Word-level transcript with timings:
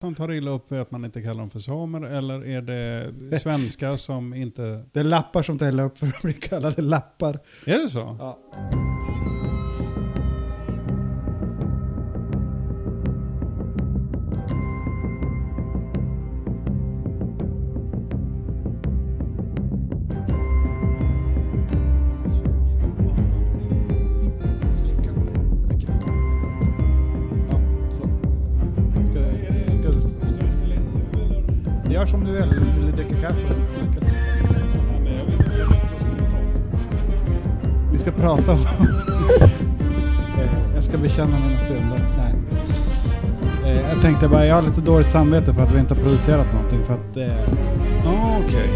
som 0.00 0.14
tar 0.14 0.32
illa 0.32 0.50
upp 0.50 0.68
för 0.68 0.80
att 0.80 0.90
man 0.90 1.04
inte 1.04 1.22
kallar 1.22 1.40
dem 1.40 1.50
för 1.50 1.58
samer 1.58 2.00
eller 2.00 2.46
är 2.46 2.62
det 2.62 3.38
svenskar 3.40 3.96
som 3.96 4.34
inte... 4.34 4.84
Det 4.92 5.00
är 5.00 5.04
lappar 5.04 5.42
som 5.42 5.58
tar 5.58 5.80
upp 5.80 5.98
för 5.98 6.06
att 6.06 6.22
bli 6.22 6.32
kallade 6.32 6.82
lappar. 6.82 7.38
Är 7.64 7.78
det 7.78 7.88
så? 7.88 8.16
Ja. 8.18 8.38
Bekänna 41.20 41.36
mina 41.48 41.60
synder. 41.68 42.00
Nej. 42.16 42.34
Eh, 43.76 43.90
Jag 43.92 44.02
tänkte 44.02 44.28
bara, 44.28 44.46
jag 44.46 44.54
har 44.54 44.62
lite 44.62 44.80
dåligt 44.80 45.10
samvete 45.10 45.54
för 45.54 45.62
att 45.62 45.72
vi 45.74 45.78
inte 45.80 45.94
har 45.94 46.02
producerat 46.02 46.46
någonting. 46.52 46.80
För 46.84 46.94
att 46.94 47.16
eh, 47.16 47.54
Ja, 48.04 48.36
okej. 48.46 48.70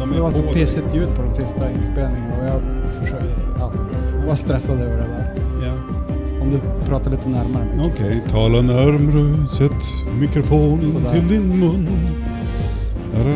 De 0.00 0.12
det 0.12 0.20
var 0.20 0.30
så 0.30 0.42
på- 0.42 0.52
pissigt 0.52 0.94
ljud 0.94 1.08
på 1.16 1.22
den 1.22 1.30
sista 1.30 1.70
inspelningen 1.70 2.32
och 2.40 2.46
jag, 2.48 2.60
försökte, 3.02 3.26
ja, 3.58 3.72
jag 4.20 4.26
var 4.26 4.34
stressad 4.34 4.80
över 4.80 4.96
det 4.96 5.08
där. 5.08 5.32
Ja. 5.66 5.72
Om 6.42 6.50
du 6.50 6.60
pratar 6.88 7.10
lite 7.10 7.28
närmare. 7.28 7.64
Micke. 7.76 7.86
Okej, 7.94 8.22
tala 8.28 8.60
närmre, 8.62 9.46
sätt 9.46 9.84
mikrofonen 10.20 10.92
Sådär. 10.92 11.08
till 11.10 11.28
din 11.28 11.60
mun. 11.60 11.88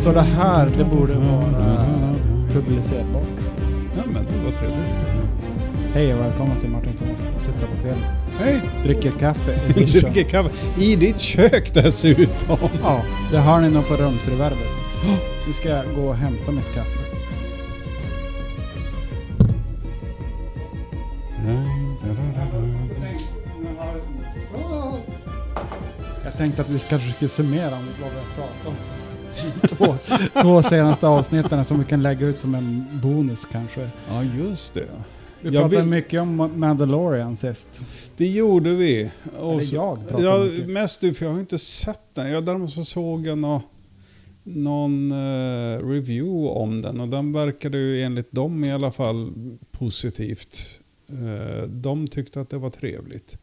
Så 0.02 0.12
det 0.12 0.20
här, 0.20 0.70
det 0.78 0.84
borde 0.84 1.12
vara 1.14 1.44
publicerbart. 2.52 3.22
Hej 5.98 6.14
och 6.14 6.20
välkommen 6.20 6.60
till 6.60 6.70
Martin 6.70 6.96
Thomas. 6.96 7.16
Titta 7.46 7.66
på 7.66 7.82
film. 7.82 8.04
Hej! 8.38 8.60
Dricker 8.84 9.10
kaffe 9.10 9.60
Du 9.74 9.80
edition. 9.82 10.12
dricker 10.12 10.30
kaffe 10.30 10.82
i 10.82 10.96
ditt 10.96 11.18
kök 11.20 11.74
dessutom. 11.74 12.58
Ja, 12.82 13.02
det 13.30 13.38
har 13.38 13.60
ni 13.60 13.70
nog 13.70 13.88
på 13.88 13.94
rumsreverbet. 13.96 14.58
Nu 15.46 15.52
ska 15.52 15.68
jag 15.68 15.84
gå 15.96 16.08
och 16.08 16.14
hämta 16.16 16.52
mitt 16.52 16.74
kaffe. 16.74 16.98
Jag 26.24 26.36
tänkte 26.36 26.62
att 26.62 26.70
vi 26.70 26.78
kanske 26.78 27.12
skulle 27.12 27.28
summera 27.28 27.76
om 27.76 27.88
vad 28.02 28.10
vi 28.10 28.16
har 28.18 28.34
pratat 28.36 28.66
om. 28.66 28.74
Två, 29.68 29.94
två 30.42 30.62
senaste 30.62 31.06
avsnitten 31.08 31.64
som 31.64 31.78
vi 31.78 31.84
kan 31.84 32.02
lägga 32.02 32.26
ut 32.26 32.40
som 32.40 32.54
en 32.54 32.86
bonus 32.92 33.46
kanske. 33.52 33.90
Ja, 34.10 34.22
just 34.22 34.74
det. 34.74 34.86
Vi 35.42 35.54
Jag 35.54 35.62
pratade 35.62 35.76
vill- 35.76 35.84
mycket 35.90 36.20
om 36.20 36.50
Mandalorian 36.56 37.36
sist. 37.36 37.80
Det 38.16 38.26
gjorde 38.28 38.70
vi. 38.74 39.10
Och 39.38 39.52
Eller 39.52 39.74
jag 39.74 40.08
pratade 40.08 40.22
Ja, 40.28 40.44
mycket. 40.44 40.68
mest 40.70 41.00
du, 41.00 41.14
för 41.14 41.24
jag 41.26 41.32
har 41.32 41.40
inte 41.40 41.58
sett 41.58 42.14
den. 42.14 42.30
Jag 42.30 42.44
däremot 42.44 42.70
så 42.70 42.84
såg 42.84 43.26
jag 43.26 43.38
nå, 43.38 43.62
någon 44.42 45.12
eh, 45.12 45.78
review 45.88 46.48
om 46.60 46.82
den 46.82 47.00
och 47.00 47.08
den 47.08 47.32
verkade 47.32 47.78
ju 47.78 48.02
enligt 48.02 48.32
dem 48.32 48.64
i 48.64 48.72
alla 48.72 48.90
fall 48.90 49.32
positivt. 49.70 50.58
Eh, 51.08 51.62
de 51.68 52.06
tyckte 52.08 52.40
att 52.40 52.50
det 52.50 52.58
var 52.58 52.70
trevligt. 52.70 53.38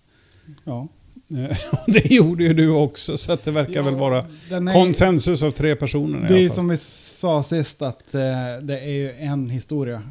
Ja. 0.63 0.87
Eh, 1.30 1.57
det 1.87 2.11
gjorde 2.11 2.43
ju 2.43 2.53
du 2.53 2.69
också, 2.69 3.17
så 3.17 3.37
det 3.43 3.52
verkar 3.52 3.81
väl 3.83 3.95
vara 3.95 4.17
är- 4.17 4.73
konsensus 4.73 5.43
av 5.43 5.52
tre 5.52 5.75
personer 5.75 6.27
Det 6.27 6.39
är 6.45 6.49
som 6.49 6.67
vi 6.67 6.77
sa 6.77 7.43
sist 7.43 7.81
att 7.81 8.13
eh, 8.13 8.21
det 8.61 8.80
är 8.80 8.91
ju 8.91 9.11
en 9.11 9.49
historia. 9.49 10.02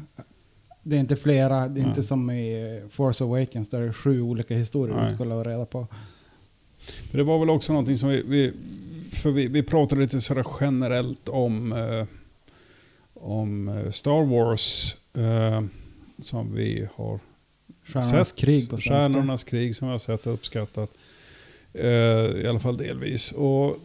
Det 0.87 0.95
är 0.95 0.99
inte 0.99 1.15
flera, 1.15 1.67
det 1.67 1.81
är 1.81 1.85
inte 1.85 2.03
som 2.03 2.31
i 2.31 2.81
Force 2.89 3.23
Awakens 3.23 3.69
där 3.69 3.79
det 3.79 3.87
är 3.87 3.93
sju 3.93 4.21
olika 4.21 4.55
historier 4.55 5.07
vi 5.09 5.15
skulle 5.15 5.33
ha 5.33 5.43
reda 5.43 5.65
på. 5.65 5.87
För 7.11 7.17
det 7.17 7.23
var 7.23 7.39
väl 7.39 7.49
också 7.49 7.73
någonting 7.73 7.97
som 7.97 8.09
vi, 8.09 8.23
vi 8.25 8.53
för 9.11 9.31
vi, 9.31 9.47
vi 9.47 9.63
pratade 9.63 10.01
lite 10.01 10.21
sådär 10.21 10.45
generellt 10.61 11.29
om, 11.29 11.73
eh, 11.73 12.05
om 13.13 13.67
eh, 13.67 13.91
Star 13.91 14.25
Wars 14.25 14.95
eh, 15.13 15.63
som 16.19 16.55
vi 16.55 16.87
har 16.95 17.19
Stjärnornas 17.83 18.27
sett. 18.27 18.37
krig 18.37 18.69
på 18.69 18.77
svenska. 18.77 18.89
Stjärnornas 18.89 19.43
krig 19.43 19.75
som 19.75 19.87
vi 19.87 19.91
har 19.91 19.99
sett 19.99 20.27
och 20.27 20.33
uppskattat. 20.33 20.89
Eh, 21.73 21.89
I 22.43 22.47
alla 22.49 22.59
fall 22.59 22.77
delvis. 22.77 23.31
Och 23.31 23.77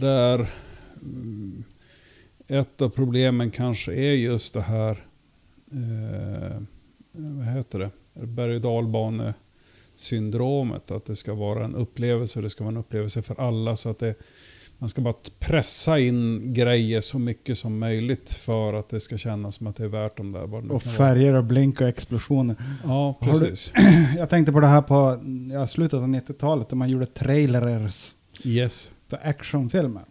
där 0.00 0.46
mm, 1.02 1.64
ett 2.48 2.82
av 2.82 2.88
problemen 2.88 3.50
kanske 3.50 3.94
är 3.94 4.14
just 4.14 4.54
det 4.54 4.62
här, 4.62 5.04
eh, 5.72 6.62
vad 7.12 7.44
heter 7.46 7.78
det, 7.78 7.90
berg 8.26 8.54
och 8.54 8.60
dalbane 8.60 9.34
syndromet. 9.96 10.90
Att 10.90 11.04
det 11.04 11.16
ska 11.16 11.34
vara 11.34 11.64
en 11.64 11.74
upplevelse, 11.74 12.40
det 12.40 12.50
ska 12.50 12.64
vara 12.64 12.72
en 12.74 12.80
upplevelse 12.80 13.22
för 13.22 13.40
alla. 13.40 13.76
så 13.76 13.88
att 13.88 13.98
det, 13.98 14.14
Man 14.78 14.88
ska 14.88 15.00
bara 15.02 15.14
pressa 15.38 15.98
in 15.98 16.52
grejer 16.54 17.00
så 17.00 17.18
mycket 17.18 17.58
som 17.58 17.78
möjligt 17.78 18.32
för 18.32 18.74
att 18.74 18.88
det 18.88 19.00
ska 19.00 19.16
kännas 19.16 19.54
som 19.54 19.66
att 19.66 19.76
det 19.76 19.84
är 19.84 19.88
värt 19.88 20.16
de 20.16 20.32
där. 20.32 20.46
vad 20.46 20.70
Och 20.70 20.82
färger 20.82 21.34
och 21.34 21.44
blink 21.44 21.80
och 21.80 21.88
explosioner. 21.88 22.56
Ja, 22.84 23.16
Har 23.20 23.32
du- 23.32 23.40
precis. 23.40 23.72
Jag 24.16 24.30
tänkte 24.30 24.52
på 24.52 24.60
det 24.60 24.66
här 24.66 24.82
på 24.82 25.18
ja, 25.52 25.66
slutet 25.66 25.94
av 25.94 26.06
90-talet 26.06 26.68
då 26.68 26.76
man 26.76 26.88
gjorde 26.90 27.06
trailers 27.06 28.14
Yes. 28.44 28.90
för 29.08 29.18
actionfilmer. 29.22 30.02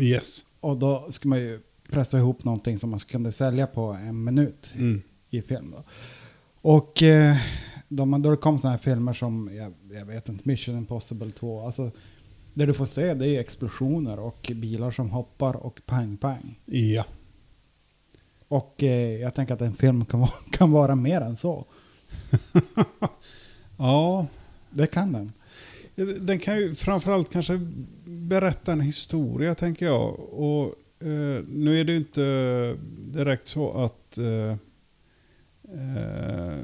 Yes. 0.00 0.44
Och 0.60 0.76
då 0.78 1.06
skulle 1.10 1.28
man 1.30 1.38
ju 1.38 1.60
pressa 1.92 2.18
ihop 2.18 2.44
någonting 2.44 2.78
som 2.78 2.90
man 2.90 3.00
kunde 3.00 3.32
sälja 3.32 3.66
på 3.66 3.82
en 3.92 4.24
minut 4.24 4.72
Mm. 4.74 5.02
i 5.30 5.42
film. 5.42 5.70
Då. 5.76 5.82
Och 6.70 7.02
eh, 7.02 7.36
de, 7.88 8.22
då 8.22 8.30
det 8.30 8.36
kom 8.36 8.58
sådana 8.58 8.76
här 8.76 8.82
filmer 8.82 9.12
som, 9.12 9.50
jag, 9.54 9.72
jag 9.98 10.04
vet 10.06 10.28
inte, 10.28 10.48
Mission 10.48 10.76
Impossible 10.78 11.32
2. 11.32 11.60
Alltså, 11.60 11.90
det 12.54 12.66
du 12.66 12.74
får 12.74 12.86
se 12.86 13.14
det 13.14 13.28
är 13.28 13.40
explosioner 13.40 14.18
och 14.18 14.52
bilar 14.54 14.90
som 14.90 15.10
hoppar 15.10 15.56
och 15.56 15.80
pang-pang. 15.86 16.58
Ja. 16.64 17.04
Och 18.48 18.82
eh, 18.82 19.20
jag 19.20 19.34
tänker 19.34 19.54
att 19.54 19.60
en 19.60 19.74
film 19.74 20.04
kan 20.04 20.20
vara, 20.20 20.30
kan 20.50 20.70
vara 20.70 20.94
mer 20.94 21.20
än 21.20 21.36
så. 21.36 21.64
Ja, 23.78 24.26
Det 24.70 24.86
kan 24.86 25.12
den. 25.12 25.32
den 26.20 26.38
kan 26.38 26.56
ju 26.58 26.74
framförallt 26.74 27.30
kanske 27.32 27.60
berätta 28.04 28.72
en 28.72 28.80
historia 28.80 29.54
tänker 29.54 29.86
jag. 29.86 30.20
Och 30.20 30.74
eh, 31.02 31.44
nu 31.48 31.80
är 31.80 31.84
det 31.84 31.96
inte 31.96 32.76
direkt 32.98 33.46
så 33.46 33.70
att 33.70 34.18
eh, 34.18 34.50
eh, 35.74 36.58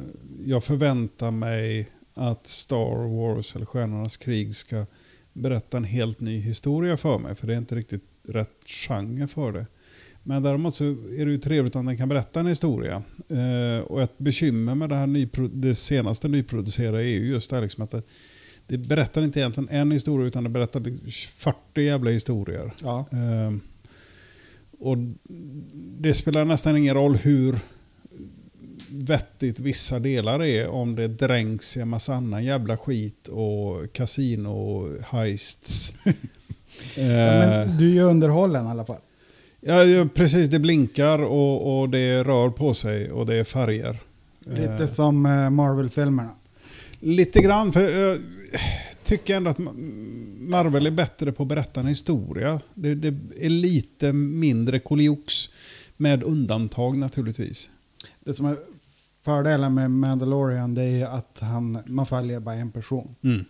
jag 0.44 0.64
förväntar 0.64 1.30
mig 1.30 1.88
att 2.14 2.46
Star 2.46 3.16
Wars 3.16 3.56
eller 3.56 3.66
Stjärnornas 3.66 4.16
krig 4.16 4.54
ska 4.54 4.86
berätta 5.32 5.76
en 5.76 5.84
helt 5.84 6.20
ny 6.20 6.38
historia 6.40 6.96
för 6.96 7.18
mig. 7.18 7.34
För 7.34 7.46
det 7.46 7.54
är 7.54 7.58
inte 7.58 7.74
riktigt 7.76 8.04
rätt 8.28 8.64
genre 8.66 9.26
för 9.26 9.52
det. 9.52 9.66
Men 10.22 10.42
däremot 10.42 10.74
så 10.74 10.84
är 10.84 11.26
det 11.26 11.30
ju 11.30 11.38
trevligt 11.38 11.76
om 11.76 11.86
den 11.86 11.96
kan 11.96 12.08
berätta 12.08 12.40
en 12.40 12.46
historia. 12.46 13.02
Eh, 13.28 13.84
och 13.84 14.02
ett 14.02 14.18
bekymmer 14.18 14.74
med 14.74 14.88
det 14.88 14.96
här 14.96 15.06
nypro- 15.06 15.50
det 15.52 15.74
senaste 15.74 16.28
nyproducerade 16.28 16.98
är 16.98 17.06
ju 17.06 17.26
just 17.28 17.50
det 17.50 17.56
här 17.56 17.62
liksom 17.62 17.84
att 17.84 17.90
det, 17.90 18.02
det 18.66 18.78
berättar 18.78 19.22
inte 19.22 19.40
egentligen 19.40 19.68
en 19.68 19.90
historia 19.90 20.26
utan 20.26 20.44
det 20.44 20.50
berättar 20.50 20.80
40 21.10 21.82
jävla 21.82 22.10
historier. 22.10 22.72
Ja. 22.82 23.06
Ehm, 23.12 23.60
och 24.78 24.96
det 26.00 26.14
spelar 26.14 26.44
nästan 26.44 26.76
ingen 26.76 26.94
roll 26.94 27.16
hur 27.16 27.58
vettigt 28.90 29.60
vissa 29.60 29.98
delar 29.98 30.42
är 30.44 30.68
om 30.68 30.94
det 30.96 31.08
dränks 31.08 31.76
i 31.76 31.80
en 31.80 31.88
massa 31.88 32.14
annan 32.14 32.44
jävla 32.44 32.76
skit 32.76 33.28
och 33.28 33.92
kasino 33.92 34.86
heists. 35.10 35.94
Ja, 36.96 37.02
Ehm, 37.02 37.38
men 37.66 37.76
du 37.78 37.86
är 37.90 37.92
ju 37.94 38.02
underhållen 38.02 38.66
i 38.66 38.68
alla 38.68 38.84
fall. 38.84 39.00
ja, 39.60 39.84
ja, 39.84 40.08
precis. 40.14 40.48
Det 40.48 40.58
blinkar 40.58 41.18
och, 41.18 41.80
och 41.80 41.88
det 41.88 42.24
rör 42.24 42.50
på 42.50 42.74
sig 42.74 43.10
och 43.12 43.26
det 43.26 43.34
är 43.34 43.44
färger. 43.44 43.98
Lite 44.44 44.62
Ehm, 44.82 44.88
som 44.88 45.26
eh, 45.26 45.50
Marvel-filmerna. 45.50 46.30
Lite 47.00 47.40
grann, 47.42 47.72
för 47.72 47.80
jag 48.00 48.18
tycker 49.08 49.36
ändå 49.36 49.50
att 49.50 49.58
Marvel 50.38 50.86
är 50.86 50.90
bättre 50.90 51.32
på 51.32 51.42
att 51.42 51.48
berätta 51.48 51.80
en 51.80 51.86
historia. 51.86 52.60
Det, 52.74 52.94
det 52.94 53.08
är 53.44 53.48
lite 53.50 54.12
mindre 54.12 54.78
koliox, 54.78 55.48
med 55.96 56.22
undantag 56.22 56.96
naturligtvis. 56.96 57.70
Det 58.20 58.34
som 58.34 58.46
är 58.46 58.56
fördelen 59.24 59.74
med 59.74 59.90
Mandalorian 59.90 60.74
det 60.74 60.82
är 60.84 61.06
att 61.06 61.38
han, 61.40 61.78
man 61.86 62.06
följer 62.06 62.40
bara 62.40 62.54
en 62.54 62.70
person. 62.70 63.14
Mm. 63.22 63.44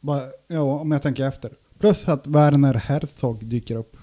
Bara, 0.00 0.22
ja, 0.48 0.60
om 0.60 0.92
jag 0.92 1.02
tänker 1.02 1.24
efter. 1.24 1.52
Plus 1.78 2.08
att 2.08 2.26
Werner 2.26 2.74
Herzog 2.74 3.44
dyker 3.46 3.76
upp. 3.76 3.96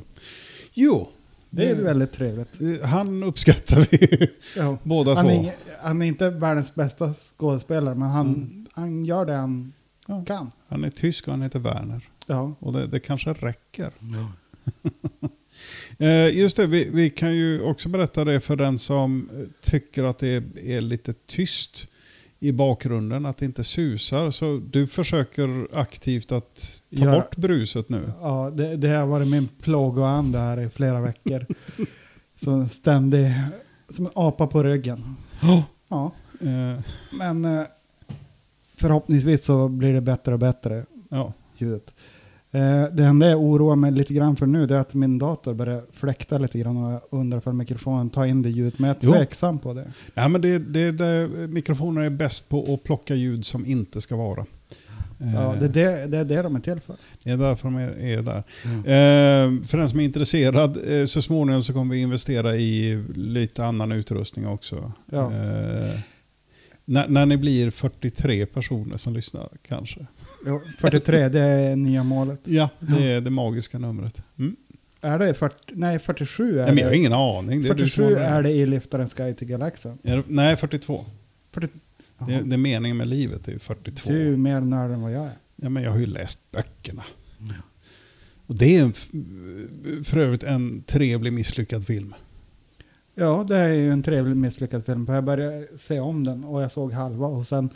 Jo, 0.73 1.09
Det 1.49 1.65
är 1.65 1.71
Mm. 1.73 1.83
väldigt 1.85 2.11
trevligt. 2.11 2.81
han 2.83 3.23
uppskattar 3.23 3.87
vi 3.91 4.27
Ja. 4.57 4.77
båda 4.83 5.13
Han, 5.15 5.25
två. 5.25 5.31
är, 5.31 5.53
han 5.81 6.01
är 6.01 6.05
inte 6.05 6.29
världens 6.29 6.75
bästa 6.75 7.13
skådespelare, 7.13 7.95
men 7.95 8.09
han, 8.09 8.27
Mm. 8.27 8.67
han 8.73 9.05
gör 9.05 9.25
det 9.25 9.33
han 9.33 9.73
Ja. 10.07 10.23
kan. 10.25 10.51
Han 10.67 10.83
är 10.83 10.89
tysk 10.89 11.27
och 11.27 11.33
han 11.33 11.41
heter 11.41 11.59
Werner. 11.59 12.09
Ja. 12.25 12.53
Och 12.59 12.73
det, 12.73 12.87
det 12.87 12.99
kanske 12.99 13.33
räcker. 13.33 13.89
Eh, 15.99 16.37
just 16.37 16.57
det, 16.57 16.67
vi, 16.67 16.89
vi 16.93 17.09
kan 17.09 17.35
ju 17.35 17.61
också 17.61 17.89
berätta 17.89 18.25
det 18.25 18.39
för 18.39 18.55
den 18.55 18.77
som 18.77 19.29
eh, 19.33 19.45
tycker 19.61 20.03
att 20.03 20.19
det 20.19 20.27
är, 20.27 20.43
är 20.59 20.81
lite 20.81 21.13
tyst 21.13 21.87
i 22.39 22.51
bakgrunden, 22.51 23.25
att 23.25 23.37
det 23.37 23.45
inte 23.45 23.63
susar. 23.63 24.31
Så 24.31 24.57
du 24.71 24.87
försöker 24.87 25.67
aktivt 25.77 26.31
att 26.31 26.81
ta 26.97 27.03
Ja. 27.05 27.11
bort 27.15 27.35
bruset 27.37 27.89
nu. 27.89 28.11
Ja, 28.21 28.49
det, 28.49 28.75
det 28.75 28.87
har 28.89 29.05
varit 29.07 29.27
min 29.27 29.47
plågoande 29.47 30.37
här 30.39 30.61
i 30.61 30.69
flera 30.69 31.01
veckor. 31.01 31.45
Så 32.35 32.51
en 32.51 32.69
ständig, 32.69 33.33
som 33.89 34.05
en 34.05 34.11
apa 34.15 34.47
på 34.47 34.63
ryggen. 34.63 35.15
Ja, 35.89 36.11
Eh, 36.41 36.79
men 37.19 37.45
eh, 37.45 37.65
förhoppningsvis 38.77 39.45
så 39.45 39.67
blir 39.67 39.93
det 39.93 40.01
bättre 40.01 40.33
och 40.33 40.39
bättre 40.39 40.85
ja. 41.09 41.33
ljudet. 41.57 41.93
Eh, 42.51 42.83
det 42.91 43.03
enda 43.03 43.29
jag 43.29 43.41
oroar 43.41 43.75
mig 43.75 43.91
lite 43.91 44.13
grann 44.13 44.35
för 44.35 44.45
nu 44.45 44.65
det 44.65 44.75
är 44.75 44.79
att 44.79 44.93
min 44.93 45.19
dator 45.19 45.53
börjar 45.53 45.81
fläkta 45.91 46.37
lite 46.37 46.59
grann 46.59 46.77
och 46.77 46.91
jag 46.91 47.01
undrar 47.09 47.39
för 47.39 47.51
mikrofonen 47.51 48.09
tar 48.09 48.25
in 48.25 48.41
det 48.41 48.49
ljudet. 48.49 48.79
Men 48.79 48.87
jag 48.87 48.97
är 48.97 49.17
tveksam 49.17 49.59
på 49.59 49.73
det. 49.73 49.87
Nej, 50.13 50.29
men 50.29 50.41
det, 50.41 50.59
det, 50.59 50.91
det, 50.91 51.27
mikrofoner 51.47 52.01
är 52.01 52.09
bäst 52.09 52.49
på 52.49 52.73
att 52.73 52.83
plocka 52.83 53.15
ljud 53.15 53.45
som 53.45 53.65
inte 53.65 54.01
ska 54.01 54.15
vara. 54.15 54.45
Eh, 55.19 55.33
Ja, 55.33 55.55
det, 55.59 55.65
är 55.65 55.69
det, 55.69 56.07
det 56.07 56.17
är 56.17 56.25
det 56.25 56.41
de 56.41 56.55
är 56.55 56.59
till 56.59 56.79
för. 56.79 56.95
Det 57.23 57.31
är 57.31 57.37
därför 57.37 57.63
de 57.63 57.77
är, 57.77 57.99
är 57.99 58.21
där. 58.21 58.43
Eh, 58.67 59.63
för 59.63 59.77
den 59.77 59.89
som 59.89 59.99
är 59.99 60.03
intresserad, 60.03 60.99
eh, 60.99 61.05
så 61.05 61.21
småningom 61.21 61.63
så 61.63 61.73
kommer 61.73 61.95
vi 61.95 62.01
investera 62.01 62.55
i 62.55 63.03
lite 63.15 63.65
annan 63.65 63.91
utrustning 63.91 64.47
också. 64.47 64.91
Ja. 65.05 65.31
När, 66.89 67.07
när 67.07 67.25
ni 67.25 67.37
blir 67.37 67.69
43 67.71 68.45
personer 68.45 68.97
som 68.97 69.13
lyssnar 69.13 69.49
kanske. 69.67 70.05
Jo, 70.45 70.59
43, 70.79 71.29
det 71.29 71.39
är 71.41 71.75
nya 71.75 72.03
målet. 72.03 72.39
Ja, 72.43 72.69
det 72.79 73.11
är 73.11 73.21
det 73.21 73.29
magiska 73.29 73.79
numret. 73.79 74.21
Mm. 74.39 74.55
Är 75.01 75.19
det 75.19 75.33
40, 75.33 75.55
nej 75.73 75.99
47 75.99 76.59
är 76.59 76.65
Nej, 76.65 76.65
men 76.65 76.77
jag 76.77 76.85
har 76.85 76.91
det. 76.91 76.97
ingen 76.97 77.13
aning. 77.13 77.61
Det 77.63 77.69
är 77.69 77.73
du 77.73 77.89
som 77.89 78.03
47 78.03 78.15
har 78.15 78.21
är 78.21 78.43
det 78.43 78.51
i 78.51 78.65
Liftaren 78.65 79.07
Sky 79.07 79.33
till 79.33 79.47
Galaxen. 79.47 79.97
Är 80.03 80.17
det- 80.17 80.23
Nej, 80.27 80.55
42. 80.55 81.05
40, 81.51 81.71
Det, 82.27 82.41
det 82.45 82.55
är 82.55 82.57
meningen 82.57 82.97
med 82.97 83.07
livet, 83.07 83.45
det 83.45 83.51
är 83.53 83.59
42. 83.59 84.09
Du 84.09 84.33
är 84.33 84.37
mer 84.37 84.61
nörd 84.61 84.91
än 84.91 85.01
vad 85.01 85.11
jag 85.13 85.25
är. 85.25 85.31
Ja, 85.55 85.69
men 85.69 85.83
jag 85.83 85.91
har 85.91 85.99
ju 85.99 86.05
läst 86.05 86.51
böckerna. 86.51 87.03
Och 88.47 88.55
det 88.55 88.75
är 88.77 88.83
en, 88.83 88.93
för 90.03 90.17
övrigt 90.17 90.43
en 90.43 90.81
trevlig 90.83 91.33
misslyckad 91.33 91.85
film. 91.85 92.13
Ja, 93.19 93.45
det 93.47 93.57
är 93.57 93.69
ju 93.69 93.91
en 93.91 94.03
trevlig 94.03 94.37
misslyckad 94.37 94.85
film. 94.85 95.05
Jag 95.09 95.23
började 95.23 95.67
se 95.77 95.99
om 95.99 96.23
den 96.23 96.43
och 96.43 96.61
jag 96.61 96.71
såg 96.71 96.93
halva 96.93 97.27
och 97.27 97.47
sen 97.47 97.69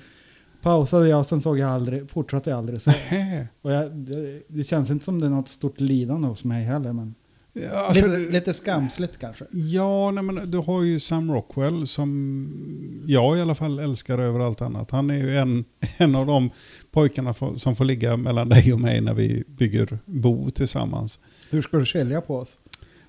pausade 0.62 1.08
jag 1.08 1.20
och 1.20 1.26
sen 1.26 1.42
såg 1.42 1.60
jag 1.60 1.70
aldrig, 1.70 2.10
fortsatte 2.10 2.50
jag 2.50 2.58
aldrig 2.60 2.82
se. 2.82 2.92
Och 3.62 3.72
jag, 3.72 3.92
det, 3.92 4.42
det 4.48 4.64
känns 4.64 4.92
inte 4.92 5.06
som 5.06 5.20
det 5.20 5.26
är 5.26 5.30
något 5.30 5.48
stort 5.48 5.80
lidande 5.80 6.28
hos 6.28 6.44
mig 6.44 6.64
heller. 6.64 6.94
Men 6.94 7.16
Ja, 7.54 7.70
alltså, 7.70 8.08
lite, 8.08 8.32
lite 8.32 8.54
skamsligt 8.54 9.18
kanske. 9.18 9.46
Ja, 9.52 10.12
nej, 10.12 10.24
men 10.24 10.52
du 10.52 10.58
har 10.58 10.84
ju 10.84 11.00
Sam 11.00 11.32
Rockwell 11.32 11.88
som 11.88 13.04
jag 13.08 13.38
i 13.38 13.42
alla 13.42 13.56
fall 13.56 13.80
älskar 13.80 14.20
över 14.20 14.40
allt 14.40 14.62
annat. 14.62 14.92
Han 14.92 15.10
är 15.10 15.18
ju 15.18 15.38
en, 15.38 15.66
en 15.98 16.16
av 16.16 16.26
de 16.26 16.50
pojkarna 16.92 17.34
som 17.56 17.76
får 17.76 17.86
ligga 17.86 18.18
mellan 18.18 18.50
dig 18.50 18.74
och 18.74 18.80
mig 18.80 19.02
när 19.02 19.14
vi 19.14 19.44
bygger 19.48 20.00
bo 20.06 20.52
tillsammans. 20.52 21.20
Hur 21.50 21.62
ska 21.62 21.78
du 21.78 21.86
skilja 21.86 22.22
på 22.22 22.36
oss? 22.36 22.58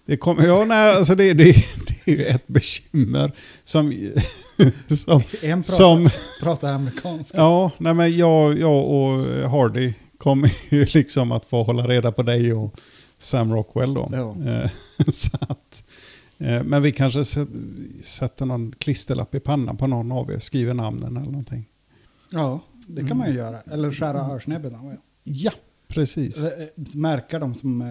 Det, 0.06 0.16
kommer, 0.16 0.46
ja, 0.46 0.64
nej, 0.64 0.96
alltså 0.96 1.14
det, 1.14 1.32
det, 1.34 1.44
det 2.04 2.12
är 2.12 2.16
ju 2.16 2.25
ett 2.25 2.49
bekymmer 2.49 3.32
som... 3.64 4.12
som, 4.88 5.22
En 5.43 5.62
pratar, 5.62 5.62
som 5.62 6.08
pratar 6.43 6.72
amerikanska. 6.72 7.38
ja, 7.38 7.70
nej, 7.78 7.94
men 7.94 8.16
jag, 8.16 8.58
jag 8.58 8.88
och 8.88 9.19
Hardy 9.50 9.94
kommer 10.19 10.52
ju 10.70 10.84
liksom 10.94 11.32
att 11.32 11.44
få 11.46 11.62
hålla 11.62 11.87
reda 11.87 12.12
på 12.12 12.22
dig 12.22 12.52
och 12.52 12.81
Sam 13.19 13.52
Rockwell 13.54 13.94
då. 13.94 14.10
Ja. 14.12 14.37
Eh, 14.50 14.70
Så 15.08 15.37
att, 15.40 15.84
eh, 16.38 16.62
men 16.62 16.82
vi 16.82 16.93
kanske 16.93 17.20
sä- 17.20 18.02
sätter 18.02 18.46
någon 18.46 18.72
klisterlapp 18.78 19.34
i 19.34 19.40
pannan 19.40 19.76
på 19.76 19.87
någon 19.87 20.12
av 20.12 20.31
er, 20.32 20.38
skriver 20.38 20.75
namnen 20.75 21.16
eller 21.16 21.31
någonting. 21.31 21.69
Ja, 22.31 22.60
det 22.87 23.08
kan 23.08 23.16
man 23.16 23.28
ju 23.31 23.37
göra. 23.37 23.60
Eller 23.60 23.93
skära 23.93 24.20
örsnäbben 24.34 24.75
av. 24.75 24.94
Ja, 25.25 25.52
precis. 25.88 26.44
Eh, 26.44 26.50
Märka 26.94 27.38
dem 27.38 27.55
som 27.55 27.82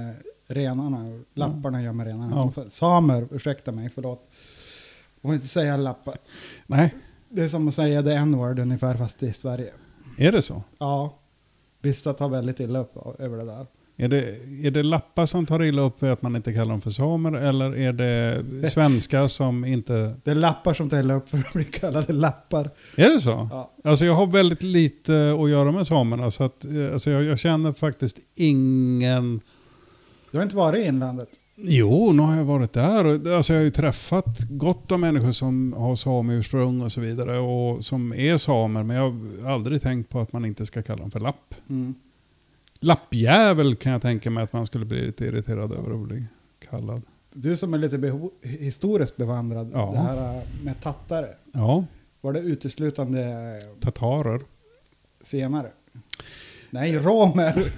renarna, 0.51 1.19
lapparna 1.33 1.81
gör 1.83 1.93
med 1.93 2.07
renarna. 2.07 2.51
Ja. 2.55 2.63
Samer, 2.67 3.27
ursäkta 3.31 3.71
mig, 3.71 3.89
förlåt. 3.95 4.27
Jag 5.15 5.21
får 5.21 5.33
inte 5.33 5.47
säga 5.47 5.77
lappar. 5.77 6.15
Nej, 6.67 6.95
Det 7.29 7.41
är 7.43 7.47
som 7.49 7.67
att 7.67 7.73
säga 7.73 8.03
the 8.03 8.11
n-word 8.11 8.59
ungefär 8.59 8.95
fast 8.95 9.23
i 9.23 9.33
Sverige. 9.33 9.73
är 10.17 10.31
det 10.31 10.41
så? 10.41 10.63
Ja, 10.77 11.19
vissa 11.81 12.13
tar 12.13 12.29
väldigt 12.29 12.59
illa 12.59 12.79
upp 12.79 13.19
över 13.19 13.37
det 13.37 13.45
där. 13.45 13.65
Är 13.97 14.07
det, 14.07 14.37
är 14.67 14.71
det 14.71 14.83
lappar 14.83 15.25
som 15.25 15.45
tar 15.45 15.63
illa 15.63 15.81
upp 15.81 15.99
för 15.99 16.11
att 16.11 16.21
man 16.21 16.35
inte 16.35 16.53
kallar 16.53 16.71
dem 16.71 16.81
för 16.81 16.89
samer 16.89 17.31
eller 17.31 17.77
är 17.77 17.93
det 17.93 18.43
svenskar 18.71 19.27
som 19.27 19.65
inte... 19.65 20.15
Det 20.23 20.31
är 20.31 20.35
lappar 20.35 20.73
som 20.73 20.89
tar 20.89 20.99
illa 20.99 21.13
upp 21.13 21.29
för 21.29 21.37
att 21.37 21.53
bli 21.53 21.63
kallade 21.63 22.13
lappar. 22.13 22.69
Är 22.95 23.09
det 23.09 23.21
så? 23.21 23.47
Ja. 23.51 23.71
Alltså 23.83 24.05
jag 24.05 24.13
har 24.15 24.27
väldigt 24.27 24.63
lite 24.63 25.37
att 25.43 25.49
göra 25.49 25.71
med 25.71 25.87
samerna 25.87 26.31
så 26.31 26.43
att 26.43 26.65
eh, 26.65 26.93
alltså 26.93 27.11
jag, 27.11 27.23
jag 27.23 27.39
känner 27.39 27.73
faktiskt 27.73 28.19
ingen... 28.35 29.41
Du 30.31 30.37
har 30.37 30.43
inte 30.43 30.55
varit 30.55 30.85
i 30.85 30.87
inlandet? 30.87 31.29
Jo, 31.55 32.11
nu 32.11 32.21
har 32.21 32.35
jag 32.35 32.45
varit 32.45 32.73
där. 32.73 33.33
Alltså 33.35 33.53
jag 33.53 33.59
har 33.59 33.63
ju 33.63 33.69
träffat 33.71 34.39
gott 34.49 34.91
om 34.91 35.01
människor 35.01 35.31
som 35.31 35.73
har 35.73 35.95
sameursprung 35.95 36.81
och 36.81 36.91
så 36.91 37.01
vidare 37.01 37.39
och 37.39 37.83
som 37.83 38.13
är 38.13 38.37
samer 38.37 38.83
men 38.83 38.95
jag 38.97 39.11
har 39.43 39.51
aldrig 39.53 39.81
tänkt 39.81 40.09
på 40.09 40.19
att 40.19 40.33
man 40.33 40.45
inte 40.45 40.65
ska 40.65 40.83
kalla 40.83 41.01
dem 41.01 41.11
för 41.11 41.19
lapp. 41.19 41.55
Mm. 41.69 41.95
Lappjävel 42.79 43.75
kan 43.75 43.91
jag 43.91 44.01
tänka 44.01 44.29
mig 44.29 44.43
att 44.43 44.53
man 44.53 44.65
skulle 44.65 44.85
bli 44.85 45.05
lite 45.05 45.25
irriterad 45.25 45.71
över 45.71 45.93
att 46.01 46.07
bli 46.07 46.25
kallad. 46.69 47.01
Du 47.33 47.57
som 47.57 47.73
är 47.73 47.77
lite 47.77 47.97
beho- 47.97 48.31
historiskt 48.41 49.17
bevandrad, 49.17 49.71
Ja. 49.73 49.91
det 49.93 49.97
här 49.99 50.35
eh, 50.37 50.41
med 50.63 50.81
tattare. 50.81 51.27
Ja, 51.53 51.85
Var 52.21 52.33
det 52.33 52.39
uteslutande 52.39 53.59
tatarer. 53.79 54.41
senare? 55.23 55.71
Nej, 56.71 56.97
romer. 56.97 57.71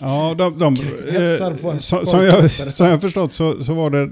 Ja, 0.00 0.34
de, 0.38 0.58
de, 0.58 0.74
eh, 1.08 1.78
som, 1.78 2.24
jag, 2.24 2.50
som 2.50 2.86
jag 2.86 3.00
förstått 3.00 3.32
så, 3.32 3.64
så 3.64 3.74
var 3.74 3.90
det 3.90 4.10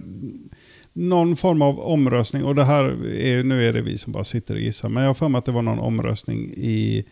någon 0.93 1.37
form 1.37 1.63
av 1.63 1.81
omröstning. 1.81 2.45
Och 2.45 2.55
det 2.55 2.65
här 2.65 2.85
är, 3.15 3.45
nu 3.45 3.69
är 3.69 3.73
det 3.73 3.83
vi 3.83 3.99
som 3.99 4.13
bara 4.13 4.25
sitter 4.25 4.55
och 4.55 4.61
gissar. 4.61 4.89
Men 4.89 5.03
jag 5.03 5.11
har 5.11 5.15
för 5.15 5.29
mig 5.29 5.39
att 5.39 5.45
det 5.45 5.53
var 5.53 5.63
någon 5.63 5.79
omröstning 5.79 6.51
i, 6.57 7.05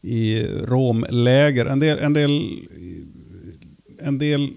i 0.00 0.42
romläger. 0.46 1.66
En 1.66 1.80
del, 1.80 1.98
en, 1.98 2.12
del, 2.12 2.42
en 3.98 4.18
del 4.18 4.50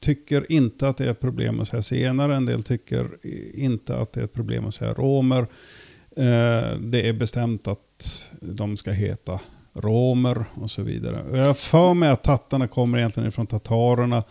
tycker 0.00 0.52
inte 0.52 0.88
att 0.88 0.96
det 0.96 1.04
är 1.04 1.10
ett 1.10 1.20
problem 1.20 1.60
att 1.60 1.68
säga 1.68 1.82
senare. 1.82 2.36
En 2.36 2.46
del 2.46 2.62
tycker 2.62 3.08
inte 3.54 3.96
att 3.96 4.12
det 4.12 4.20
är 4.20 4.24
ett 4.24 4.32
problem 4.32 4.66
att 4.66 4.74
säga 4.74 4.92
romer. 4.92 5.40
Eh, 6.16 6.78
det 6.78 7.08
är 7.08 7.12
bestämt 7.12 7.68
att 7.68 8.30
de 8.40 8.76
ska 8.76 8.90
heta 8.90 9.40
romer 9.74 10.44
och 10.54 10.70
så 10.70 10.82
vidare. 10.82 11.24
Jag 11.38 11.46
har 11.46 11.54
för 11.54 11.94
mig 11.94 12.08
att 12.08 12.22
tattarna 12.22 12.66
kommer 12.68 12.98
egentligen 12.98 13.28
ifrån 13.28 13.46
tatarerna 13.46 14.22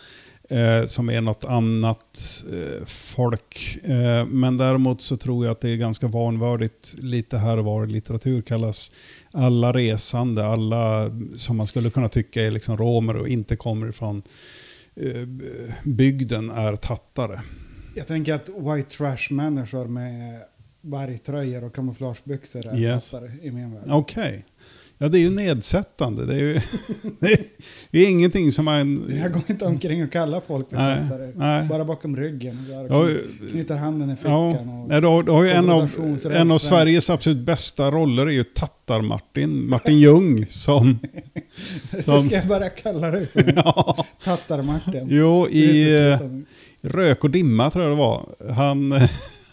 eh, 0.49 0.85
som 0.85 1.09
är 1.09 1.21
något 1.21 1.45
annat 1.45 2.19
eh, 2.53 2.85
folk. 2.85 3.77
Eh, 3.83 4.25
men 4.25 4.57
däremot 4.57 5.01
så 5.01 5.17
tror 5.17 5.45
jag 5.45 5.51
att 5.51 5.61
det 5.61 5.69
är 5.69 5.77
ganska 5.77 6.07
vanvördigt 6.07 6.95
lite 6.97 7.37
här 7.37 7.57
och 7.57 7.65
var 7.65 7.83
i 7.83 7.87
litteratur 7.89 8.41
kallas 8.41 8.91
alla 9.31 9.73
resande, 9.73 10.45
alla 10.45 11.09
som 11.35 11.57
man 11.57 11.67
skulle 11.67 11.89
kunna 11.89 12.07
tycka 12.07 12.41
är 12.45 12.51
liksom 12.51 12.77
romer 12.77 13.15
och 13.15 13.27
inte 13.27 13.55
kommer 13.55 13.89
ifrån 13.89 14.23
eh, 14.95 15.27
bygden 15.83 16.49
är 16.49 16.75
tattare. 16.75 17.41
Jag 17.95 18.07
tänker 18.07 18.33
att 18.33 18.49
white 18.49 18.89
trash-människor 18.97 19.85
med 19.87 20.39
vargtröjor 20.81 21.63
och 21.63 21.75
kamouflagebyxor 21.75 22.67
är 22.67 22.77
Yes. 22.77 23.09
tattare 23.11 23.31
i 23.41 23.51
min 23.51 23.73
värld. 23.73 23.83
Okej. 23.89 24.45
Ja, 25.03 25.09
det 25.09 25.17
är 25.17 25.21
ju 25.21 25.29
nedsättande. 25.29 26.25
Det 26.25 26.33
är 26.33 26.39
ju 26.39 26.53
det 27.91 27.99
är, 27.99 28.09
ingenting 28.09 28.51
som 28.51 28.65
man... 28.65 29.13
Jag 29.21 29.33
går 29.33 29.41
inte 29.47 29.65
omkring 29.65 30.03
och 30.03 30.11
kallar 30.11 30.41
folk 30.47 30.69
för 30.69 30.77
Nej, 30.77 31.09
tattare. 31.09 31.31
nej. 31.35 31.67
Bara 31.67 31.85
bakom 31.85 32.17
ryggen. 32.17 32.57
Ja, 32.89 33.07
knyter 33.51 33.75
handen 33.75 34.09
i 34.09 34.15
Ja, 34.23 34.51
fickan. 34.51 34.87
Nej, 34.87 35.01
du 35.01 35.07
har, 35.07 35.23
du 35.23 35.31
har 35.31 35.43
ju 35.43 35.49
en 35.49 35.69
av, 35.69 35.89
en 36.31 36.51
av. 36.51 36.57
Sveriges 36.57 37.09
absolut 37.09 37.45
bästa 37.45 37.91
roller 37.91 38.27
är 38.27 38.31
ju 38.31 38.43
Tattar-Martin, 38.43 39.69
Martin 39.69 39.99
Ljung 39.99 40.45
som... 40.47 40.99
Som 42.03 42.19
ska 42.19 42.35
jag 42.35 42.47
bara 42.47 42.69
kalla 42.69 43.11
dig 43.11 43.25
för 43.25 43.53
ja, 43.55 44.05
Tattar-Martin. 44.23 45.07
jo, 45.09 45.47
i 45.47 45.97
eh. 46.11 46.19
Rök 46.81 47.23
och 47.23 47.29
dimma 47.29 47.69
tror 47.69 47.83
jag 47.85 47.91
det 47.91 47.99
var. 47.99 48.25
Han, 48.53 48.91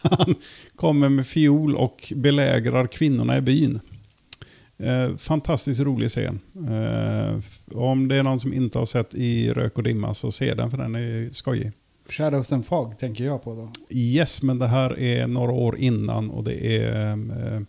han 0.02 0.34
kommer 0.76 1.08
med 1.08 1.26
fiol 1.26 1.76
och 1.76 2.12
belägrar 2.16 2.86
kvinnorna 2.86 3.36
i 3.36 3.40
byn. 3.40 3.80
Eh, 4.82 5.16
fantastiskt 5.16 5.80
rolig 5.80 6.10
scen. 6.10 6.40
Eh, 6.54 7.38
om 7.78 8.08
det 8.08 8.16
är 8.16 8.22
någon 8.22 8.40
som 8.40 8.52
inte 8.52 8.78
har 8.78 8.86
sett 8.86 9.14
i 9.14 9.50
Rök 9.52 9.76
och 9.76 9.82
dimma 9.82 10.14
så 10.14 10.32
se 10.32 10.54
den 10.54 10.70
för 10.70 10.78
den 10.78 10.94
är 10.94 11.32
skojig. 11.32 11.72
Shadows 12.08 12.52
and 12.52 12.66
Fog 12.66 12.98
tänker 12.98 13.24
jag 13.24 13.42
på 13.42 13.54
då. 13.54 13.68
Yes, 13.96 14.42
men 14.42 14.58
det 14.58 14.66
här 14.66 14.98
är 14.98 15.26
några 15.26 15.52
år 15.52 15.76
innan 15.78 16.30
och 16.30 16.44
det 16.44 16.76
är... 16.76 17.10
Eh, 17.10 17.60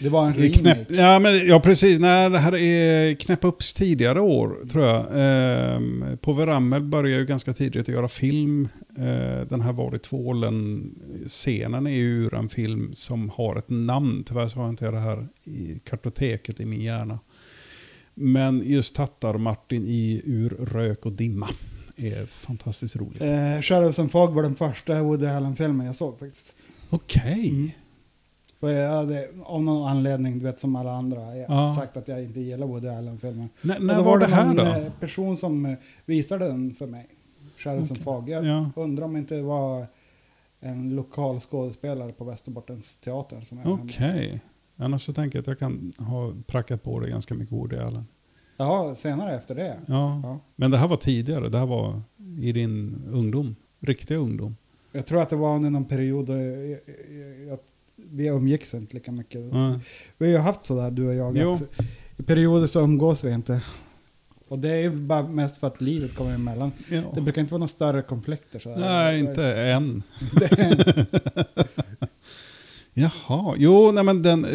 Det 0.00 0.08
var 0.08 0.26
en 0.26 0.42
är 0.42 0.48
knäpp, 0.48 0.76
remake. 0.90 1.02
ja, 1.02 1.18
men, 1.18 1.46
ja, 1.46 1.60
precis. 1.60 1.98
Nej, 2.00 2.30
det 2.30 2.38
här 2.38 2.54
är 2.56 3.14
Knäpp 3.14 3.44
upps 3.44 3.74
tidigare 3.74 4.20
år, 4.20 4.68
tror 4.70 4.84
jag. 4.84 5.06
Ehm, 5.14 6.04
Pove 6.20 6.46
Ramel 6.46 6.82
började 6.82 7.20
ju 7.20 7.26
ganska 7.26 7.52
tidigt 7.52 7.80
att 7.80 7.88
göra 7.94 8.08
film. 8.08 8.68
Ehm, 8.98 9.48
den 9.48 9.60
här 9.60 9.72
Var 9.72 9.94
i 9.94 9.98
tvålen-scenen 9.98 11.86
är 11.86 11.90
ju 11.90 12.24
ur 12.24 12.34
en 12.34 12.48
film 12.48 12.90
som 12.94 13.28
har 13.30 13.56
ett 13.56 13.70
namn. 13.70 14.24
Tyvärr 14.26 14.48
så 14.48 14.58
har 14.58 14.64
jag 14.64 14.72
inte 14.72 14.90
det 14.90 15.00
här 15.00 15.26
i 15.44 15.80
kartoteket 15.84 16.60
i 16.60 16.64
min 16.66 16.80
hjärna. 16.80 17.18
Men 18.14 18.62
just 18.64 18.94
Tattar-Martin 18.96 19.84
i 19.86 20.22
Ur 20.24 20.50
rök 20.50 21.06
och 21.06 21.12
dimma 21.12 21.48
är 21.96 22.26
fantastiskt 22.26 22.96
roligt. 22.96 23.22
Eh, 23.22 23.60
Shadows 23.62 23.98
and 23.98 24.10
Fog 24.10 24.34
var 24.34 24.42
den 24.42 24.54
första 24.56 25.02
Woody 25.02 25.26
Allen-filmen 25.26 25.86
jag 25.86 25.94
såg 25.94 26.18
faktiskt. 26.18 26.58
Okej. 26.90 27.76
För 28.60 28.70
jag 28.70 28.90
hade 28.92 29.28
av 29.44 29.62
någon 29.62 29.88
anledning, 29.88 30.38
du 30.38 30.44
vet 30.44 30.60
som 30.60 30.76
alla 30.76 30.92
andra, 30.92 31.36
jag 31.36 31.50
Ja. 31.50 31.74
sagt 31.78 31.96
att 31.96 32.08
jag 32.08 32.22
inte 32.24 32.40
gillar 32.40 32.66
Woody 32.66 32.88
Allen-filmer. 32.88 33.48
När, 33.62 33.76
Och 33.76 33.82
när 33.84 33.96
då 33.96 34.02
var 34.02 34.18
det 34.18 34.26
här 34.26 34.46
någon 34.46 34.56
då? 34.56 34.62
eh, 34.62 34.92
person 35.00 35.36
som 35.36 35.66
eh, 35.66 35.74
visade 36.06 36.46
den 36.46 36.74
för 36.74 36.86
mig. 36.86 37.06
Shadows 37.56 37.90
and 37.90 38.00
Fog. 38.02 38.28
Jag 38.28 38.44
Ja. 38.44 38.70
undrar 38.76 39.04
om 39.04 39.16
inte 39.16 39.34
det 39.34 39.42
var 39.42 39.86
en 40.60 40.96
lokal 40.96 41.40
skådespelare 41.40 42.12
på 42.12 42.24
Västerbottens 42.24 42.96
teater 42.96 43.40
som 43.40 43.58
jag 43.58 43.72
Okej. 43.72 44.40
Annars 44.76 45.02
så 45.06 45.12
tänker 45.12 45.38
jag 45.38 45.40
att 45.42 45.46
jag 45.46 45.58
kan 45.58 45.92
ha 45.98 46.32
prackat 46.46 46.82
på 46.82 47.00
det 47.00 47.08
ganska 47.10 47.34
mycket 47.34 47.72
i 47.72 47.78
Allen. 47.78 48.06
Ja, 48.56 48.94
senare 48.94 49.34
efter 49.36 49.54
det. 49.54 49.76
Ja. 49.86 50.20
Ja. 50.24 50.38
Men 50.56 50.70
det 50.70 50.76
här 50.78 50.88
var 50.88 50.96
tidigare. 50.96 51.48
Det 51.48 51.58
här 51.58 51.66
var 51.66 52.00
i 52.40 52.52
din 52.52 53.02
ungdom. 53.12 53.56
Riktiga 53.80 54.18
ungdom. 54.18 54.56
Jag 54.92 55.06
tror 55.06 55.22
att 55.22 55.30
det 55.30 55.36
var 55.36 55.54
under 55.56 55.70
någon 55.70 55.84
period 55.84 56.26
då 56.26 56.32
jag, 56.32 56.70
jag, 56.70 56.78
jag, 57.48 57.58
vi 58.14 58.26
umgicks 58.26 58.74
inte 58.74 58.94
lika 58.94 59.12
mycket. 59.12 59.40
Ja. 59.52 59.80
Vi 60.18 60.26
har 60.26 60.32
ju 60.32 60.38
haft 60.38 60.64
sådär 60.64 60.90
du 60.90 61.06
och 61.08 61.14
jag. 61.14 61.38
Att 61.38 61.62
I 62.16 62.22
perioder 62.22 62.66
så 62.66 62.80
umgås 62.80 63.24
vi 63.24 63.32
inte. 63.32 63.60
Och 64.48 64.58
det 64.58 64.70
är 64.70 64.76
ju 64.82 64.90
bara 64.90 65.28
mest 65.28 65.56
för 65.56 65.66
att 65.66 65.80
livet 65.80 66.14
kommer 66.14 66.34
emellan. 66.34 66.72
Det 66.88 66.96
Ja. 67.14 67.20
brukar 67.20 67.40
inte 67.40 67.52
vara 67.52 67.58
några 67.58 67.68
större 67.68 68.02
konflikter. 68.02 68.58
Sådär. 68.58 68.76
Nej, 68.78 69.20
inte 69.20 69.54
än. 69.54 70.02
Jaha, 72.94 73.54
jo, 73.58 73.92
nej 73.92 74.04
men 74.04 74.22
den... 74.22 74.44
Eh, 74.44 74.50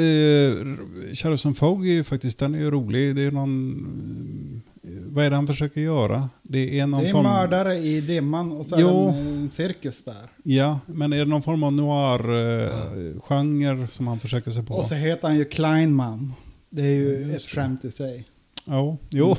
Charleston 1.14 1.56
Fogg 1.56 1.88
är 1.88 1.92
ju 1.94 2.04
faktiskt, 2.04 2.40
den 2.40 2.56
är 2.56 2.60
ju 2.60 2.72
rolig. 2.72 3.16
Det 3.16 3.22
är 3.22 3.32
någon... 3.32 4.62
eh, 4.98 5.04
Vad 5.06 5.26
är 5.26 5.30
det 5.30 5.36
han 5.36 5.48
försöker 5.48 5.82
göra? 5.82 6.30
Det 6.44 6.80
är 6.80 6.88
någon 6.88 7.04
Det 7.04 7.08
är 7.10 7.12
form... 7.12 7.24
mördare 7.24 7.78
i 7.78 8.02
dimman 8.02 8.52
och 8.52 8.66
så 8.66 8.76
är 8.76 8.82
Jo. 8.82 9.12
det 9.12 9.18
en, 9.20 9.50
cirkus 9.50 10.04
där. 10.04 10.30
Ja, 10.44 10.80
men 10.86 11.14
är 11.14 11.18
det 11.20 11.26
någon 11.26 11.42
form 11.44 11.64
av 11.64 11.74
noir-genre 11.74 13.88
som 13.88 14.08
han 14.08 14.20
försöker 14.20 14.52
sig 14.52 14.66
på? 14.66 14.74
Och 14.74 14.86
så 14.86 14.96
heter 14.96 15.28
han 15.28 15.38
ju 15.38 15.46
Kleinman. 15.46 16.34
Det 16.70 16.82
är 16.82 16.86
ju 16.96 17.14
Ja, 17.14 17.20
ett 17.26 17.32
just 17.32 17.50
det. 17.50 17.56
skämt 17.62 17.86
i 17.86 17.92
sig. 17.92 18.28
Ja, 18.66 18.98
jo. 19.10 19.36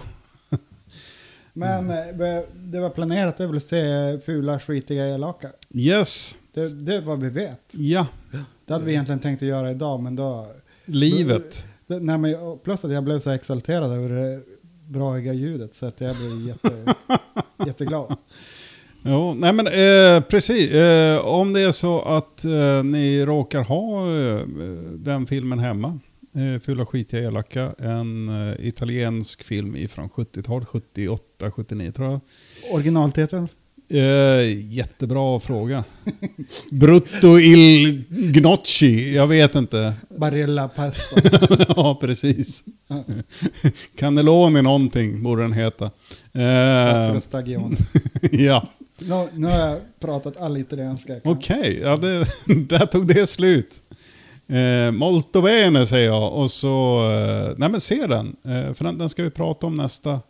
Men 1.53 1.91
eh, 1.91 1.97
det 2.55 2.81
var 2.81 2.91
planerat 2.91 3.35
att 3.35 3.41
jag 3.41 3.47
ville 3.47 3.61
se 3.61 4.19
fula, 4.21 4.61
skitiga, 4.61 5.09
elaka. 5.09 5.51
Yes. 5.75 6.39
Det, 6.55 6.85
det 6.87 6.95
är 6.95 7.01
vad 7.01 7.21
vi 7.21 7.29
vet. 7.31 7.61
Ja, 7.71 8.07
Det 8.67 8.73
hade 8.73 8.85
vi 8.85 8.93
egentligen 8.93 9.19
tänkt 9.19 9.43
att 9.43 9.49
göra 9.49 9.71
idag, 9.71 10.03
men 10.03 10.17
då... 10.17 10.47
livet. 10.85 11.67
Det, 11.87 11.99
nej, 12.01 12.19
men, 12.19 12.35
plus 12.65 12.85
att 12.85 12.93
jag 12.93 13.05
blev 13.05 13.19
så 13.19 13.31
exalterad 13.31 13.93
över 13.93 14.09
det 14.09 14.41
braiga 14.91 15.33
ljudet 15.33 15.75
så 15.75 15.87
att 15.87 16.01
jag 16.01 16.17
blev 16.17 16.47
jätte, 16.49 16.95
jätteglad. 17.67 18.17
Jo, 19.03 19.35
nej 19.35 19.53
men 19.53 19.67
eh, 19.67 20.21
precis. 20.29 20.71
Eh, 20.71 21.27
om 21.27 21.53
det 21.53 21.61
är 21.61 21.71
så 21.73 22.03
att 22.03 22.45
eh, 22.45 22.83
ni 22.85 23.25
råkar 23.25 23.63
ha 23.63 24.07
eh, 24.17 24.47
den 24.95 25.27
filmen 25.27 25.59
hemma, 25.59 25.99
eh, 26.35 26.61
Fula 26.61 26.87
skitiga 26.87 27.21
elaka, 27.23 27.75
en 27.79 28.29
eh, 28.49 28.67
italiensk 28.67 29.45
film 29.45 29.77
ifrån 29.77 30.09
70-talet, 30.09 30.69
78, 30.69 31.51
79 31.51 31.93
tror 31.93 32.11
jag. 32.11 32.21
Originaltiteln? 32.75 33.49
Eh, 33.91 34.73
jättebra 34.73 35.41
fråga. 35.41 35.85
Brutto 36.71 37.39
il 37.39 38.05
gnocchi, 38.09 39.15
jag 39.15 39.27
vet 39.27 39.55
inte. 39.55 39.95
Barilla 40.19 40.69
Pesto. 40.69 41.21
ja, 41.77 41.99
precis. 42.01 42.65
Cannelloni 43.97 44.63
någonting 44.63 45.23
borde 45.23 45.43
den 45.43 45.53
heta. 45.53 45.91
Stagioni. 47.21 47.77
ja. 48.31 48.69
Nu, 48.99 49.29
nu 49.35 49.47
har 49.47 49.59
jag 49.59 49.79
pratat 50.01 50.37
all 50.37 50.57
italienska. 50.57 51.21
Okej, 51.25 51.79
ja, 51.83 51.97
det, 51.97 52.19
där 52.69 52.87
tog 52.87 53.07
det 53.07 53.27
slut. 53.27 53.83
Eh, 54.49 54.93
molto 54.93 55.43
bene 55.43 55.87
säger 55.87 56.07
jag 56.07 56.33
och 56.33 56.51
så... 56.51 56.99
Eh, 57.13 57.55
nej 57.57 57.69
men 57.69 57.81
se 57.81 58.07
den. 58.07 58.37
Eh, 58.45 58.75
för 58.75 58.85
den, 58.85 58.99
den 58.99 59.09
ska 59.09 59.23
vi 59.23 59.31
prata 59.31 59.67
om 59.67 59.75
nästa, 59.75 60.21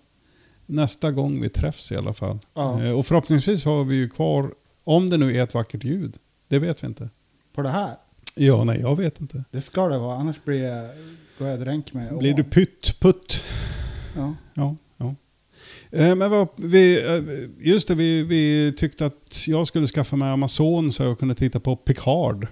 nästa 0.71 1.11
gång 1.13 1.41
vi 1.41 1.49
träffs 1.49 1.93
i 1.93 1.97
alla 1.97 2.13
fall. 2.15 2.39
Ja. 2.55 2.83
Eh, 2.85 2.91
och 2.93 3.07
förhoppningsvis 3.07 3.65
har 3.65 3.85
vi 3.85 3.95
ju 3.97 4.09
kvar, 4.09 4.55
om 4.85 5.11
det 5.11 5.17
nu 5.17 5.37
är 5.37 5.43
ett 5.43 5.55
vackert 5.55 5.85
ljud. 5.85 6.17
Det 6.49 6.59
vet 6.59 6.83
vi 6.83 6.87
inte. 6.87 7.09
På 7.55 7.63
det 7.63 7.69
här. 7.69 7.95
Ja, 8.37 8.65
nej 8.65 8.81
jag 8.81 8.97
vet 8.97 9.21
inte. 9.21 9.45
Det 9.51 9.61
ska 9.61 9.89
det 9.89 9.99
vara, 9.99 10.17
annars 10.17 10.37
blir 10.45 10.63
jag, 10.65 10.89
går 11.39 11.49
jag 11.49 11.61
dränk 11.61 11.93
med 11.93 12.19
Blir 12.19 12.35
du 12.35 12.45
pytt, 12.45 13.01
putt? 13.01 13.43
Ja. 14.17 14.35
Ja, 14.55 14.77
ja. 14.97 15.15
Eh, 15.91 16.15
Men 16.15 16.31
vad, 16.31 16.49
vi, 16.57 17.07
eh, 17.17 17.67
just 17.69 17.89
det, 17.89 17.95
vi, 17.95 18.23
vi 18.23 18.73
tyckte 18.77 19.07
att 19.07 19.45
jag 19.49 19.67
skulle 19.67 19.87
skaffa 19.87 20.17
mig 20.17 20.31
Amazon 20.31 20.93
så 20.93 21.03
jag 21.03 21.19
kunde 21.19 21.35
titta 21.35 21.61
på 21.61 21.77
Picard. 21.77 22.47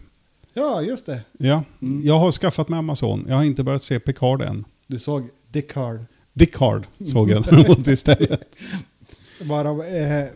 ja, 0.55 0.83
just 0.83 1.07
det. 1.07 1.21
Ja, 1.39 1.65
Mm. 1.83 2.03
jag 2.07 2.19
har 2.19 2.31
skaffat 2.33 2.69
mig 2.69 2.79
Amazon. 2.79 3.25
Jag 3.29 3.37
har 3.37 3.45
inte 3.45 3.65
börjat 3.65 3.83
se 3.83 4.01
Picard 4.01 4.43
än. 4.43 4.65
Du 4.87 4.99
såg 4.99 5.29
Dick 6.38 6.57
Hard. 6.57 6.87
Såg 7.12 7.30
jag 7.30 7.45
däremot 7.50 7.87
istället. 7.87 8.59
Bara, 9.42 9.87
eh, 9.87 10.26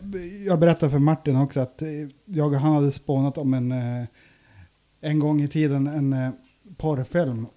jag 0.47 0.59
berättade 0.59 0.91
för 0.91 0.99
Martin 0.99 1.35
också 1.35 1.59
att 1.59 1.81
jag 2.25 2.53
och 2.53 2.59
han 2.59 2.73
hade 2.73 2.91
spånat 2.91 3.37
om 3.37 3.53
en, 3.53 3.71
eh, 3.71 4.05
en 5.01 5.19
gång 5.19 5.41
i 5.41 5.47
tiden 5.47 5.87
en 5.87 6.13
eh, 6.13 6.29
porrfilm 6.77 7.47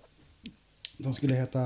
som 1.00 1.14
skulle 1.14 1.34
heta 1.34 1.60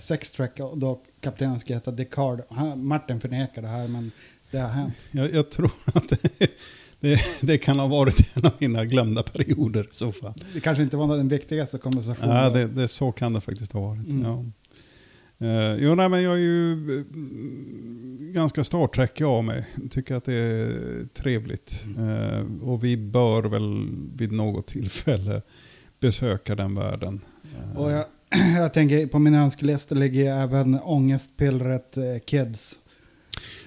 Sex 0.00 0.30
Track 0.30 0.60
och 0.60 0.78
då 0.78 1.02
kaptenen 1.20 1.60
skulle 1.60 1.76
heta 1.76 1.90
Dickard. 1.90 2.40
Han, 2.50 2.86
Martin 2.86 3.20
förnekar 3.20 3.62
det 3.62 3.68
här 3.68 3.88
men 3.88 4.10
det 4.50 4.58
har 4.58 4.68
hänt. 4.68 4.94
Jag, 5.10 5.34
jag 5.34 5.50
tror 5.50 5.72
att 5.94 6.08
det, 6.08 6.50
det, 7.00 7.20
det 7.42 7.58
kan 7.58 7.78
ha 7.78 7.86
varit 7.86 8.36
en 8.36 8.46
av 8.46 8.52
mina 8.58 8.84
glömda 8.84 9.22
perioder 9.22 9.84
i 9.90 9.94
så 9.94 10.12
fall. 10.12 10.34
Det 10.54 10.60
kanske 10.60 10.82
inte 10.82 10.96
var 10.96 11.16
den 11.16 11.28
viktigaste 11.28 11.78
konversationen. 11.78 12.36
Ja, 12.36 12.50
det, 12.50 12.66
det, 12.66 12.88
så 12.88 13.12
kan 13.12 13.32
det 13.32 13.40
faktiskt 13.40 13.72
ha 13.72 13.80
varit. 13.80 14.08
Mm. 14.08 14.24
Ja. 14.24 14.44
Eh, 15.42 15.74
jo, 15.78 15.94
nej, 15.94 16.08
men 16.08 16.22
jag 16.22 16.32
är 16.34 16.38
ju 16.38 16.72
mm, 16.72 18.32
ganska 18.32 18.64
Star 18.64 18.86
Trek 18.86 19.20
av 19.20 19.44
mig. 19.44 19.66
Tycker 19.90 20.14
att 20.14 20.24
det 20.24 20.34
är 20.34 21.06
trevligt. 21.14 21.86
Eh, 21.98 22.68
och 22.68 22.84
vi 22.84 22.96
bör 22.96 23.42
väl 23.42 23.88
vid 24.16 24.32
något 24.32 24.66
tillfälle 24.66 25.42
besöka 26.00 26.54
den 26.54 26.74
världen. 26.74 27.20
Eh, 27.54 27.80
Och 27.80 27.90
jag, 27.90 28.04
jag 28.56 28.72
tänker 28.72 29.06
på 29.06 29.18
min 29.18 29.34
önskelista 29.34 29.94
ligger 29.94 30.36
även 30.36 30.80
ångestpillret 30.80 31.96
eh, 31.96 32.18
Kids. 32.26 32.78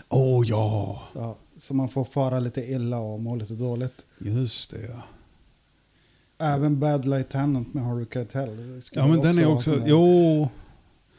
Åh 0.10 0.40
oh, 0.42 0.48
ja, 0.50 1.02
Ja, 1.16 1.38
så 1.58 1.74
man 1.74 1.90
får 1.90 2.06
fara 2.06 2.40
lite 2.40 2.62
illa 2.72 3.00
och 3.00 3.20
må 3.20 3.36
lite 3.36 3.54
dåligt. 3.54 4.02
just 4.20 4.72
det 4.72 4.82
ja. 4.82 5.04
Även 6.38 6.80
Bad 6.80 7.06
Lieutenant 7.06 7.74
med 7.74 7.84
Harry 7.84 8.06
Keitel. 8.14 8.82
Ja, 8.92 9.08
men 9.08 9.20
den 9.22 9.40
är 9.40 9.46
också... 9.46 9.82
Jo, 9.86 10.50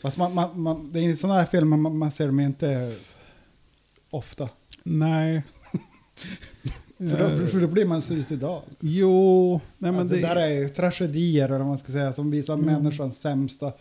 Fast 0.00 0.18
man, 0.18 0.34
man, 0.34 0.60
man, 0.60 0.92
det 0.92 1.00
är 1.00 1.14
sådana 1.14 1.38
här 1.38 1.46
filmer 1.46 1.76
man, 1.76 1.98
man 1.98 2.10
ser 2.12 2.26
dem 2.26 2.40
inte 2.40 2.96
ofta. 4.10 4.48
nej. 4.82 5.42
För 6.98 7.18
då, 7.18 7.24
Eh, 7.24 7.46
för 7.46 7.60
då 7.60 7.66
blir 7.66 7.86
man 7.86 8.02
suicidal. 8.02 8.62
Jo, 8.80 9.60
nej 9.78 9.92
men 9.92 10.08
det, 10.08 10.14
det... 10.14 10.20
där 10.20 10.36
är 10.36 10.48
ju 10.48 10.68
tragedier 10.68 11.44
eller 11.44 11.58
vad 11.58 11.66
man 11.66 11.78
ska 11.78 11.92
säga 11.92 12.12
som 12.12 12.30
visar 12.30 12.54
Mm. 12.54 12.66
människans 12.66 13.18
sämsta 13.20 13.72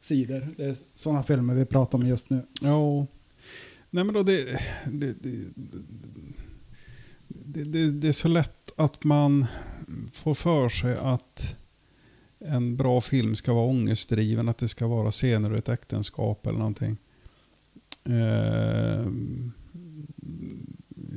sidor. 0.00 0.48
Det 0.56 0.64
är 0.64 0.76
sådana 0.94 1.22
filmer 1.22 1.54
vi 1.54 1.64
pratar 1.64 1.98
om 1.98 2.06
just 2.06 2.30
nu. 2.30 2.40
Ja. 2.60 3.06
Nej 3.90 4.04
men 4.04 4.14
då 4.14 4.22
det, 4.22 4.44
det, 4.92 5.14
det, 5.22 5.38
det, 7.64 7.90
det 7.90 8.08
är 8.08 8.12
så 8.12 8.28
lätt 8.28 8.72
att 8.76 9.04
man 9.04 9.46
får 10.12 10.34
för 10.34 10.68
sig 10.68 10.96
att 10.96 11.56
en 12.44 12.76
bra 12.76 13.00
film 13.00 13.36
ska 13.36 13.52
vara 13.52 13.66
ångestdriven, 13.66 14.48
att 14.48 14.58
det 14.58 14.68
ska 14.68 14.86
vara 14.86 15.10
scener 15.10 15.50
ur 15.50 15.56
ett 15.56 15.68
äktenskap 15.68 16.46
eller 16.46 16.58
någonting. 16.58 16.96
Eh, 18.04 19.06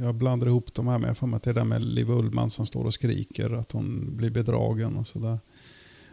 jag 0.02 0.16
blandar 0.16 0.48
ihop 0.48 0.74
de 0.74 0.88
här 0.88 0.98
med, 1.00 1.10
jag 1.10 1.18
får 1.18 1.28
mig 1.28 1.38
att 1.38 1.44
det 1.44 1.50
är 1.50 1.54
det 1.54 1.60
där 1.60 1.66
med 1.66 1.82
Liv 1.82 2.10
Ullman 2.10 2.50
som 2.50 2.66
står 2.66 2.84
och 2.86 2.94
skriker 2.94 3.50
att 3.54 3.72
hon 3.72 4.18
blir 4.18 4.30
bedragen 4.30 4.96
och 4.96 5.08
sådär. 5.08 5.40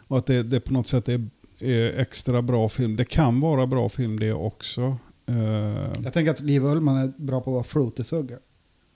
Och 0.09 0.19
att 0.19 0.27
det, 0.27 0.43
det 0.43 0.61
på 0.61 0.73
något 0.73 0.87
sätt 0.87 1.09
är, 1.09 1.29
är 1.61 1.99
extra 2.01 2.43
bra 2.43 2.69
film. 2.69 2.97
Det 2.97 3.05
kan 3.05 3.41
vara 3.41 3.67
bra 3.67 3.89
film 3.89 4.21
det 4.21 4.33
också. 4.33 4.97
Eh, 5.27 5.93
Jag 6.03 6.13
tänker 6.13 6.31
att 6.31 6.41
Liv 6.41 6.65
Ullman 6.65 6.97
är 6.97 7.13
bra 7.17 7.41
på 7.41 7.51
att 7.51 7.55
vara 7.55 7.65
flotesugga. 7.65 8.39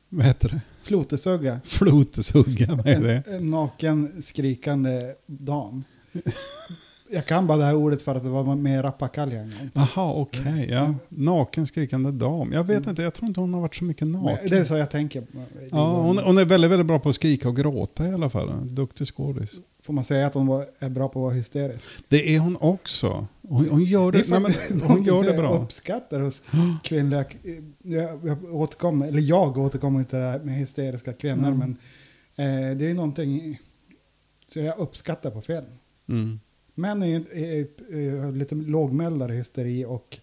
vad 0.08 0.26
heter 0.26 0.48
det? 0.48 0.60
Flotesugga. 0.82 1.60
Flotesugga, 1.64 2.74
vad 2.74 2.86
är 2.86 3.00
det? 3.00 3.22
En, 3.26 3.34
en 3.34 3.50
naken 3.50 4.22
skrikande 4.22 5.14
dam. 5.26 5.84
Jag 7.10 7.26
kan 7.26 7.46
bara 7.46 7.58
det 7.58 7.64
här 7.64 7.74
ordet 7.74 8.02
för 8.02 8.14
att 8.14 8.22
det 8.22 8.28
var 8.28 8.56
med 8.56 8.84
Rappakalja 8.84 9.40
en 9.40 9.50
gång. 9.50 9.70
Jaha, 9.94 10.12
okej. 10.12 10.66
ja. 10.70 10.94
Naken 11.08 11.66
skrikande 11.66 12.10
dam. 12.10 12.52
Jag 12.52 12.64
vet 12.64 12.86
inte, 12.86 13.02
jag 13.02 13.14
tror 13.14 13.28
inte 13.28 13.40
hon 13.40 13.54
har 13.54 13.60
varit 13.60 13.74
så 13.74 13.84
mycket 13.84 14.06
naken. 14.08 14.38
Men 14.42 14.50
Det 14.50 14.58
är 14.58 14.64
så 14.64 14.76
jag 14.76 14.90
tänker. 14.90 15.26
Ja, 15.70 16.00
hon, 16.02 16.18
hon 16.18 16.38
är 16.38 16.44
väldigt, 16.44 16.70
väldigt 16.70 16.86
bra 16.86 16.98
på 16.98 17.08
att 17.08 17.14
skrika 17.14 17.48
och 17.48 17.56
gråta 17.56 18.08
i 18.08 18.12
alla 18.12 18.28
fall. 18.30 18.74
Duktig 18.74 19.06
skådis. 19.06 19.54
Får 19.82 19.92
man 19.92 20.04
säga 20.04 20.26
att 20.26 20.34
hon 20.34 20.46
var, 20.46 20.66
är 20.78 20.88
bra 20.88 21.08
på 21.08 21.18
att 21.18 21.22
vara 21.22 21.34
hysterisk? 21.34 21.88
Det 22.08 22.34
är 22.36 22.38
hon 22.40 22.56
också. 22.60 23.26
Hon, 23.48 23.68
hon 23.70 23.84
gör 23.84 24.12
det, 24.12 24.28
nej, 24.28 24.40
men, 24.40 24.80
hon 24.80 25.02
gör 25.04 25.22
det 25.22 25.28
Jag 25.28 25.36
bra. 25.36 25.58
uppskattar 25.58 26.20
hos 26.20 26.42
kvinnliga... 26.82 27.24
Jag, 27.82 28.20
jag, 28.26 28.54
återkommer, 28.54 29.08
eller 29.08 29.20
jag 29.20 29.58
återkommer 29.58 29.98
inte 30.00 30.16
det 30.16 30.22
här 30.24 30.38
med 30.38 30.54
hysteriska 30.54 31.12
kvinnor, 31.12 31.48
Mm. 31.48 31.58
men 32.36 32.70
eh, 32.70 32.76
det 32.76 32.90
är 32.90 32.94
någonting 32.94 33.58
som 34.46 34.64
jag 34.64 34.78
uppskattar 34.78 35.30
på 35.30 35.40
film. 35.40 35.64
Mm. 36.08 36.40
Män 36.74 37.02
är, 37.02 37.36
är, 37.36 37.66
är, 37.90 38.20
har 38.20 38.32
lite 38.32 38.54
lågmäldare 38.54 39.32
hysteri 39.32 39.84
och 39.84 40.18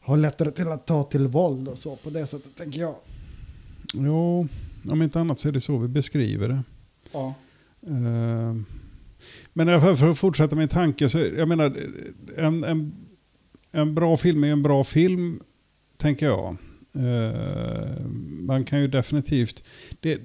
har 0.00 0.16
lättare 0.16 0.50
till 0.50 0.68
att 0.68 0.86
ta 0.86 1.02
till 1.04 1.26
våld 1.26 1.68
och 1.68 1.78
så. 1.78 1.96
På 1.96 2.10
det 2.10 2.26
sättet 2.26 2.56
tänker 2.56 2.80
jag. 2.80 2.94
Jo, 3.94 4.48
om 4.90 5.02
inte 5.02 5.20
annat 5.20 5.38
så 5.38 5.48
är 5.48 5.52
det 5.52 5.60
så 5.60 5.78
vi 5.78 5.88
beskriver 5.88 6.48
det. 6.48 6.62
Ja. 7.12 7.34
Eh, 7.86 8.56
Men 9.52 9.80
för 9.80 10.10
att 10.10 10.18
fortsätta 10.18 10.56
min 10.56 10.68
tanke 10.68 11.08
så, 11.08 11.18
jag 11.18 11.48
menar, 11.48 11.76
en, 12.36 12.64
en, 12.64 12.92
en 13.70 13.94
bra 13.94 14.16
film 14.16 14.44
är 14.44 14.48
en 14.48 14.62
bra 14.62 14.84
film, 14.84 15.40
tänker 15.96 16.26
jag. 16.26 16.56
Eh, 16.94 18.06
Man 18.40 18.64
kan 18.64 18.80
ju 18.80 18.88
definitivt... 18.88 19.64
Det, 20.00 20.20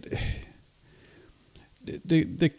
det, 1.79 1.99
det, 2.03 2.23
det 2.23 2.53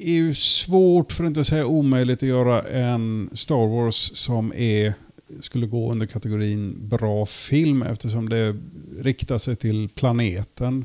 är 0.00 0.12
ju 0.12 0.34
svårt, 0.34 1.12
för 1.12 1.24
att 1.24 1.28
inte 1.28 1.44
säga 1.44 1.66
omöjligt, 1.66 2.22
att 2.22 2.28
göra 2.28 2.62
en 2.62 3.30
Star 3.32 3.68
Wars 3.68 4.10
som 4.14 4.52
är 4.56 4.94
skulle 5.40 5.66
gå 5.66 5.92
under 5.92 6.06
kategorin 6.06 6.88
bra 6.88 7.26
film 7.26 7.82
eftersom 7.82 8.28
det 8.28 8.56
riktar 9.00 9.38
sig 9.38 9.56
till 9.56 9.88
planeten. 9.88 10.84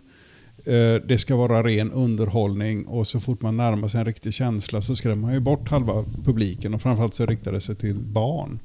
Eh, 0.66 0.96
det 1.08 1.18
ska 1.20 1.36
vara 1.36 1.64
ren 1.64 1.92
underhållning 1.92 2.86
och 2.86 3.08
så 3.08 3.20
fort 3.20 3.42
man 3.42 3.58
närmar 3.58 3.88
sig 3.88 4.00
en 4.00 4.06
riktig 4.06 4.34
känsla 4.34 4.82
så 4.82 4.96
skrämmer 4.96 5.22
man 5.22 5.34
ju 5.34 5.40
bort 5.40 5.70
halva 5.70 6.06
publiken 6.26 6.74
och 6.74 6.82
framförallt 6.82 7.14
så 7.14 7.26
riktar 7.26 7.52
det 7.52 7.62
sig 7.62 7.76
till 7.76 7.96
barn. 7.96 8.60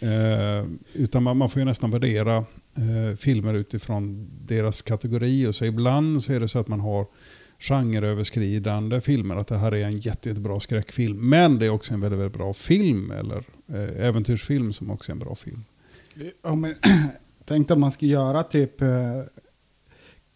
Eh, 0.00 0.66
utan 0.92 1.22
man, 1.22 1.50
får 1.50 1.60
ju 1.60 1.64
nästan 1.64 1.90
värdera 1.90 2.36
eh, 2.74 3.16
filmer 3.18 3.54
utifrån 3.54 4.28
deras 4.46 4.82
kategori 4.82 5.46
och 5.46 5.54
så 5.54 5.64
ibland 5.64 6.22
så 6.22 6.32
är 6.32 6.40
det 6.40 6.48
så 6.48 6.58
att 6.58 6.68
man 6.68 6.80
har 6.80 7.06
genreöverskridande 7.60 9.00
filmer. 9.00 9.36
Att 9.36 9.48
det 9.48 9.58
här 9.58 9.74
är 9.74 9.84
en 9.84 9.98
jätte, 9.98 10.28
jättebra 10.28 10.60
skräckfilm. 10.60 11.28
Men 11.28 11.58
det 11.58 11.66
är 11.66 11.70
också 11.70 11.94
en 11.94 12.00
väldigt, 12.00 12.20
väldigt 12.20 12.38
bra 12.38 12.54
film 12.54 13.10
eller 13.10 13.44
eh, 13.68 14.06
äventyrsfilm 14.06 14.72
som 14.72 14.90
också 14.90 15.12
är 15.12 15.14
en 15.14 15.18
bra 15.18 15.34
film. 15.34 15.64
Ja, 16.42 16.54
men, 16.54 16.74
tänk 17.44 17.70
om 17.70 17.80
man 17.80 17.90
skulle 17.90 18.12
göra 18.12 18.42
typ 18.42 18.82
eh, 18.82 18.88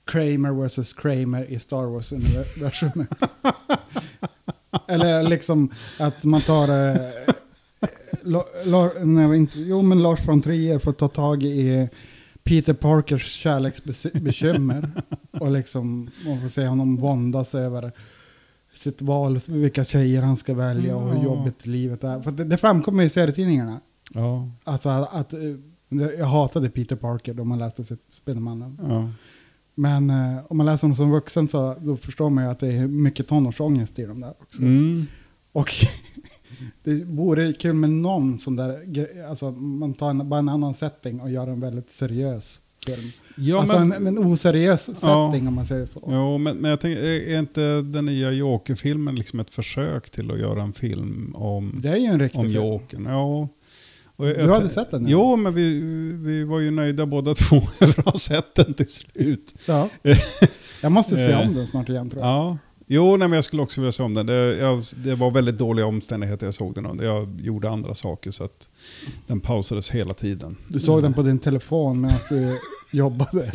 Kramer 0.07 0.67
vs. 0.67 0.93
Kramer 0.93 1.45
i 1.51 1.59
Star 1.59 1.85
Wars-universumet. 1.85 3.09
Eller 4.89 5.23
liksom 5.23 5.71
att 6.01 6.25
man 6.25 6.41
tar... 6.41 6.69
Eh, 6.69 6.95
eh 6.95 7.01
La, 8.27 8.45
La, 8.65 8.91
nej, 9.05 9.37
inte, 9.37 9.59
jo, 9.61 9.83
men 9.83 10.03
Lars 10.03 10.29
von 10.29 10.43
Trier 10.43 10.79
får 10.79 10.93
ta 10.93 11.09
tag 11.09 11.43
i 11.43 11.89
Peter 12.45 12.75
Parkers 12.75 13.33
kärleksbekymmer. 13.33 14.91
och 15.41 15.51
liksom, 15.51 16.11
man 16.27 16.41
får 16.41 16.49
se 16.49 16.67
honom 16.67 16.97
våndas 16.97 17.55
över 17.55 17.93
sitt 18.75 19.03
val, 19.03 19.39
vilka 19.49 19.85
tjejer 19.85 20.23
han 20.23 20.37
ska 20.37 20.55
välja 20.55 20.97
och 20.97 21.11
hur 21.11 21.25
jobbigt 21.25 21.67
livet 21.67 22.05
är. 22.05 22.21
För 22.21 22.31
det, 22.31 22.45
det 22.45 22.57
framkommer 22.57 23.05
i 23.05 23.09
serietidningarna. 23.09 23.81
Ja, 24.15 24.49
Alltså 24.65 24.89
att, 24.89 25.33
eh, 25.33 25.41
jag 26.19 26.27
hatade 26.27 26.71
Peter 26.71 26.97
Parker 26.97 27.35
då 27.35 27.45
man 27.45 27.59
läste 27.59 27.97
Spindelmannen. 28.11 28.79
ja. 28.83 29.11
Men 29.77 30.11
eh, 30.11 30.39
om 30.49 30.57
man 30.57 30.67
läser 30.67 30.83
honom 30.83 30.97
som 30.97 31.11
vuxen 31.11 31.49
så 31.49 31.75
då 31.81 31.97
förstår 31.97 32.31
man 32.31 32.45
ju 32.45 32.51
att 32.51 32.61
det 32.61 32.73
är 32.73 32.87
mycket 32.87 33.29
tonårsångest 33.29 33.99
i 33.99 34.05
de 34.05 34.21
där 34.21 34.33
också. 34.41 34.63
Mm. 34.63 35.07
Och 35.53 35.71
det 36.85 37.05
vore 37.05 37.53
kul 37.53 37.75
med 37.75 37.91
någon 37.91 38.39
sån 38.39 38.57
där, 38.57 38.79
alltså 39.29 39.51
man 39.51 39.95
tar 39.95 40.11
en, 40.11 40.29
bara 40.29 40.39
en 40.39 40.49
annan 40.49 40.75
setting 40.75 41.21
och 41.21 41.31
gör 41.31 41.47
en 41.49 41.61
väldigt 41.61 41.91
seriös 41.91 42.61
film. 42.87 43.11
Ja, 43.37 43.61
alltså 43.61 43.79
men, 43.79 43.93
en, 43.93 44.07
en 44.07 44.19
oseriös 44.19 44.91
Ja. 45.03 45.31
setting 45.33 45.49
om 45.49 45.55
man 45.55 45.67
säger 45.67 45.87
så. 45.87 46.09
Jo, 46.13 46.39
men, 46.39 46.57
men 46.57 46.71
jag 46.71 46.81
tänker, 46.81 47.03
är 47.05 47.39
inte 47.39 47.81
den 47.83 48.07
nya 48.07 48.31
Joker-filmen 48.33 49.15
liksom 49.15 49.41
ett 49.41 49.51
försök 49.51 50.11
till 50.11 50.31
att 50.31 50.39
göra 50.39 50.63
en 50.63 50.73
film 50.73 51.33
om, 51.35 51.81
Det 51.83 51.89
är 51.89 51.97
ju 51.97 52.07
en 52.07 52.21
riktig 52.21 52.41
om 52.41 52.47
film. 52.47 52.65
Jokern? 52.65 53.07
Ja. 53.07 53.49
Jag- 54.17 54.37
Du 54.37 54.53
hade 54.53 54.69
sett 54.69 54.91
den, 54.91 55.01
eller? 55.01 55.13
Jo, 55.13 55.37
men 55.37 55.55
vi, 55.55 55.81
vi 56.25 56.45
var 56.45 56.61
ju 56.61 56.71
nöjda 56.71 57.07
båda 57.07 57.35
två 57.49 57.57
över 57.81 57.99
att 57.99 58.05
ha 58.05 58.13
sett 58.13 58.55
den 58.55 58.75
till 58.75 58.89
slut. 58.89 59.55
Ja. 59.69 59.89
Jag 60.83 60.93
måste 60.93 61.17
se 61.17 61.33
Eh, 61.33 61.49
om 61.49 61.55
den 61.55 61.67
snart 61.67 61.89
igen 61.89 62.11
tror 62.11 62.23
jag. 62.23 62.31
Ja. 62.31 62.59
Jo, 62.95 63.17
nej, 63.17 63.29
men 63.29 63.37
jag 63.37 63.45
skulle 63.45 63.63
också 63.63 63.81
vilja 63.81 63.93
se 63.93 64.03
om 64.03 64.15
den. 64.15 64.27
Det, 64.27 64.57
jag, 64.57 64.85
det 64.91 65.15
var 65.15 65.31
väldigt 65.31 65.59
dåliga 65.59 65.87
omständigheter 65.87 66.47
jag 66.47 66.55
såg 66.55 66.75
den 66.75 66.87
under. 66.87 67.05
Jag 67.05 67.41
gjorde 67.41 67.71
andra 67.71 67.95
saker 67.95 68.31
så 68.31 68.45
att 68.45 68.69
den 69.27 69.41
pausades 69.41 69.91
hela 69.91 70.15
tiden. 70.15 70.57
Du 70.69 70.81
såg 70.81 71.03
den 71.03 71.15
på 71.15 71.23
din 71.23 71.39
telefon 71.39 72.01
medan 72.01 72.19
du 72.31 72.59
jobbade? 72.99 73.51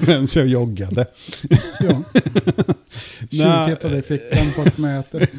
Medan 0.00 0.26
jag 0.34 0.46
joggade. 0.46 1.06
Ja. 1.80 2.02
Tjuvtittade 3.66 3.98
i 3.98 4.02
fickan 4.02 4.46
på 4.56 4.62
ett 4.62 4.78
möte. 4.78 5.26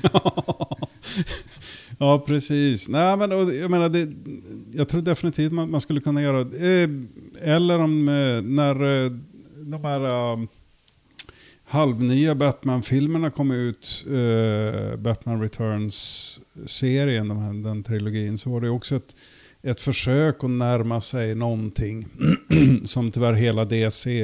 Ja, 1.99 2.23
precis. 2.27 2.89
Nej, 2.89 3.17
men, 3.17 3.31
och, 3.31 3.53
jag, 3.53 3.71
menar, 3.71 3.89
det, 3.89 4.09
jag 4.73 4.87
tror 4.87 5.01
definitivt 5.01 5.51
man, 5.51 5.71
man 5.71 5.81
skulle 5.81 6.01
kunna 6.01 6.21
göra 6.21 6.39
eh, 6.41 6.89
Eller 7.43 7.79
om 7.79 8.07
eh, 8.07 8.41
när 8.41 9.03
eh, 9.05 9.11
de 9.55 9.83
här 9.83 10.05
eh, 10.05 10.39
halvnya 11.67 12.35
Batman-filmerna 12.35 13.29
kom 13.29 13.51
ut, 13.51 14.05
eh, 14.07 14.95
Batman 14.97 15.41
Returns-serien, 15.41 17.27
de 17.27 17.37
här, 17.37 17.53
den 17.63 17.83
trilogin, 17.83 18.37
så 18.37 18.49
var 18.49 18.61
det 18.61 18.69
också 18.69 18.95
ett, 18.95 19.15
ett 19.61 19.81
försök 19.81 20.43
att 20.43 20.49
närma 20.49 21.01
sig 21.01 21.35
någonting 21.35 22.07
som 22.83 23.11
tyvärr 23.11 23.33
hela 23.33 23.65
DC 23.65 24.23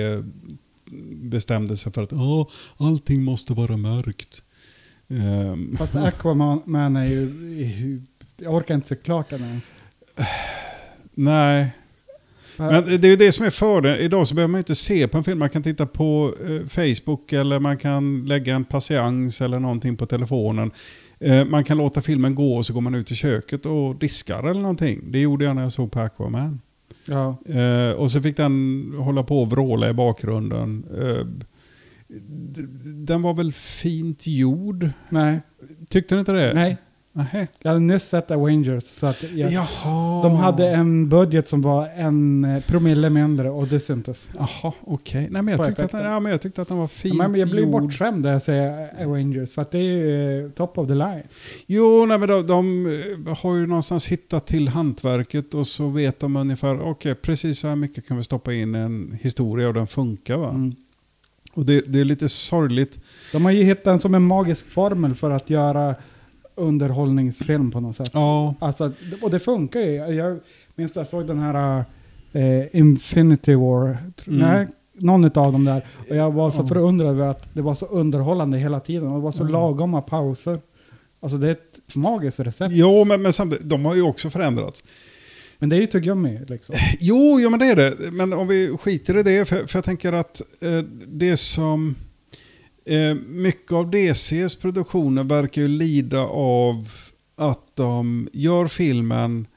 bestämde 1.15 1.77
sig 1.77 1.91
för 1.91 2.03
att 2.03 2.13
"Åh, 2.13 2.47
allting 2.77 3.23
måste 3.23 3.53
vara 3.53 3.77
mörkt. 3.77 4.43
Ehm, 5.09 5.77
Fast 5.77 5.95
Aquaman 5.95 6.95
är 6.95 7.05
ju... 7.05 8.01
Jag 8.37 8.53
orkar 8.53 8.75
inte 8.75 8.87
se 8.87 8.95
klart 8.95 9.29
den 9.29 9.41
ens. 9.41 9.73
Nej, 11.13 11.71
men 12.57 12.83
det 12.85 13.07
är 13.07 13.09
ju 13.09 13.15
det 13.15 13.31
som 13.31 13.45
är 13.45 13.49
fördelen. 13.49 13.99
Idag 13.99 14.27
så 14.27 14.35
behöver 14.35 14.51
man 14.51 14.59
inte 14.59 14.75
se 14.75 15.07
på 15.07 15.17
en 15.17 15.23
film. 15.23 15.39
Man 15.39 15.49
kan 15.49 15.63
titta 15.63 15.85
på 15.85 16.33
eh, 16.45 16.67
Facebook 16.67 17.33
eller 17.33 17.59
man 17.59 17.77
kan 17.77 18.25
lägga 18.25 18.55
en 18.55 18.63
patiens 18.65 19.41
eller 19.41 19.59
någonting 19.59 19.95
på 19.95 20.05
telefonen. 20.05 20.71
Eh, 21.19 21.45
man 21.45 21.63
kan 21.63 21.77
låta 21.77 22.01
filmen 22.01 22.35
gå 22.35 22.57
och 22.57 22.65
så 22.65 22.73
går 22.73 22.81
man 22.81 22.95
ut 22.95 23.11
i 23.11 23.15
köket 23.15 23.65
och 23.65 23.95
diskar 23.95 24.43
eller 24.49 24.61
någonting. 24.61 25.11
Det 25.11 25.19
gjorde 25.19 25.45
jag 25.45 25.55
när 25.55 25.63
jag 25.63 25.71
såg 25.71 25.91
på 25.91 25.99
Aquaman. 25.99 26.61
Ja. 27.07 27.37
Eh, 27.45 27.91
och 27.91 28.11
så 28.11 28.21
fick 28.21 28.37
den 28.37 28.93
hålla 28.97 29.23
på 29.23 29.41
och 29.41 29.49
vråla 29.49 29.89
i 29.89 29.93
bakgrunden. 29.93 30.85
Den 32.85 33.21
var 33.21 33.33
väl 33.33 33.53
fint 33.53 34.27
gjord? 34.27 34.89
Nej. 35.09 35.39
Tyckte 35.89 36.15
du 36.15 36.19
inte 36.19 36.31
det? 36.31 36.53
Nej. 36.53 36.77
Nähä. 37.15 37.47
Jag 37.61 37.71
hade 37.71 37.79
nyss 37.79 38.03
sett 38.03 38.31
Avengers 38.31 38.83
så 38.83 39.07
att 39.07 39.23
jag, 39.33 39.51
Jaha. 39.51 40.23
de 40.23 40.35
hade 40.35 40.69
en 40.69 41.09
budget 41.09 41.47
som 41.47 41.61
var 41.61 41.89
en 41.95 42.45
eh, 42.45 42.63
promille 42.63 43.09
mindre 43.09 43.49
och 43.49 43.67
det 43.67 43.79
syntes. 43.79 44.29
Jaha, 44.37 44.73
okej. 44.81 45.27
Nej, 45.31 45.41
men 45.41 45.57
jag 45.57 45.65
tyckte, 45.65 45.85
att 45.85 45.91
den, 45.91 46.05
ja, 46.05 46.19
men 46.19 46.31
jag 46.31 46.41
tyckte 46.41 46.61
att 46.61 46.67
den 46.67 46.77
var 46.77 46.87
fint 46.87 47.17
Men 47.17 47.35
jag 47.35 47.49
blir 47.49 47.65
bortskämd 47.65 48.21
när 48.21 48.31
jag 48.31 48.41
säger 48.41 48.89
Avengers 49.05 49.53
för 49.53 49.61
att 49.61 49.71
det 49.71 49.77
är 49.77 49.81
ju 49.81 50.45
eh, 50.45 50.51
top 50.51 50.77
of 50.77 50.87
the 50.87 50.95
line. 50.95 51.23
Jo, 51.67 52.05
nej, 52.05 52.17
men 52.17 52.29
de, 52.29 52.47
de 52.47 52.85
eh, 53.27 53.37
har 53.37 53.55
ju 53.55 53.67
någonstans 53.67 54.07
hittat 54.07 54.47
till 54.47 54.67
hantverket 54.67 55.53
och 55.53 55.67
så 55.67 55.89
vet 55.89 56.19
de 56.19 56.35
ungefär, 56.35 56.81
okej, 56.81 57.15
precis 57.15 57.59
så 57.59 57.67
här 57.67 57.75
mycket 57.75 58.07
kan 58.07 58.17
vi 58.17 58.23
stoppa 58.23 58.53
in 58.53 58.75
i 58.75 58.77
en 58.77 59.17
historia 59.21 59.67
och 59.67 59.73
den 59.73 59.87
funkar. 59.87 60.37
Va? 60.37 60.49
Mm. 60.49 60.75
Och 61.55 61.65
det, 61.65 61.93
det 61.93 61.99
är 61.99 62.05
lite 62.05 62.29
sorgligt. 62.29 62.99
De 63.31 63.45
har 63.45 63.51
ju 63.51 63.63
hittat 63.63 63.87
en 63.87 63.99
som 63.99 64.15
en 64.15 64.23
magisk 64.23 64.69
formel 64.69 65.15
för 65.15 65.31
att 65.31 65.49
göra 65.49 65.95
underhållningsfilm 66.55 67.71
på 67.71 67.79
något 67.79 67.95
sätt. 67.95 68.09
Ja, 68.13 68.55
Alltså, 68.59 68.91
och 69.21 69.31
det 69.31 69.39
funkar 69.39 69.79
ju. 69.79 69.95
Jag 69.95 70.39
minns 70.75 70.91
att 70.91 70.95
jag 70.95 71.07
såg 71.07 71.27
den 71.27 71.39
här 71.39 71.85
eh, 72.31 72.75
Infinity 72.79 73.55
War. 73.55 73.85
Mm. 73.85 74.39
Nej, 74.39 74.67
någon 74.97 75.25
av 75.25 75.31
dem 75.51 75.65
där. 75.65 75.85
Och 76.09 76.15
jag 76.15 76.31
var 76.31 76.51
så 76.51 76.61
Ja. 76.61 76.67
förundrad 76.67 77.09
över 77.09 77.25
att 77.27 77.49
det 77.55 77.61
var 77.61 77.75
så 77.75 77.85
underhållande 77.85 78.57
hela 78.57 78.79
tiden. 78.79 79.07
Och 79.07 79.15
det 79.15 79.21
var 79.23 79.31
så 79.31 79.43
Ja. 79.43 79.49
lagoma 79.49 80.01
pauser. 80.01 80.59
Alltså 81.19 81.37
det 81.37 81.47
är 81.47 81.51
ett 81.51 81.95
magiskt 81.95 82.39
recept. 82.39 82.71
jo, 82.73 83.03
men, 83.05 83.21
men 83.21 83.33
samtidigt, 83.33 83.69
de 83.69 83.85
har 83.85 83.95
ju 83.95 84.01
också 84.01 84.29
förändrats. 84.29 84.83
Men 85.59 85.69
det 85.69 85.75
är 85.75 85.79
ju 85.81 85.87
tuggummi 85.87 86.39
liksom. 86.47 86.75
Jo, 86.99 87.39
ja, 87.39 87.49
men 87.49 87.59
det 87.59 87.65
är 87.65 87.75
det. 87.75 88.11
Men 88.11 88.33
om 88.33 88.47
vi 88.47 88.77
skiter 88.77 89.17
i 89.17 89.23
det, 89.23 89.45
för, 89.45 89.65
för 89.67 89.77
jag 89.77 89.83
tänker 89.85 90.13
att 90.13 90.41
eh, 90.61 90.79
det 91.07 91.37
som... 91.37 91.95
Eh, 92.85 93.15
mycket 93.27 93.71
av 93.71 93.91
DCs 93.91 94.55
produktioner 94.55 95.23
verkar 95.23 95.61
ju 95.61 95.67
lida 95.67 96.21
av 96.21 96.91
att 97.35 97.75
de 97.75 98.27
gör 98.33 98.67
filmen, 98.67 99.47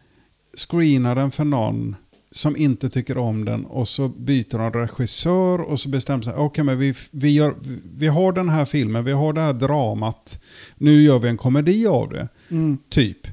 screenar 0.69 1.15
den 1.15 1.31
för 1.31 1.45
någon 1.45 1.97
som 2.31 2.57
inte 2.57 2.89
tycker 2.89 3.19
om 3.19 3.45
den 3.45 3.65
och 3.65 3.89
så 3.89 4.09
byter 4.09 4.59
de 4.59 4.73
regissör 4.73 5.61
och 5.61 5.81
så 5.81 5.89
bestämmer 5.89 6.23
sig, 6.23 6.33
okej 6.33 6.47
okay, 6.47 6.65
men 6.65 6.79
vi, 6.79 6.95
vi, 7.11 7.31
gör, 7.31 7.55
vi 7.97 8.07
har 8.07 8.33
den 8.33 8.49
här 8.49 8.65
filmen, 8.65 9.05
vi 9.05 9.13
har 9.13 9.33
det 9.33 9.41
här 9.41 9.53
dramat, 9.53 10.41
nu 10.77 11.03
gör 11.03 11.19
vi 11.19 11.29
en 11.29 11.37
komedi 11.37 11.87
av 11.87 12.09
det. 12.09 12.29
Mm. 12.51 12.79
Typ. 12.89 13.27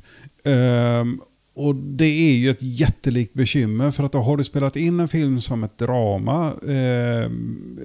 Ehm, 0.44 1.22
och 1.56 1.76
det 1.76 2.06
är 2.06 2.36
ju 2.36 2.50
ett 2.50 2.62
jättelikt 2.62 3.34
bekymmer 3.34 3.92
för 3.92 4.04
att 4.04 4.12
då 4.12 4.20
har 4.20 4.38
du 4.38 4.44
spelat 4.44 4.76
in 4.76 5.00
en 5.00 5.08
film 5.08 5.42
som 5.42 5.64
ett 5.64 5.78
drama. 5.78 6.54
eh, 6.64 7.30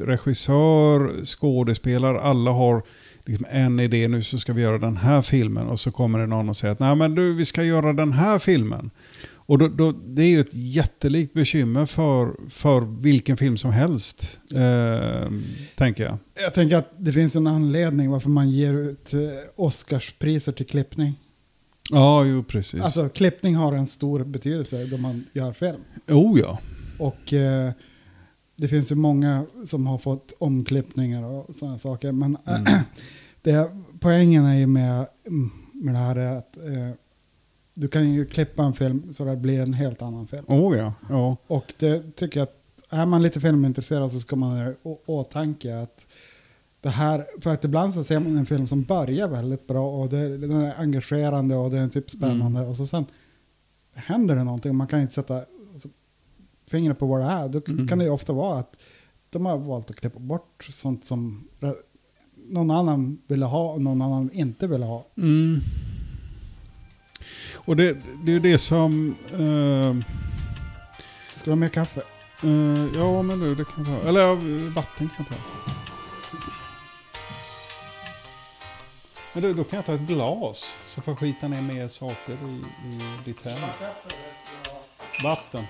regissör, 0.07 1.25
skådespelare, 1.25 2.21
alla 2.21 2.51
har 2.51 2.83
liksom 3.25 3.47
en 3.51 3.81
idé, 3.81 4.09
nu 4.09 4.23
så 4.23 4.39
ska 4.39 4.53
vi 4.53 4.63
göra 4.63 4.79
den 4.79 4.97
här 4.97 5.23
filmen. 5.23 5.67
Och 5.67 5.81
så 5.81 5.91
kommer 5.91 6.19
det 6.19 6.27
någon 6.27 6.49
och 6.49 6.57
säger 6.57 6.73
att 6.73 6.81
Nej, 6.81 6.95
men 6.95 7.15
du, 7.15 7.35
vi 7.35 7.45
ska 7.45 7.65
göra 7.65 7.93
den 7.93 8.13
här 8.13 8.39
filmen. 8.39 8.91
Och 9.35 9.59
då, 9.59 9.69
då, 9.69 9.93
det 9.93 10.23
är 10.23 10.29
ju 10.29 10.41
ett 10.41 10.55
jättelikt 10.55 11.35
bekymmer 11.35 11.87
för, 11.87 12.49
för 12.51 13.03
vilken 13.03 13.37
film 13.37 13.57
som 13.57 13.73
helst, 13.73 14.41
eh, 14.55 15.31
tänker 15.75 16.05
jag. 16.05 16.19
Jag 16.43 16.55
tänker 16.55 16.77
att 16.77 16.93
det 16.99 17.13
finns 17.13 17.37
en 17.37 17.47
anledning 17.47 18.11
varför 18.11 18.31
man 18.31 18.51
ger 18.51 18.75
ut 18.75 19.15
eh, 19.15 19.21
Oscarspriser 19.57 20.53
till 20.53 20.67
klippning. 20.67 21.15
Ja, 21.91 22.25
jo 22.25 22.43
precis. 22.43 22.83
Alltså 22.83 23.09
klippning 23.09 23.57
har 23.57 23.73
en 23.73 23.87
stor 23.87 24.25
betydelse 24.25 24.85
då 24.85 24.97
man 24.97 25.25
gör 25.33 25.53
film. 25.53 25.81
oh 26.09 26.41
ja. 26.41 26.59
Och 26.99 27.33
eh, 27.33 27.73
det 28.57 28.69
finns 28.69 28.93
ju 28.93 28.97
många 28.97 29.47
som 29.65 29.87
har 29.87 29.99
fått 29.99 30.33
omklippningar 30.39 31.25
och 31.25 31.55
sådana 31.55 31.79
saker. 31.79 32.13
Men 32.13 32.37
Mm. 32.47 32.81
det, 33.43 33.71
poängen 34.01 34.45
är 34.45 34.55
ju 34.55 34.67
med, 34.67 35.07
med 35.73 35.95
det 35.95 35.99
här 35.99 36.17
är 36.17 36.37
att 36.37 36.57
eh, 36.57 36.91
du 37.75 37.89
kan 37.89 38.13
ju 38.13 38.27
klippa 38.27 38.63
en 38.63 38.73
film 38.73 39.13
så 39.13 39.25
det 39.25 39.37
blir 39.37 39.61
en 39.61 39.75
helt 39.75 40.03
annan 40.03 40.27
film. 40.27 40.45
Oh 40.49 40.79
ja. 40.79 40.93
ja. 41.09 41.37
Och 41.47 41.73
det 41.79 42.17
tycker 42.17 42.41
jag 42.41 42.45
att 42.45 42.55
är 42.91 43.07
man 43.07 43.23
lite 43.23 43.41
filmintresserad 43.41 44.13
så 44.13 44.21
ska 44.21 44.37
man 44.37 44.59
ha 44.59 44.71
i 44.71 44.75
åtanke 45.07 45.79
att 45.81 46.07
det 46.81 46.89
här, 46.91 47.27
för 47.41 47.53
att 47.55 47.65
ibland 47.65 47.95
så 47.95 48.05
ser 48.05 48.19
man 48.19 48.37
en 48.37 48.47
film 48.47 48.67
som 48.67 48.83
börjar 48.83 49.29
väldigt 49.29 49.67
bra 49.67 49.91
och 49.91 50.09
det, 50.09 50.39
den 50.39 50.51
är 50.53 50.75
engagerande 50.81 51.57
och 51.57 51.71
den 51.71 51.85
är 51.85 51.89
typ 51.89 52.11
spännande 52.11 52.61
och 52.67 52.75
så 52.75 52.87
sen 52.87 53.07
händer 53.95 54.37
det 54.37 54.45
någonting 54.45 54.71
och 54.71 54.75
man 54.77 54.87
kan 54.87 55.01
inte 55.01 55.15
sätta 55.15 55.45
alltså, 55.73 55.89
fingret 56.71 56.99
på 56.99 57.07
vad 57.07 57.21
det 57.21 57.27
är. 57.27 57.49
Då 57.49 57.61
Mm. 57.69 57.89
kan 57.89 57.99
det 57.99 58.05
ju 58.05 58.11
ofta 58.11 58.33
vara 58.33 58.59
att 58.59 58.79
de 59.31 59.47
har 59.47 59.59
valt 59.59 59.91
att 59.91 59.97
klippa 59.97 60.19
bort 60.19 60.67
sånt 60.71 61.05
som 61.05 61.49
någon 62.49 62.71
annan 62.71 63.19
ville 63.27 63.47
ha 63.47 63.73
och 63.73 63.81
någon 63.83 64.03
annan 64.03 64.31
inte 64.33 64.67
ville 64.67 64.85
ha. 64.87 65.07
Mm. 65.17 65.61
Och 67.57 67.77
det, 67.77 67.97
det 68.25 68.33
är 68.35 68.41
det 68.41 68.59
som... 68.59 69.15
eh, 69.33 70.07
Ska 71.35 71.45
du 71.45 71.51
ha 71.51 71.57
mer 71.57 71.69
kaffe? 71.69 72.03
eh, 72.43 72.87
ja, 72.97 73.23
men 73.23 73.41
du, 73.41 73.55
det 73.55 73.65
kan 73.65 73.85
jag 73.93 74.03
ta. 74.03 74.09
Eller 74.09 74.35
vatten 74.75 75.09
kan 75.17 75.17
jag 75.19 75.29
ta. 75.29 75.35
Men 79.33 79.43
du, 79.43 79.55
då 79.55 79.65
kan 79.65 79.77
jag 79.77 79.87
ta 79.87 79.95
ett 79.95 80.01
glas. 80.01 80.75
Så 80.87 81.03
får 81.03 81.13
jag 81.13 81.19
skita 81.19 81.49
ner 81.49 81.63
mer 81.63 81.89
saker 81.89 82.33
i, 82.33 82.65
i 82.89 83.19
ditt 83.25 83.45
hem. 83.45 83.71
Vatten. 85.25 85.67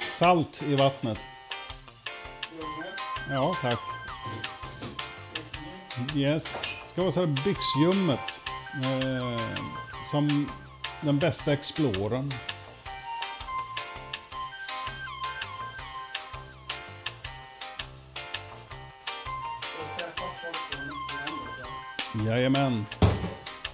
Salt 0.00 0.62
i 0.62 0.76
vattnet. 0.76 1.18
Ja, 3.30 3.56
tack. 3.62 3.78
Yes. 6.14 6.56
Ska 6.86 7.02
vara 7.02 7.12
så 7.12 7.20
här 7.20 7.26
byxljummet. 7.26 8.40
Eh, 8.82 9.40
som 10.10 10.50
den 11.00 11.18
bästa 11.18 11.52
exploren. 11.52 12.34
Jajamän. 22.44 22.86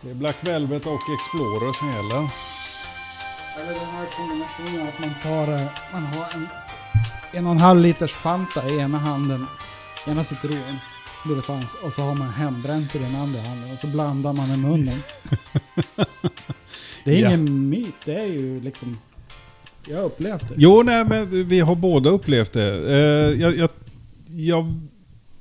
Det 0.03 0.11
är 0.11 0.15
Black 0.15 0.37
Velvet 0.41 0.87
och 0.87 1.01
Explorer 1.15 1.73
som 1.73 1.89
gäller. 1.89 2.29
Eller 3.61 3.75
den 3.81 3.89
här 3.89 4.07
kombinationen 4.17 4.89
att 4.89 5.01
man 5.01 5.15
tar, 5.23 5.53
eh, 5.53 5.67
man 5.93 6.03
har 6.05 6.25
en 6.35 6.47
en 7.33 7.47
och 7.47 7.53
en 7.53 7.59
halv 7.59 7.81
liters 7.81 8.13
Fanta 8.13 8.69
i 8.71 8.79
ena 8.79 8.99
handen, 8.99 9.47
ena 10.09 10.25
citron, 10.25 10.57
det 11.29 11.35
det 11.35 11.43
fanns, 11.43 11.75
och 11.75 11.93
så 11.93 12.03
har 12.03 12.15
man 12.15 12.31
hembränt 12.31 12.95
i 12.95 12.99
den 12.99 13.15
andra 13.15 13.41
handen 13.41 13.73
och 13.73 13.79
så 13.79 13.87
blandar 13.87 14.33
man 14.33 14.51
i 14.51 14.57
munnen. 14.57 14.95
Det 17.05 17.11
är 17.17 17.23
Ja. 17.23 17.29
ingen 17.29 17.69
myt, 17.69 17.95
det 18.05 18.15
är 18.15 18.27
ju 18.27 18.61
liksom, 18.61 18.99
jag 19.89 19.97
har 19.97 20.05
upplevt 20.05 20.49
det. 20.49 20.55
Jo, 20.57 20.83
nej, 20.83 21.05
men 21.05 21.49
vi 21.49 21.61
har 21.61 21.75
båda 21.75 22.11
upplevt 22.11 22.53
det. 22.53 22.93
Eh, 22.95 23.41
jag, 23.41 23.57
jag, 23.57 23.69
jag 24.27 24.75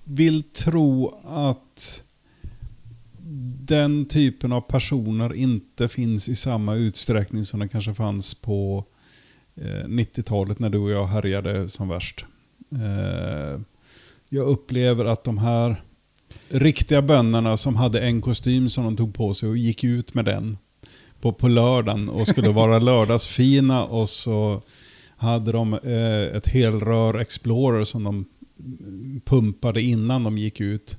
vill 0.03 0.43
tro 0.43 1.19
att 1.27 2.03
den 3.69 4.05
typen 4.05 4.51
av 4.51 4.61
personer 4.61 5.33
inte 5.33 5.87
finns 5.87 6.29
i 6.29 6.35
samma 6.35 6.75
utsträckning 6.75 7.45
som 7.45 7.59
det 7.59 7.67
kanske 7.67 7.93
fanns 7.93 8.33
på 8.33 8.85
eh, 9.55 9.87
90-talet 9.87 10.59
när 10.59 10.69
du 10.69 10.77
och 10.77 10.91
jag 10.91 11.07
härjade 11.07 11.69
som 11.69 11.89
värst. 11.89 12.25
Eh, 12.71 13.61
jag 14.29 14.47
upplever 14.47 15.05
att 15.05 15.23
de 15.23 15.37
här 15.37 15.81
riktiga 16.49 17.01
bönderna 17.01 17.57
som 17.57 17.75
hade 17.75 18.01
en 18.01 18.21
kostym 18.21 18.69
som 18.69 18.83
de 18.83 18.97
tog 18.97 19.13
på 19.13 19.33
sig 19.33 19.49
och 19.49 19.57
gick 19.57 19.83
ut 19.83 20.13
med 20.13 20.25
den 20.25 20.57
på, 21.21 21.33
på 21.33 21.47
lördagen 21.47 22.09
och 22.09 22.27
skulle 22.27 22.49
vara 22.49 22.79
lördagsfina 22.89 23.83
och 23.85 24.09
så 24.09 24.61
hade 25.17 25.51
de 25.51 25.73
eh, 25.73 26.37
ett 26.37 26.47
helrör 26.47 27.19
Explorer 27.19 27.83
som 27.83 28.03
de 28.03 28.25
pumpade 29.25 29.81
innan 29.81 30.23
de 30.23 30.37
gick 30.37 30.61
ut. 30.61 30.97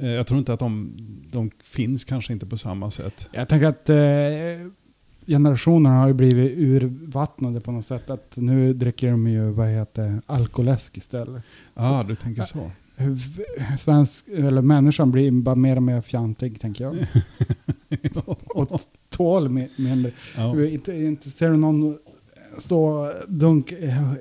Eh, 0.00 0.08
jag 0.10 0.26
tror 0.26 0.38
inte 0.38 0.52
att 0.52 0.58
de, 0.58 0.92
de 1.32 1.50
finns 1.62 2.04
kanske 2.04 2.32
inte 2.32 2.46
på 2.46 2.56
samma 2.56 2.90
sätt. 2.90 3.28
Jag 3.32 3.48
tänker 3.48 3.66
att 3.66 3.88
eh, 3.88 3.96
generationerna 5.26 5.96
har 5.98 6.08
ju 6.08 6.14
blivit 6.14 6.58
urvattnade 6.58 7.60
på 7.60 7.72
något 7.72 7.84
sätt. 7.86 8.10
Att 8.10 8.36
nu 8.36 8.74
dricker 8.74 9.10
de 9.10 9.28
ju, 9.28 9.50
vad 9.50 9.68
heter 9.68 10.22
alkoläsk 10.26 10.96
istället. 10.96 11.42
ah, 11.74 12.02
du 12.02 12.14
tänker 12.14 12.42
så. 12.42 12.70
Hur- 12.96 13.76
Svensk, 13.76 14.28
eller 14.28 14.62
människan 14.62 15.10
blir 15.12 15.30
bara 15.30 15.54
mer 15.54 15.76
och 15.76 15.82
mer 15.82 16.00
fjantig, 16.00 16.60
tänker 16.60 16.84
jag. 16.84 16.96
och 18.54 18.80
tål 19.10 19.48
mi- 19.48 19.80
mindre. 19.88 20.12
Ja. 20.36 20.64
Inte, 20.66 20.92
inte 20.96 21.30
ser 21.30 21.50
du 21.50 21.56
någon 21.56 21.98
stå 22.58 22.84
och 22.84 23.12
dunk, 23.28 23.72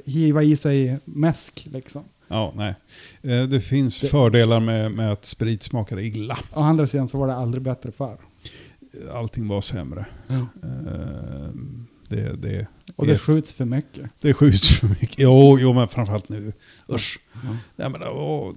hiva 0.06 0.44
i 0.44 0.56
sig 0.56 1.00
mäsk 1.06 1.68
liksom. 1.72 2.04
Ja, 2.30 2.54
nej. 2.56 2.76
Eh, 3.22 3.44
det 3.44 3.60
finns 3.62 4.02
Det- 4.02 4.08
fördelar 4.08 4.60
med, 4.60 4.92
med 4.92 5.12
att 5.12 5.26
sprit 5.26 5.64
smakar 5.64 6.00
illa. 6.00 6.38
Å 6.54 6.62
andra 6.62 6.88
sidan 6.88 7.08
så 7.08 7.18
var 7.18 7.28
det 7.28 7.36
aldrig 7.36 7.64
bättre 7.64 7.92
förr. 7.92 8.18
Allting 9.14 9.48
var 9.48 9.62
sämre. 9.62 10.06
Eh, 10.30 10.38
det, 12.08 12.34
det, 12.42 12.68
Och 12.96 13.06
det 13.06 13.12
vet- 13.12 13.22
skjuts 13.22 13.54
för 13.54 13.66
mycket. 13.66 14.10
Det 14.22 14.34
skjuts 14.34 14.80
för 14.80 14.88
mycket. 14.88 15.20
Jo, 15.20 15.58
jo 15.60 15.74
men 15.74 15.88
framförallt 15.88 16.30
nu. 16.30 16.54
Usch. 16.90 17.20
Ja. 17.34 17.40
Nej, 17.76 17.90
men, 17.90 18.04
åh, 18.04 18.52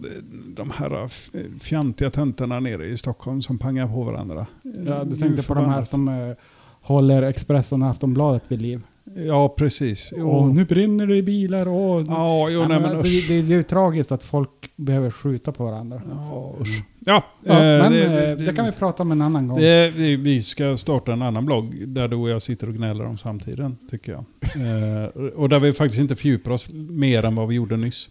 de 0.57 0.71
här 0.71 1.05
f- 1.05 1.31
fjantiga 1.61 2.11
töntarna 2.11 2.61
nere 2.61 2.87
i 2.89 2.97
Stockholm 2.97 3.43
som 3.43 3.59
pangar 3.59 3.87
på 3.89 4.03
varandra. 4.03 4.47
Ja, 4.87 5.05
du 5.05 5.17
tänkte 5.17 5.43
på 5.43 5.55
de 5.55 5.65
här 5.71 5.85
som 5.85 6.09
eh, 6.09 6.35
håller 6.81 7.23
Expressen 7.23 7.83
och 7.83 7.89
Aftonbladet 7.89 8.43
vid 8.49 8.63
liv. 8.63 8.83
Ja, 9.15 9.49
precis. 9.49 10.13
Jo. 10.17 10.29
Åh, 10.29 10.55
nu 10.55 10.65
brinner 10.65 11.07
det 11.07 11.17
i 11.17 11.23
bilar. 11.23 11.69
Åh, 11.69 12.05
Ja, 12.09 12.51
jo, 12.51 12.61
nej, 12.61 12.81
men 12.81 12.85
alltså, 12.85 13.03
det, 13.29 13.43
det 13.43 13.53
är 13.55 13.57
ju 13.57 13.63
tragiskt 13.63 14.13
att 14.13 14.23
folk 14.23 14.51
behöver 14.77 15.11
skjuta 15.11 15.53
på 15.53 15.65
varandra. 15.65 16.03
Ja, 16.11 16.55
usch. 16.61 16.83
Ja, 17.01 17.23
Ja, 17.45 17.53
eh, 17.53 17.83
men 17.83 17.93
det, 17.93 18.31
eh, 18.31 18.37
det, 18.37 18.53
kan 18.55 18.65
vi 18.65 18.73
prata 18.73 19.03
om 19.03 19.13
en 19.13 19.23
annan 19.23 19.49
gång. 19.49 19.59
det, 19.61 19.93
vi, 19.97 20.17
vi 20.17 20.43
ska 20.43 20.77
starta 20.77 21.13
en 21.13 21.23
annan 21.23 21.45
blogg 21.45 21.89
där 21.89 22.09
du 22.09 22.17
och 22.17 22.31
jag 22.31 22.43
sitter 22.43 22.69
och 22.69 22.75
gnäller 22.75 23.07
om 23.07 23.19
samtiden, 23.19 23.77
tycker 23.91 24.13
jag. 24.13 24.25
Eh, 24.53 25.05
och 25.35 25.49
där 25.49 25.59
vi 25.59 25.73
faktiskt 25.73 26.01
inte 26.01 26.17
fördjupar 26.17 26.51
oss 26.51 26.69
mer 26.73 27.23
än 27.25 27.35
vad 27.35 27.49
vi 27.49 27.55
gjorde 27.55 27.77
nyss. 27.77 28.09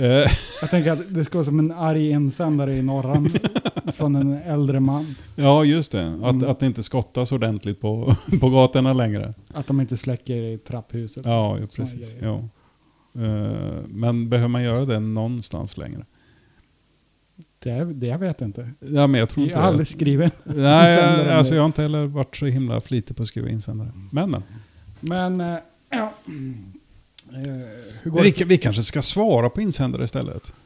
Eh, 0.00 0.06
Jag 0.60 0.70
tänker 0.70 0.92
att 0.92 1.14
det 1.14 1.24
ska 1.24 1.38
vara 1.38 1.44
som 1.44 1.58
en 1.58 1.72
arg 1.72 2.10
insändare 2.10 2.76
i 2.76 2.82
norran 2.82 3.30
från 3.92 4.16
en 4.16 4.32
äldre 4.32 4.80
man. 4.80 5.14
ja, 5.36 5.64
just 5.64 5.92
det. 5.92 6.06
Att, 6.22 6.34
Mm. 6.34 6.50
att 6.50 6.60
det 6.60 6.66
inte 6.66 6.82
skottas 6.82 7.32
ordentligt 7.32 7.80
på, 7.80 8.16
på 8.40 8.50
gatorna 8.50 8.92
längre. 8.92 9.34
Att 9.54 9.66
de 9.66 9.80
inte 9.80 9.96
släcker 9.96 10.36
i 10.36 10.58
trapphuset. 10.58 11.24
Ja, 11.26 11.58
ja 11.60 11.66
precis. 11.76 12.16
Ja. 12.20 12.38
Eh, 13.22 13.84
Men 13.88 14.28
behöver 14.28 14.48
man 14.48 14.62
göra 14.62 14.84
det 14.84 15.00
någonstans 15.00 15.76
längre? 15.76 16.04
Det, 17.58 17.84
det 17.84 18.06
jag 18.06 18.18
vet 18.18 18.40
inte. 18.40 18.70
Ja, 18.80 19.06
men 19.06 19.20
jag 19.20 19.28
tror 19.28 19.42
Jag 19.46 19.48
inte 19.48 19.58
har 19.58 19.62
det. 19.64 19.68
aldrig 19.68 19.88
skrivit. 19.88 20.32
Nej, 20.44 20.94
jag, 20.98 21.28
alltså 21.28 21.54
jag 21.54 21.62
har 21.62 21.66
inte 21.66 21.82
heller 21.82 22.06
varit 22.06 22.36
så 22.36 22.46
himla 22.46 22.80
flitig 22.80 23.16
på 23.16 23.22
att 23.22 23.28
skriva 23.28 23.48
insändare. 23.48 23.92
Men, 24.12 24.30
men. 24.30 24.42
Men, 25.00 25.40
eh, 25.40 25.58
ja. 25.90 26.12
Eh, 27.34 28.12
Vi, 28.22 28.44
vi 28.44 28.58
kanske 28.58 28.82
ska 28.82 29.02
svara 29.02 29.50
på 29.50 29.60
insändare 29.60 30.04
istället. 30.04 30.52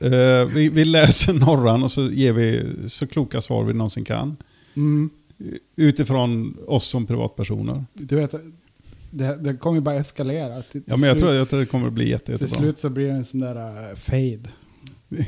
Eh, 0.00 0.44
vi, 0.54 0.68
vi 0.68 0.84
läser 0.84 1.32
norran 1.32 1.82
och 1.82 1.92
så 1.92 2.10
ger 2.10 2.32
vi 2.32 2.62
så 2.88 3.06
kloka 3.06 3.40
svar 3.40 3.64
vi 3.64 3.72
någonsin 3.74 4.04
kan. 4.04 4.36
Mm. 4.76 5.10
Utifrån 5.76 6.56
oss 6.66 6.86
som 6.86 7.06
privatpersoner. 7.06 7.84
Du 7.92 8.16
vet, 8.16 8.34
det, 9.10 9.36
det 9.36 9.56
kommer 9.56 9.74
ju 9.76 9.80
bara 9.80 9.96
eskalera. 9.96 10.62
Till, 10.62 10.82
Ja, 10.86 10.96
men 10.96 11.08
jag 11.08 11.16
slut, 11.16 11.20
tror, 11.28 11.34
jag 11.34 11.48
tror 11.48 11.60
det 11.60 11.66
kommer 11.66 11.90
bli 11.90 12.10
jätte, 12.10 12.24
till 12.24 12.32
jättebra. 12.32 12.56
slut 12.58 12.78
så 12.78 12.88
blir 12.90 13.06
det 13.06 13.12
en 13.12 13.24
sån 13.24 13.40
där 13.40 13.56
uh, 13.56 13.94
fade. 13.96 14.40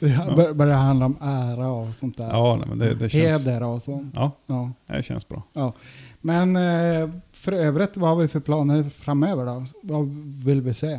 det 0.00 0.08
Ja. 0.08 0.32
bör- 0.36 0.54
börjar 0.54 0.76
handla 0.76 1.06
om 1.06 1.16
ära 1.20 1.68
och 1.70 1.94
sånt 1.96 2.16
där. 2.16 2.28
Ja, 2.28 2.56
nej, 2.56 2.68
men 2.68 2.78
det, 2.78 2.94
det 2.94 3.08
känns... 3.08 3.46
Heder 3.46 3.62
och 3.62 3.82
sånt. 3.82 4.12
Ja, 4.14 4.32
Ja. 4.46 4.72
det 4.86 5.02
känns 5.02 5.28
bra. 5.28 5.42
Ja. 5.52 5.74
Men 6.20 6.56
eh, 6.56 7.10
för 7.44 7.52
övrigt, 7.52 7.96
vad 7.96 8.10
har 8.10 8.16
vi 8.16 8.28
för 8.28 8.40
planer 8.40 8.82
framöver 8.82 9.46
då? 9.46 9.66
Vad 9.82 10.08
vill 10.44 10.60
vi 10.60 10.74
se? 10.74 10.92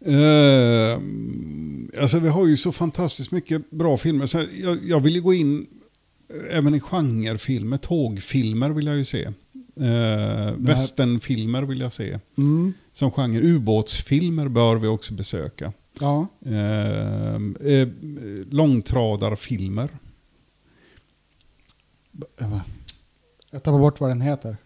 Eh, 0.00 0.98
alltså 2.02 2.18
vi 2.18 2.28
har 2.28 2.46
ju 2.46 2.56
så 2.56 2.72
fantastiskt 2.72 3.30
mycket 3.30 3.70
bra 3.70 3.96
filmer. 3.96 4.26
Så 4.26 4.42
jag, 4.62 4.78
jag 4.84 5.00
vill 5.00 5.14
ju 5.14 5.20
gå 5.20 5.34
in 5.34 5.66
eh, 6.50 6.58
även 6.58 6.74
i 6.74 6.80
genrefilmer. 6.80 7.76
Tågfilmer 7.76 8.70
vill 8.70 8.86
jag 8.86 8.96
ju 8.96 9.04
se. 9.04 9.32
Uh, 9.80 10.52
Westernfilmer 10.56 11.62
vill 11.62 11.80
jag 11.80 11.92
se. 11.92 12.18
Mm. 12.38 12.72
Som 12.92 13.10
genre. 13.10 13.40
Ubåtsfilmer 13.40 14.48
bör 14.48 14.76
vi 14.76 14.88
också 14.88 15.14
besöka. 15.14 15.72
Ja. 16.00 16.26
Eh, 16.46 17.34
eh, 17.72 17.88
långtradarfilmer. 18.50 19.88
Jag 23.50 23.62
tar 23.62 23.78
bort 23.78 24.00
vad 24.00 24.10
den 24.10 24.20
heter. 24.20 24.56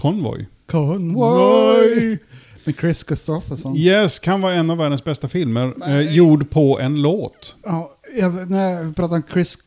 Konvoj. 0.00 0.48
Convoy! 0.66 2.18
Med 2.64 2.76
Chris 2.76 3.04
Christopherson. 3.06 3.76
Yes, 3.76 4.18
kan 4.18 4.40
vara 4.40 4.54
en 4.54 4.70
av 4.70 4.76
världens 4.76 5.04
bästa 5.04 5.28
filmer. 5.28 5.74
Eh, 5.88 6.14
gjord 6.14 6.50
på 6.50 6.80
en 6.80 7.02
låt. 7.02 7.56
Ja, 7.64 7.90
jag, 8.16 8.50
när 8.50 8.70
jag 8.70 8.96
pratar 8.96 9.16
om 9.16 9.22
Chris 9.32 9.58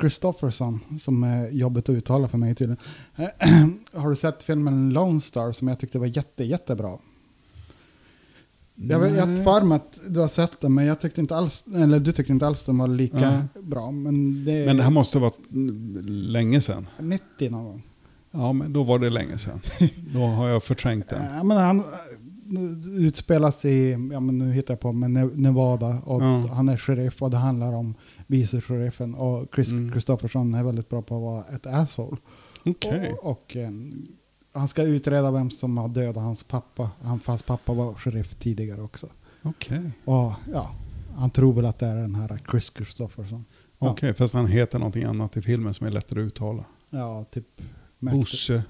Christopherson, 0.00 0.80
som 0.98 1.24
är 1.24 1.50
jobbigt 1.50 1.88
att 1.88 1.94
uttala 1.94 2.28
för 2.28 2.38
mig 2.38 2.54
tydligen. 2.54 2.82
har 3.92 4.10
du 4.10 4.16
sett 4.16 4.42
filmen 4.42 4.90
Lone 4.90 5.20
Star 5.20 5.52
som 5.52 5.68
jag 5.68 5.78
tyckte 5.78 5.98
var 5.98 6.06
jätte, 6.06 6.44
jättebra? 6.44 6.98
Jag, 8.74 8.98
har 8.98 9.44
för 9.44 9.64
mig 9.64 9.76
att 9.76 10.00
du 10.08 10.20
har 10.20 10.28
sett 10.28 10.60
den, 10.60 10.74
men 10.74 10.84
jag 10.84 11.00
tyckte 11.00 11.20
inte 11.20 11.36
alls, 11.36 11.64
eller 11.74 12.00
du 12.00 12.12
tyckte 12.12 12.32
inte 12.32 12.46
alls 12.46 12.64
den 12.64 12.78
var 12.78 12.88
lika 12.88 13.30
Nej. 13.30 13.62
bra. 13.62 13.90
Men 13.90 14.44
det, 14.44 14.66
Men 14.66 14.76
det 14.76 14.82
här 14.82 14.90
måste 14.90 15.18
ha 15.18 15.22
varit 15.26 15.38
länge 16.08 16.60
sedan. 16.60 16.86
90 16.98 17.50
någon 17.50 17.64
gång. 17.64 17.82
Ja, 18.34 18.52
men 18.52 18.72
då 18.72 18.82
var 18.82 18.98
det 18.98 19.10
länge 19.10 19.38
sedan. 19.38 19.60
Då 20.14 20.20
har 20.20 20.48
jag 20.48 20.62
förträngt 20.62 21.08
den. 21.08 21.24
Ja, 21.36 21.42
men 21.42 21.56
han 21.56 21.78
eh, 21.80 21.84
utspelas 23.06 23.64
i, 23.64 23.90
ja 24.12 24.20
men 24.20 24.38
nu 24.38 24.52
hittar 24.52 24.74
jag 24.74 24.80
på, 24.80 24.92
men 24.92 25.16
Ne- 25.18 25.34
Nevada 25.36 25.86
och 26.04 26.22
Ja. 26.22 26.46
han 26.52 26.68
är 26.68 26.76
sheriff 26.76 27.22
och 27.22 27.30
det 27.30 27.36
handlar 27.36 27.72
om 27.72 27.94
vice 28.26 28.60
sheriffen 28.60 29.14
och 29.14 29.46
Chris 29.54 29.72
Mm. 29.72 29.90
Christopherson 29.90 30.54
är 30.54 30.62
väldigt 30.62 30.88
bra 30.88 31.02
på 31.02 31.16
att 31.16 31.22
vara 31.22 31.44
ett 31.56 31.66
asshole. 31.66 32.16
Okej. 32.64 33.12
Och, 33.22 33.30
och 33.30 33.56
eh, 33.56 33.70
han 34.52 34.68
ska 34.68 34.82
utreda 34.82 35.30
vem 35.30 35.50
som 35.50 35.76
har 35.78 35.88
dödat 35.88 36.22
hans 36.22 36.44
pappa. 36.44 36.90
Han, 37.02 37.20
fast 37.20 37.46
pappa 37.46 37.72
var 37.72 37.94
sheriff 37.94 38.34
tidigare 38.34 38.82
också. 38.82 39.06
Okej. 39.42 39.90
Och 40.04 40.32
ja, 40.52 40.74
han 41.16 41.30
tror 41.30 41.52
väl 41.52 41.64
att 41.66 41.78
det 41.78 41.86
är 41.86 41.96
den 41.96 42.14
här 42.14 42.38
Chris 42.50 42.72
Christopherson. 42.76 43.44
Ja. 43.78 43.90
Okej, 43.90 44.14
fast 44.14 44.34
han 44.34 44.46
heter 44.46 44.78
någonting 44.78 45.04
annat 45.04 45.36
i 45.36 45.42
filmen 45.42 45.74
som 45.74 45.86
är 45.86 45.90
lättare 45.90 46.20
att 46.22 46.26
uttala. 46.26 46.64
Ja, 46.90 47.24
typ 47.30 47.46
Bosse. 48.00 48.62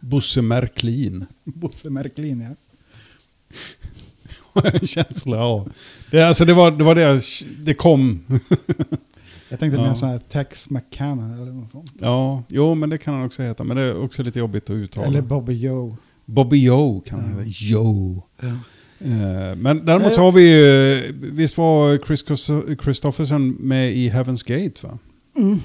Bosse 0.00 0.42
Märklin. 0.42 1.26
Bosse 1.44 1.90
Märklin, 1.90 2.40
ja. 2.40 2.54
Har 4.52 4.64
jag 4.64 4.74
en 4.82 4.86
känsla 4.86 5.44
av. 5.44 5.72
Det, 6.10 6.22
alltså 6.22 6.44
det, 6.44 6.54
var, 6.54 6.70
det 6.70 6.84
var 6.84 6.94
det 6.94 7.20
det 7.64 7.74
kom. 7.74 8.24
Jag 9.48 9.58
tänkte 9.60 9.78
Ja. 9.80 9.86
mer 9.88 9.94
sån 9.94 10.08
här 10.08 10.18
Tex 10.18 10.70
McCann 10.70 11.34
eller 11.40 11.52
något 11.52 11.70
sånt. 11.70 11.92
Ja, 12.00 12.42
jo 12.48 12.74
men 12.74 12.90
det 12.90 12.98
kan 12.98 13.14
han 13.14 13.24
också 13.26 13.42
heta. 13.42 13.64
Men 13.64 13.76
det 13.76 13.82
är 13.82 14.02
också 14.02 14.22
lite 14.22 14.38
jobbigt 14.38 14.64
att 14.64 14.74
uttala. 14.74 15.06
Eller 15.06 15.20
Bobby 15.20 15.52
Joe. 15.52 15.96
Bobby 16.24 16.64
Joe 16.64 17.00
kan 17.00 17.20
han 17.20 17.30
Ja. 17.32 17.38
heta. 17.38 17.50
Joe. 17.50 18.22
Ja. 18.40 18.48
Eh, 19.06 19.56
Men 19.56 19.84
däremot 19.84 20.12
så 20.14 20.20
har 20.20 20.32
vi 20.32 20.50
ju, 20.50 21.12
visst 21.12 21.58
var 21.58 21.98
Chris 22.06 22.24
Christo- 22.24 22.82
Christopherson 22.82 23.50
med 23.50 23.92
i 23.94 24.10
Heaven's 24.10 24.46
Gate 24.46 24.86
va? 24.86 24.98
Mm. 25.36 25.58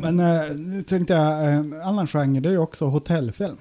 Men 0.00 0.20
eh, 0.20 0.56
nu 0.56 0.82
tänkte 0.82 1.14
jag, 1.14 1.52
en 1.54 1.80
annan 1.80 2.06
genre, 2.06 2.40
det 2.40 2.48
är 2.48 2.52
ju 2.52 2.58
också 2.58 2.84
hotellfilm. 2.84 3.56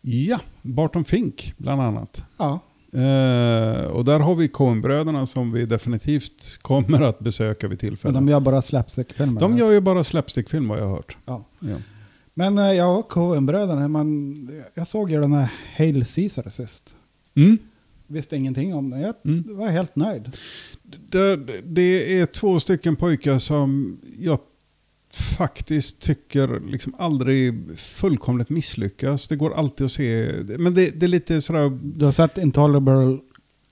Ja, 0.00 0.40
Barton 0.62 1.04
Fink 1.04 1.54
bland 1.56 1.82
annat. 1.82 2.24
Ja. 2.36 2.60
Eh, 2.92 3.84
och 3.84 4.04
där 4.04 4.18
har 4.20 4.34
vi 4.34 4.48
Coen-bröderna 4.48 5.26
som 5.26 5.52
vi 5.52 5.66
definitivt 5.66 6.58
kommer 6.62 7.00
att 7.02 7.18
besöka 7.18 7.68
vid 7.68 7.70
Men 7.70 7.78
tillfälle. 7.90 8.14
de 8.14 8.28
gör 8.28 8.40
bara 8.40 8.62
slapstick-filmer. 8.62 9.40
De 9.40 9.58
gör 9.58 9.70
ju 9.70 9.80
bara 9.80 10.04
slapstickfilm 10.04 10.68
vad 10.68 10.78
jag 10.78 10.84
har 10.86 10.96
hört. 10.96 11.16
Ja. 11.24 11.44
Ja. 11.60 11.76
Men 12.34 12.58
eh, 12.58 12.72
ja, 12.72 13.02
Coen-bröderna, 13.02 13.88
man, 13.88 14.50
jag 14.74 14.86
såg 14.86 15.10
ju 15.10 15.20
den 15.20 15.32
här 15.32 15.52
Hail 15.76 16.04
Caesar 16.04 16.48
sist. 16.48 16.96
Mm. 17.36 17.58
Visste 18.06 18.36
ingenting 18.36 18.74
om 18.74 18.90
den. 18.90 19.00
Jag 19.00 19.14
Mm. 19.24 19.56
var 19.56 19.68
helt 19.68 19.96
nöjd. 19.96 20.36
Det, 21.10 21.36
det 21.64 22.20
är 22.20 22.26
två 22.26 22.60
stycken 22.60 22.96
pojkar 22.96 23.38
som 23.38 23.98
jag 24.18 24.38
faktiskt 25.10 26.00
tycker 26.00 26.60
liksom 26.60 26.94
aldrig 26.98 27.54
fullkomligt 27.78 28.48
misslyckas. 28.48 29.28
Det 29.28 29.36
går 29.36 29.54
alltid 29.54 29.84
att 29.84 29.92
se. 29.92 30.32
Men 30.58 30.74
det, 30.74 31.00
det 31.00 31.06
är 31.06 31.08
lite 31.08 31.42
sådär... 31.42 31.78
Du 31.82 32.04
har 32.04 32.12
sett 32.12 32.38
Intolerable 32.38 33.18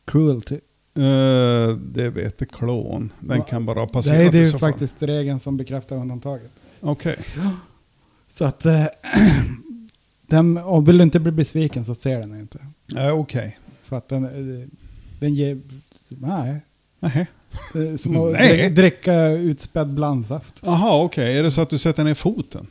Cruelty? 0.05 0.59
eh, 0.97 1.77
det 1.77 2.11
vet 2.11 2.51
klon. 2.51 3.13
Den 3.21 3.39
Va? 3.39 3.45
kan 3.45 3.67
bara 3.67 3.87
Det 3.87 3.93
passerat 3.93 4.21
är, 4.21 4.33
det 4.33 4.39
är 4.39 4.53
ju 4.53 4.59
faktiskt 4.59 5.03
regeln 5.03 5.41
som 5.41 5.57
bekräftar 5.57 5.97
undantaget. 5.97 6.51
Okej. 6.81 7.17
Så 8.27 8.45
att... 8.45 8.67
Eh, 8.67 8.87
den, 10.27 10.59
och 10.59 10.89
vill 10.89 10.99
du 10.99 11.05
inte 11.05 11.21
bli 11.21 11.33
besviken 11.33 11.85
så 11.85 11.95
ser 11.95 12.21
den 12.21 12.41
inte. 12.41 12.59
Ja, 12.87 13.13
Okej. 13.13 13.59
För 13.83 13.97
att 13.97 14.09
den, 14.09 14.23
den 15.19 15.35
ger... 15.35 15.61
Nej. 16.09 16.61
Nähä. 17.01 17.27
Är 17.75 17.97
Som 17.97 18.17
att 18.17 18.33
Nej. 18.33 18.59
dri- 18.59 18.69
dricka 18.75 19.27
utspädd 19.29 19.95
blandsaft. 19.95 20.63
Jaha, 20.65 21.03
okej. 21.05 21.39
Är 21.39 21.43
det 21.43 21.51
så 21.51 21.61
att 21.61 21.71
du 21.71 21.79
sätter 21.79 22.05
ner 22.05 22.15
foten? 22.15 22.67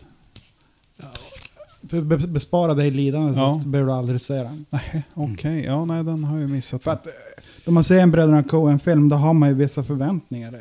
För 1.89 1.97
att 1.97 2.03
be- 2.03 2.17
bespara 2.17 2.73
dig 2.73 2.91
lidande 2.91 3.39
Ja. 3.39 3.59
så 3.63 3.67
behöver 3.69 3.91
du 3.91 3.97
aldrig 3.97 4.21
se 4.21 4.33
den. 4.33 4.65
Nej, 4.69 5.03
okej. 5.13 5.63
Ja, 5.65 5.85
nej, 5.85 6.03
den 6.03 6.23
har 6.23 6.39
jag 6.39 6.49
missat. 6.49 6.83
För 6.83 6.91
att 6.91 7.07
eh, 7.07 7.13
när 7.65 7.73
man 7.73 7.83
ser 7.83 7.97
en 7.99 8.11
Bröderna 8.11 8.43
Coen-film 8.43 9.09
då 9.09 9.15
har 9.15 9.33
man 9.33 9.49
ju 9.49 9.55
vissa 9.55 9.83
förväntningar 9.83 10.55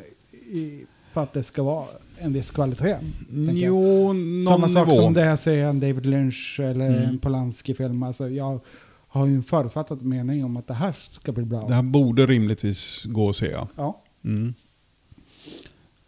i, 0.51 0.85
på 1.13 1.19
att 1.19 1.33
det 1.33 1.43
ska 1.43 1.63
vara 1.63 1.85
en 2.17 2.33
viss 2.33 2.51
kvalitet. 2.51 2.95
tänker 3.29 3.45
jag. 3.45 3.55
jo, 3.55 4.13
någon 4.13 4.43
Samma 4.47 4.69
sak 4.69 4.87
nivå. 4.87 4.97
som 4.97 5.13
det 5.13 5.23
här 5.23 5.35
ser 5.35 5.63
en 5.65 5.79
David 5.79 6.05
Lynch 6.05 6.59
eller 6.63 6.87
Mm. 6.87 7.01
en 7.09 7.19
Polanski-film. 7.19 8.03
Alltså 8.03 8.29
jag 8.29 8.59
har 9.07 9.25
ju 9.25 9.35
en 9.35 9.43
förutfattad 9.43 10.01
mening 10.01 10.45
om 10.45 10.57
att 10.57 10.67
det 10.67 10.73
här 10.73 10.93
ska 11.11 11.31
bli 11.31 11.45
bra. 11.45 11.65
Det 11.67 11.73
här 11.73 11.81
borde 11.81 12.25
rimligtvis 12.25 13.03
gå 13.05 13.29
att 13.29 13.35
se. 13.35 13.47
Ja. 13.51 13.67
Ja. 13.75 14.01
Mm. 14.25 14.53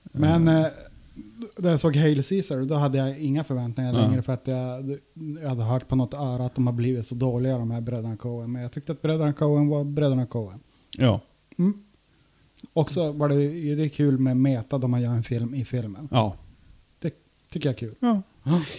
Men 0.03 0.47
eh, 0.47 0.65
när 1.57 1.69
jag 1.69 1.79
såg 1.79 1.95
Hail 1.95 2.23
Caesar 2.23 2.65
då 2.65 2.75
hade 2.75 2.97
jag 2.97 3.19
inga 3.19 3.43
förväntningar 3.43 3.93
Ja. 3.93 3.99
längre 3.99 4.21
för 4.21 4.33
att 4.33 4.47
jag, 4.47 4.97
jag 5.41 5.49
hade 5.49 5.63
hört 5.63 5.87
på 5.87 5.95
något 5.95 6.13
öra 6.13 6.45
att 6.45 6.55
de 6.55 6.67
har 6.67 6.73
blivit 6.73 7.05
så 7.07 7.15
dåliga 7.15 7.57
de 7.57 7.71
här 7.71 7.81
bröderna 7.81 8.17
Coen. 8.17 8.51
Men 8.51 8.61
jag 8.61 8.71
tyckte 8.71 8.91
att 8.91 9.01
bröderna 9.01 9.33
Coen 9.33 9.67
var 9.67 9.83
bröderna 9.83 10.25
Coen. 10.25 10.59
Ja. 10.97 11.21
Mm. 11.57 11.83
Också 12.73 13.11
var 13.11 13.29
det, 13.29 13.35
det 13.75 13.83
är 13.83 13.89
kul 13.89 14.17
med 14.19 14.37
meta 14.37 14.77
då 14.77 14.87
man 14.87 15.01
gör 15.01 15.11
en 15.11 15.23
film 15.23 15.55
i 15.55 15.65
filmen. 15.65 16.07
Ja. 16.11 16.35
Tycker 17.51 17.69
jag 17.69 17.73
är 17.73 17.79
kul. 17.79 17.95
Ja. 17.99 18.21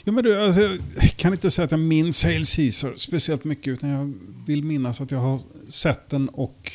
Ja, 0.05 0.13
men 0.13 0.25
du, 0.25 0.41
alltså, 0.45 0.61
jag 0.61 0.79
kan 1.17 1.33
inte 1.33 1.51
säga 1.51 1.65
att 1.65 1.71
jag 1.71 1.81
minns 1.81 2.25
Hail 2.25 2.45
Caesar 2.57 2.93
speciellt 2.97 3.45
mycket, 3.45 3.69
utan 3.73 3.91
jag 3.91 4.15
vill 4.47 4.65
minnas 4.65 5.01
att 5.01 5.11
jag 5.11 5.19
har 5.19 5.41
sett 5.71 6.09
den 6.09 6.29
och 6.29 6.73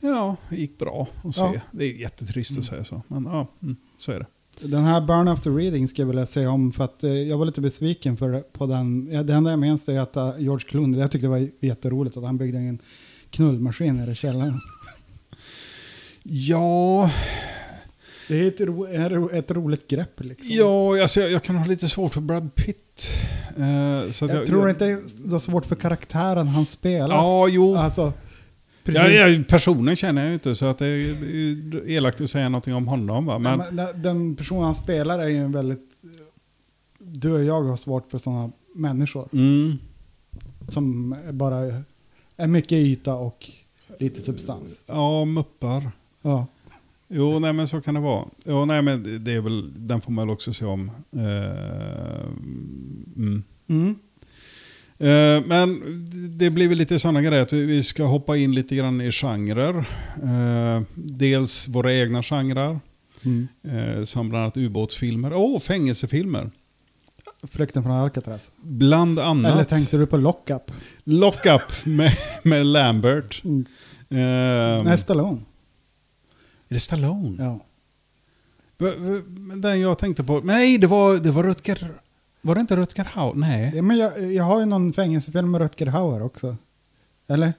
ja, 0.00 0.36
det 0.50 0.56
gick 0.56 0.78
bra 0.78 1.08
att 1.24 1.34
se. 1.34 1.40
Ja. 1.40 1.60
Det 1.72 1.84
är 1.84 1.92
jättetrist 1.92 2.58
att 2.58 2.64
säga 2.64 2.84
så, 2.84 3.02
men 3.08 3.24
ja, 3.24 3.46
mm, 3.62 3.76
så 3.96 4.12
är 4.12 4.18
det. 4.18 4.26
Den 4.68 4.84
här 4.84 5.00
Burn 5.00 5.28
After 5.28 5.50
Reading 5.50 5.88
skulle 5.88 6.02
jag 6.02 6.06
vilja 6.08 6.26
säga 6.26 6.50
om 6.50 6.72
för 6.72 6.84
att 6.84 7.04
eh, 7.04 7.10
jag 7.10 7.38
var 7.38 7.46
lite 7.46 7.60
besviken 7.60 8.16
för, 8.16 8.40
på 8.40 8.66
den. 8.66 9.04
Det 9.26 9.32
enda 9.34 9.50
jag 9.50 9.58
minns 9.58 9.88
är 9.88 10.00
att 10.00 10.16
eh, 10.16 10.32
George 10.38 10.66
Clooney, 10.68 11.00
jag 11.00 11.10
tyckte 11.10 11.26
det 11.26 11.30
var 11.30 11.48
jätteroligt 11.60 12.16
att 12.16 12.24
han 12.24 12.38
byggde 12.38 12.58
en 12.58 12.78
knullmaskin 13.30 13.96
nere 13.96 14.10
i 14.10 14.14
källaren. 14.14 14.60
Ja, 16.22 17.10
Det 18.28 18.40
är 18.40 18.48
ett, 18.48 18.60
ro, 18.60 18.86
ett 18.86 19.12
ro- 19.12 19.30
ett 19.32 19.50
roligt 19.50 19.88
grepp 19.88 20.20
liksom. 20.24 20.56
ja 20.56 21.02
alltså, 21.02 21.20
jag, 21.20 21.30
jag 21.30 21.42
kan 21.44 21.56
ha 21.56 21.66
lite 21.66 21.88
svårt 21.88 22.14
för 22.14 22.20
Brad 22.20 22.54
Pitt. 22.54 23.12
Eh, 23.56 24.10
så 24.10 24.24
att 24.24 24.34
jag, 24.34 24.46
tror 24.46 24.70
inte 24.70 24.84
det 25.24 25.34
är 25.34 25.38
svårt 25.38 25.66
för 25.66 25.76
karaktären 25.76 26.48
han 26.48 26.66
spelar. 26.66 27.16
Ja, 27.16 27.48
jo. 27.48 27.74
Alltså. 27.74 28.12
Ja, 28.86 29.08
ja, 29.08 29.42
personen 29.48 29.96
känner 29.96 30.22
jag 30.22 30.28
ju 30.28 30.34
inte, 30.34 30.54
så 30.54 30.66
att 30.66 30.78
det 30.78 30.86
är 30.86 31.88
elakt 31.88 32.20
att 32.20 32.30
säga 32.30 32.48
någonting 32.48 32.74
om 32.74 32.88
honom. 32.88 33.26
Va? 33.26 33.38
Men, 33.38 33.58
Men, 33.72 34.02
den- 34.02 34.36
person 34.36 34.64
han 34.64 34.74
spelar 34.74 35.18
är 35.18 35.28
ju 35.28 35.36
en 35.36 35.52
väldigt... 35.52 35.90
Du 36.98 37.32
och 37.32 37.44
jag 37.44 37.62
har 37.62 37.76
svårt 37.76 38.10
för 38.10 38.18
sådana 38.18 38.50
människor 38.74 39.28
mm, 39.32 39.78
som 40.68 41.16
bara 41.32 41.82
är 42.36 42.46
mycket 42.46 42.72
yta 42.72 43.14
och 43.14 43.50
lite 43.98 44.20
substans. 44.20 44.84
ja, 44.86 45.24
muppar. 45.24 45.90
Ja. 46.22 46.46
Jo, 47.08 47.38
nej 47.38 47.52
men 47.52 47.68
så 47.68 47.80
kan 47.80 47.94
det 47.94 48.00
vara. 48.00 48.24
Jo, 48.44 48.64
nej 48.64 48.82
men 48.82 49.24
det 49.24 49.32
är 49.32 49.40
väl, 49.40 49.72
den 49.86 50.00
får 50.00 50.12
man 50.12 50.26
väl 50.26 50.32
också 50.34 50.52
se 50.52 50.64
om. 50.64 50.90
Eh, 51.12 52.26
mm. 53.16 53.42
Mm. 53.68 53.94
Eh, 54.98 55.42
Men 55.46 55.82
det 56.38 56.50
blir 56.50 56.68
väl 56.68 56.78
lite 56.78 56.98
sådana 56.98 57.22
grejer 57.22 57.42
att 57.42 57.52
vi- 57.52 57.82
ska 57.82 58.04
hoppa 58.04 58.36
in 58.36 58.54
lite 58.54 58.76
grann 58.76 59.00
i 59.00 59.12
genrer. 59.12 59.74
Eh, 60.22 60.82
Dels 60.94 61.68
våra 61.68 61.94
egna 61.94 62.22
genrer, 62.22 62.80
Mm. 63.24 63.48
eh, 63.68 64.02
som 64.04 64.28
bland 64.28 64.42
annat 64.42 64.56
ubåtsfilmer 64.56 65.32
och 65.32 65.62
fängelsefilmer. 65.62 66.50
Flykten 67.50 67.82
från 67.82 67.92
Alcatraz. 67.92 68.52
Bland 68.62 69.18
annat 69.18 69.52
Eller 69.52 69.64
tänkte 69.64 69.96
du 69.98 70.06
på 70.06 70.16
Lockup? 70.16 70.72
Lockup 71.04 71.62
med, 71.86 72.16
med 72.42 72.66
Lambert. 72.66 73.42
Mm. 73.44 73.64
Eh, 74.10 74.84
Nej, 74.84 74.98
Stallone. 74.98 75.40
Är 76.68 76.74
det 76.74 76.80
Stallone? 76.80 77.36
Ja. 77.44 77.60
Men 79.26 79.60
Den 79.60 79.80
jag 79.80 79.98
tänkte 79.98 80.24
på, 80.24 80.40
nej 80.40 80.78
det 80.78 80.86
var, 80.86 81.16
det 81.16 81.30
var 81.30 81.42
Rutger, 81.42 81.88
var 82.46 82.54
det 82.54 82.60
inte 82.60 82.76
Rutger 82.76 83.04
Hauer? 83.04 83.34
Nej. 83.34 83.72
Ja, 83.74 83.82
men 83.82 83.96
jag, 83.96 84.32
jag 84.32 84.44
har 84.44 84.60
ju 84.60 84.66
någon 84.66 84.92
fängelsefilm 84.92 85.50
med 85.50 85.60
Rutger 85.60 85.86
Hauer 85.86 86.22
också. 86.22 86.56
Eller? 87.28 87.52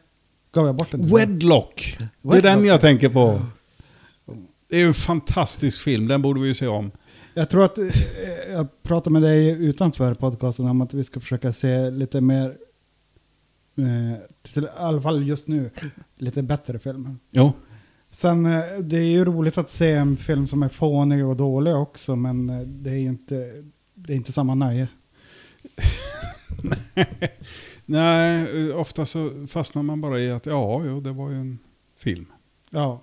Gav 0.52 0.66
jag 0.66 0.76
bort 0.76 0.92
den? 0.92 1.16
Wedlock. 1.16 1.98
Det 2.22 2.38
är 2.38 2.42
den 2.42 2.66
jag 2.66 2.82
tänker 2.82 3.10
på. 3.10 3.42
Det 4.70 4.76
är 4.76 4.80
ju 4.80 4.88
en 4.88 4.94
fantastisk 4.94 5.82
film, 5.82 6.08
den 6.08 6.22
borde 6.22 6.40
vi 6.40 6.48
ju 6.48 6.54
se 6.54 6.68
om. 6.68 6.92
Jag 7.34 7.50
tror 7.50 7.64
att 7.64 7.78
eh, 7.78 7.86
jag 8.52 8.84
pratade 8.84 9.14
med 9.14 9.22
dig 9.22 9.50
utanför 9.50 10.14
podcasten 10.14 10.68
om 10.68 10.82
att 10.82 10.94
vi 10.94 11.04
ska 11.04 11.20
försöka 11.20 11.54
se 11.54 11.90
lite 11.90 12.22
mer, 12.22 12.46
eh, 13.76 14.18
till, 14.54 14.64
i 14.64 14.68
alla 14.78 15.02
fall 15.02 15.28
just 15.28 15.48
nu, 15.48 15.70
lite 16.18 16.44
bättre 16.44 16.80
filmer. 16.80 17.16
Jo. 17.32 17.54
Sen, 18.10 18.46
eh, 18.46 18.64
det 18.80 18.98
är 18.98 19.02
ju 19.02 19.26
roligt 19.26 19.58
att 19.58 19.70
se 19.70 19.92
en 19.92 20.18
film 20.18 20.48
som 20.48 20.64
är 20.64 20.70
fånig 20.70 21.26
och 21.26 21.36
dålig 21.36 21.76
också, 21.76 22.16
men 22.16 22.48
det 22.84 22.90
är 22.90 22.98
ju 22.98 23.08
inte, 23.08 23.64
det 24.08 24.14
är 24.14 24.18
inte 24.18 24.32
samma 24.32 24.56
nöje. 24.56 24.88
Nej, 27.86 28.74
ofta 28.74 29.06
så 29.06 29.48
fastnar 29.48 29.84
man 29.84 30.02
bara 30.02 30.20
i 30.20 30.32
att 30.32 30.46
ja, 30.46 30.86
jo, 30.86 31.00
det 31.02 31.12
var 31.12 31.30
ju 31.30 31.36
en 31.36 31.60
film. 31.98 32.26
Ja, 32.70 33.02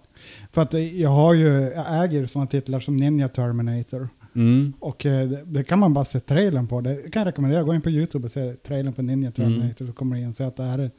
för 0.52 0.62
att 0.62 0.74
eh, 0.74 1.00
jag 1.00 1.10
har 1.10 1.34
ju, 1.34 1.48
jag 1.48 2.04
äger 2.04 2.26
sådana 2.26 2.46
titlar 2.46 2.80
som 2.80 2.96
Ninja 2.96 3.28
Terminator. 3.28 4.08
Mm. 4.34 4.72
Och 4.80 5.06
eh, 5.06 5.28
det, 5.28 5.42
det 5.44 5.64
kan 5.64 5.78
man 5.78 5.94
bara 5.94 6.04
se 6.04 6.20
trailern 6.20 6.66
på. 6.66 6.80
Det 6.80 7.12
kan 7.12 7.20
jag 7.20 7.26
rekommendera. 7.26 7.62
Gå 7.62 7.74
in 7.74 7.80
på 7.80 7.90
YouTube 7.90 8.24
och 8.24 8.30
se 8.30 8.54
trailern 8.54 8.92
på 8.92 9.02
Ninja 9.02 9.30
Terminator. 9.30 9.86
Så 9.86 9.92
kommer 9.92 10.16
du 10.16 10.22
inse 10.22 10.46
att 10.46 10.56
det 10.56 10.64
här 10.64 10.78
är 10.78 10.84
en 10.84 10.90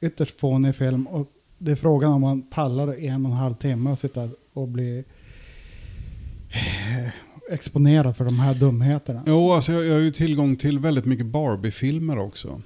ytterst 0.00 0.40
fånig 0.40 0.76
film. 0.76 1.06
Och 1.06 1.28
det 1.58 1.72
är 1.72 1.76
frågan 1.76 2.12
om 2.12 2.20
man 2.20 2.42
pallar 2.42 3.04
en 3.04 3.26
och 3.26 3.32
en 3.32 3.38
halv 3.38 3.54
timme 3.54 3.90
och 3.90 3.98
sitta 3.98 4.28
och 4.52 4.68
bli 4.68 5.04
eh, 6.50 7.10
exponerad 7.52 8.16
för 8.16 8.24
de 8.24 8.40
här 8.40 8.54
dumheterna. 8.54 9.22
Jo, 9.26 9.52
alltså 9.52 9.72
jag, 9.72 9.84
jag 9.84 9.92
har 9.92 10.00
ju 10.00 10.12
tillgång 10.12 10.56
till 10.56 10.78
väldigt 10.78 11.04
mycket 11.04 11.26
Barbie-filmer 11.26 12.18
också. 12.18 12.48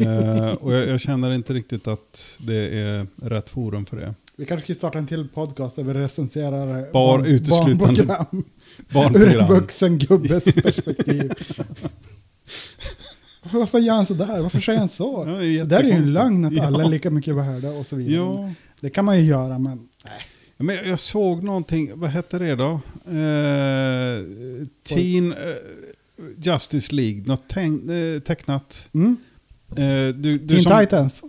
eh, 0.00 0.48
och 0.52 0.74
jag, 0.74 0.88
jag 0.88 1.00
känner 1.00 1.32
inte 1.32 1.54
riktigt 1.54 1.88
att 1.88 2.38
det 2.40 2.80
är 2.82 3.06
rätt 3.22 3.48
forum 3.48 3.86
för 3.86 3.96
det. 3.96 4.14
Vi 4.36 4.44
kanske 4.44 4.64
ska 4.64 4.74
starta 4.78 4.98
en 4.98 5.06
till 5.06 5.28
podcast 5.28 5.76
där 5.76 5.82
vi 5.82 5.94
recenserar 5.94 6.92
Bar- 6.92 6.92
barn- 6.92 7.24
uteslutande 7.26 8.04
barnprogram. 8.04 8.26
Ur 8.32 8.38
en 8.38 8.44
Barnprogram. 8.94 9.48
vuxen 9.54 9.98
gubbes 9.98 10.44
perspektiv. 10.54 11.32
Varför 13.52 13.78
gör 13.78 13.94
han 13.94 14.06
sådär? 14.06 14.40
Varför 14.42 14.60
säger 14.60 14.78
han 14.78 14.88
så? 14.88 15.24
Ja, 15.28 15.32
det 15.34 15.46
är 15.46 15.58
det 15.58 15.64
där 15.64 15.78
är 15.80 15.84
ju 15.84 15.92
en 15.92 16.12
lögn 16.12 16.44
att 16.44 16.60
alla 16.66 16.84
är 16.84 16.88
lika 16.88 17.10
mycket 17.10 17.34
värda 17.34 17.70
och 17.70 17.86
så 17.86 17.96
vidare. 17.96 18.14
Ja, 18.16 18.50
Det 18.80 18.90
kan 18.90 19.04
man 19.04 19.18
ju 19.18 19.24
göra, 19.24 19.58
men 19.58 19.88
Ja, 20.04 20.10
Men 20.62 20.76
jag- 20.76 20.86
jag 20.86 20.98
såg 20.98 21.42
någonting, 21.42 21.90
vad 21.94 22.10
hette 22.10 22.38
det 22.38 22.54
då? 22.54 22.70
Eh, 23.06 24.20
Teen 24.88 25.32
eh, 25.32 25.38
Justice 26.38 26.94
League, 26.94 27.22
något 27.26 27.44
tänk, 27.48 27.90
eh, 27.90 28.20
tecknat. 28.20 28.90
mm. 28.94 29.16
Eh, 29.70 30.14
du, 30.14 30.38
du 30.38 30.48
Teen 30.48 30.62
som- 30.62 30.80
Titans. 30.80 31.22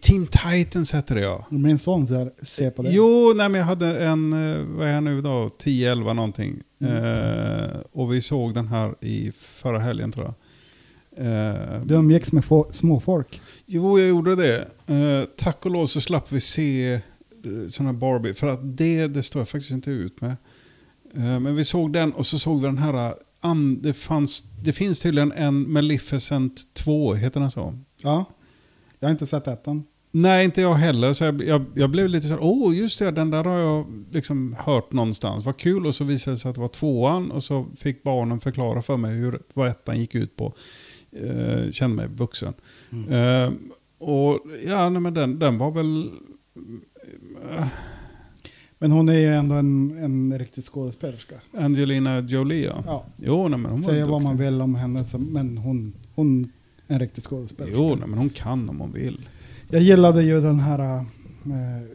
Teen 0.00 0.26
Titans 0.26 0.92
hette 0.92 1.14
det 1.14 1.20
ja. 1.20 1.46
Min 1.50 1.78
son 1.78 2.06
ser, 2.06 2.30
ser 2.42 2.70
på 2.70 2.82
det. 2.82 2.90
Jo, 2.92 3.32
nej, 3.36 3.48
men 3.48 3.58
jag 3.58 3.66
hade 3.66 3.98
en, 4.06 4.32
eh, 4.32 4.58
vad 4.66 4.88
är 4.88 4.92
jag 4.92 5.02
nu 5.02 5.22
då, 5.22 5.50
10-11 5.58 6.12
någonting. 6.12 6.62
Mm. 6.82 7.04
Eh, 7.04 7.76
och 7.92 8.12
vi 8.14 8.20
såg 8.20 8.54
den 8.54 8.68
här 8.68 8.94
i 9.00 9.32
förra 9.38 9.78
helgen 9.78 10.12
tror 10.12 10.24
jag. 10.24 10.34
Eh, 11.26 11.82
Du 11.84 11.94
umgicks 11.94 12.32
med 12.32 12.44
småfolk. 12.70 13.40
Jo, 13.66 13.98
jag 13.98 14.08
gjorde 14.08 14.36
det. 14.36 14.56
Eh, 14.86 15.24
tack 15.36 15.64
och 15.66 15.70
lov 15.72 15.86
så 15.86 16.00
slapp 16.00 16.32
vi 16.32 16.40
se 16.40 17.00
sådana 17.68 17.92
Barbie. 17.92 18.34
För 18.34 18.46
att 18.46 18.76
det, 18.76 19.06
det 19.06 19.22
står 19.22 19.40
jag 19.40 19.48
faktiskt 19.48 19.72
inte 19.72 19.90
ut 19.90 20.20
med. 20.20 20.36
Eh, 21.14 21.40
men 21.40 21.56
vi 21.56 21.64
såg 21.64 21.92
den 21.92 22.12
och 22.12 22.26
så 22.26 22.38
såg 22.38 22.60
vi 22.60 22.66
den 22.66 22.78
här... 22.78 23.08
eh, 23.44 23.54
det, 23.80 23.92
fanns, 23.92 24.44
det 24.64 24.72
finns 24.72 25.00
tydligen 25.00 25.32
en 25.32 25.72
Maleficent 25.72 26.74
2, 26.74 27.14
heter 27.14 27.40
den 27.40 27.50
så? 27.50 27.78
Ja. 28.02 28.24
Jag 28.98 29.08
har 29.08 29.12
inte 29.12 29.26
sett 29.26 29.48
ettan. 29.48 29.84
Nej, 30.16 30.44
inte 30.44 30.60
jag 30.60 30.74
heller. 30.74 31.12
Så 31.12 31.24
jag, 31.24 31.42
jag, 31.42 31.64
jag 31.74 31.90
blev 31.90 32.08
lite 32.08 32.26
så 32.26 32.34
här, 32.34 32.42
åh 32.42 32.68
oh, 32.68 32.76
just 32.76 32.98
det, 32.98 33.10
den 33.10 33.30
där 33.30 33.44
har 33.44 33.58
jag 33.58 34.04
liksom 34.10 34.56
hört 34.58 34.92
någonstans. 34.92 35.44
Vad 35.44 35.56
kul. 35.56 35.86
Och 35.86 35.94
så 35.94 36.04
visade 36.04 36.34
det 36.34 36.38
sig 36.38 36.48
att 36.48 36.54
det 36.54 36.60
var 36.60 36.68
tvåan 36.68 37.30
och 37.30 37.44
så 37.44 37.66
fick 37.76 38.02
barnen 38.02 38.40
förklara 38.40 38.82
för 38.82 38.96
mig 38.96 39.14
hur, 39.14 39.42
vad 39.54 39.68
ettan 39.68 39.98
gick 39.98 40.14
ut 40.14 40.36
på. 40.36 40.54
Eh, 41.12 41.70
kände 41.70 41.96
mig 41.96 42.08
vuxen. 42.08 42.54
Mm. 42.92 43.12
Eh, 43.12 43.52
och 43.98 44.40
ja, 44.66 44.88
nej, 44.88 45.00
men 45.00 45.14
den, 45.14 45.38
den 45.38 45.58
var 45.58 45.70
väl... 45.70 46.10
Men 48.78 48.92
hon 48.92 49.08
är 49.08 49.12
ju 49.18 49.34
ändå 49.34 49.54
en, 49.54 49.98
en 49.98 50.38
riktig 50.38 50.64
skådespelerska. 50.64 51.34
Angelina 51.58 52.20
Jolie, 52.20 52.64
ja. 52.64 52.82
Ja. 52.86 53.04
Jo, 53.16 53.48
nej, 53.48 53.58
men 53.58 53.70
hon 53.70 53.82
Säga 53.82 54.06
vad 54.06 54.22
man 54.22 54.36
vill 54.36 54.60
om 54.60 54.74
henne, 54.74 55.04
så, 55.04 55.18
men 55.18 55.58
hon, 55.58 55.94
hon 56.14 56.52
är 56.86 56.94
en 56.94 57.00
riktig 57.00 57.24
skådespelerska. 57.24 57.78
Jo, 57.78 57.94
nej, 57.94 58.08
men 58.08 58.18
hon 58.18 58.30
kan 58.30 58.68
om 58.68 58.80
hon 58.80 58.92
vill. 58.92 59.28
Jag 59.70 59.82
gillade 59.82 60.22
ju 60.22 60.40
den 60.40 60.60
här, 60.60 60.96
eh, 60.96 61.02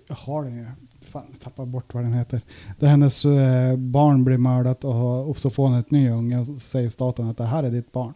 jag 0.07 0.15
har 0.15 0.43
den 0.43 0.57
ju, 0.57 0.65
fan 1.01 1.25
jag 1.31 1.39
tappar 1.39 1.65
bort 1.65 1.93
vad 1.93 2.03
den 2.03 2.13
heter. 2.13 2.41
Där 2.79 2.87
hennes 2.87 3.25
eh, 3.25 3.75
barn 3.75 4.23
blir 4.23 4.37
mördat 4.37 4.83
och, 4.83 5.29
och 5.29 5.37
så 5.37 5.49
får 5.49 5.67
hon 5.67 5.77
ett 5.79 5.91
ny 5.91 6.09
unge 6.09 6.39
och 6.39 6.45
så 6.45 6.55
säger 6.59 6.89
staten 6.89 7.27
att 7.27 7.37
det 7.37 7.45
här 7.45 7.63
är 7.63 7.69
ditt 7.71 7.91
barn. 7.91 8.13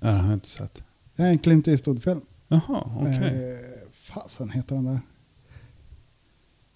Ja, 0.00 0.08
det 0.08 0.16
har 0.16 0.24
jag 0.24 0.34
inte 0.34 0.48
sett. 0.48 0.84
Det 1.16 1.22
är 1.22 1.26
en 1.26 1.38
Clint 1.38 1.68
Eastwood-film. 1.68 2.20
Jaha, 2.48 2.90
okej. 3.00 3.52
Eh, 3.52 3.58
fasen 3.92 4.50
heter 4.50 4.74
den 4.74 4.84
där. 4.84 5.00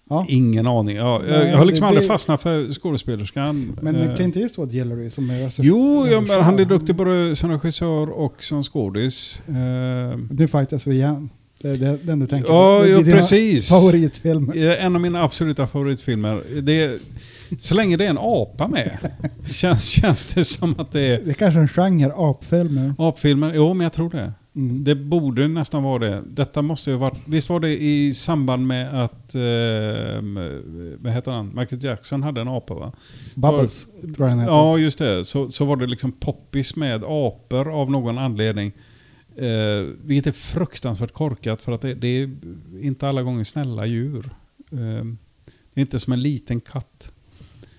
Ja, 0.09 0.25
Ingen 0.29 0.67
aning. 0.67 0.95
Ja, 0.97 1.21
jag, 1.27 1.47
jag 1.49 1.57
har 1.57 1.65
liksom 1.65 1.81
det- 1.83 1.87
aldrig 1.87 2.03
det- 2.03 2.07
fastnat 2.07 2.41
för 2.41 2.73
skådespelerskan. 2.73 3.77
men 3.81 3.95
Eh, 3.95 4.15
Clint 4.15 4.35
Eastwood 4.37 4.71
gillar 4.71 4.95
du 4.95 5.09
som 5.09 5.29
är 5.29 5.51
Jo, 5.61 6.07
ja, 6.11 6.21
men 6.21 6.41
han 6.41 6.59
är 6.59 6.65
duktig 6.65 6.95
både 6.95 7.35
som 7.35 7.51
regissör 7.51 8.09
och 8.09 8.43
som 8.43 8.63
skådis. 8.63 9.41
Eh, 9.47 9.53
Nu 10.29 10.47
fightas 10.47 10.87
vi 10.87 10.95
igen. 10.95 11.29
Det 11.61 11.69
är 11.69 11.77
det, 11.77 11.97
den 12.03 12.19
du 12.19 12.27
tänker 12.27 12.49
Ja, 12.51 12.79
på. 12.79 12.85
Det 12.85 12.91
är 12.91 13.03
precis. 13.15 13.69
Favoritfilmer. 13.69 14.75
En 14.79 14.95
av 14.95 15.01
mina 15.01 15.23
absoluta 15.23 15.67
favoritfilmer. 15.67 16.43
Det 16.61 16.81
är, 16.83 16.97
så 17.57 17.75
länge 17.75 17.97
det 17.97 18.05
är 18.05 18.09
en 18.09 18.17
apa 18.21 18.67
med. 18.67 18.97
Känns, 19.51 19.89
känns 19.89 20.33
det 20.33 20.45
som 20.45 20.75
att 20.77 20.91
det 20.91 21.01
är 21.01 21.21
Det 21.25 21.29
är 21.31 21.33
kanske 21.33 21.59
en 21.59 21.67
genre, 21.67 22.11
apfilmer. 22.15 22.93
apfilmer. 22.97 23.51
Jo, 23.55 23.73
men 23.73 23.83
jag 23.83 23.93
tror 23.93 24.09
det. 24.09 24.33
Mm. 24.55 24.83
Det 24.83 24.95
borde 24.95 25.47
nästan 25.47 25.83
vara 25.83 25.99
det. 25.99 26.23
Detta 26.27 26.61
måste 26.61 26.91
ju 26.91 26.97
varit... 26.97 27.27
Visst 27.27 27.49
var 27.49 27.59
det 27.59 27.83
i 27.83 28.13
samband 28.13 28.67
med 28.67 29.03
att... 29.03 29.35
Eh, 29.35 30.21
vad 30.97 31.13
heter 31.13 31.31
han? 31.31 31.51
Michael 31.55 31.83
Jackson 31.83 32.23
hade 32.23 32.41
en 32.41 32.47
apa 32.47 32.73
va? 32.73 32.91
Bubbles, 33.35 33.87
tror 34.15 34.29
jag 34.29 34.37
heter. 34.37 34.51
Ja, 34.51 34.77
just 34.77 34.99
det. 34.99 35.25
Så, 35.25 35.49
så 35.49 35.65
var 35.65 35.75
det 35.75 35.87
liksom 35.87 36.11
poppis 36.11 36.75
med 36.75 37.03
apor 37.03 37.81
av 37.81 37.91
någon 37.91 38.17
anledning. 38.17 38.71
Eh, 39.35 39.85
vilket 40.03 40.27
är 40.27 40.31
fruktansvärt 40.31 41.13
korkat 41.13 41.61
för 41.61 41.71
att 41.71 41.81
det, 41.81 41.93
det 41.93 42.07
är 42.07 42.29
inte 42.81 43.07
alla 43.07 43.21
gånger 43.21 43.43
snälla 43.43 43.85
djur. 43.85 44.29
Eh, 44.71 45.05
det 45.73 45.79
är 45.79 45.81
inte 45.81 45.99
som 45.99 46.13
en 46.13 46.21
liten 46.21 46.61
katt. 46.61 47.11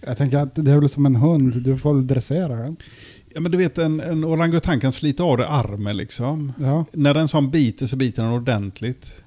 Jag 0.07 0.17
tänker 0.17 0.39
att 0.39 0.55
det 0.55 0.71
är 0.71 0.81
väl 0.81 0.89
som 0.89 1.07
en 1.07 1.17
hund, 1.17 1.63
du 1.63 1.79
får 1.79 1.95
väl 1.95 2.07
dressera 2.07 2.57
den. 2.57 2.77
Ja, 3.35 3.41
men 3.41 3.53
du 3.53 3.59
vet, 3.59 3.79
en, 3.79 4.01
en 4.01 4.25
orangutang 4.25 4.81
kan 4.81 4.93
slita 4.93 5.23
av 5.23 5.37
dig 5.37 5.47
armen 5.51 5.97
liksom. 5.97 6.53
Ja. 6.61 6.85
När 6.93 7.15
den 7.15 7.29
som 7.29 7.51
biter 7.51 7.87
så 7.87 7.97
biter 7.97 8.23
den 8.23 8.33
ordentligt. 8.33 9.23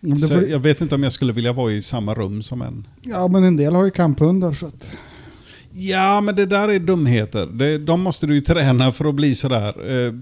Men 0.00 0.10
det 0.10 0.16
Så 0.16 0.34
får, 0.34 0.44
jag 0.48 0.58
vet 0.58 0.80
inte 0.80 0.94
om 0.94 1.02
jag 1.02 1.12
skulle 1.12 1.32
vilja 1.32 1.52
vara 1.52 1.72
i 1.72 1.82
samma 1.82 2.14
rum 2.14 2.42
som 2.42 2.62
en. 2.62 2.86
ja, 3.02 3.28
men 3.28 3.44
en 3.44 3.56
del 3.56 3.74
har 3.74 3.84
ju 3.84 3.90
kamphundar 3.90 4.52
så 4.52 4.66
att... 4.66 4.90
Ja, 5.74 6.20
men 6.20 6.36
det 6.36 6.46
där 6.46 6.68
är 6.68 6.78
dumheter. 6.78 7.46
Det, 7.46 7.78
de 7.78 8.00
måste 8.00 8.26
du 8.26 8.34
ju 8.34 8.40
träna 8.40 8.92
för 8.92 9.04
att 9.04 9.14
bli 9.14 9.34
sådär. 9.34 10.06
Eh, 10.06 10.12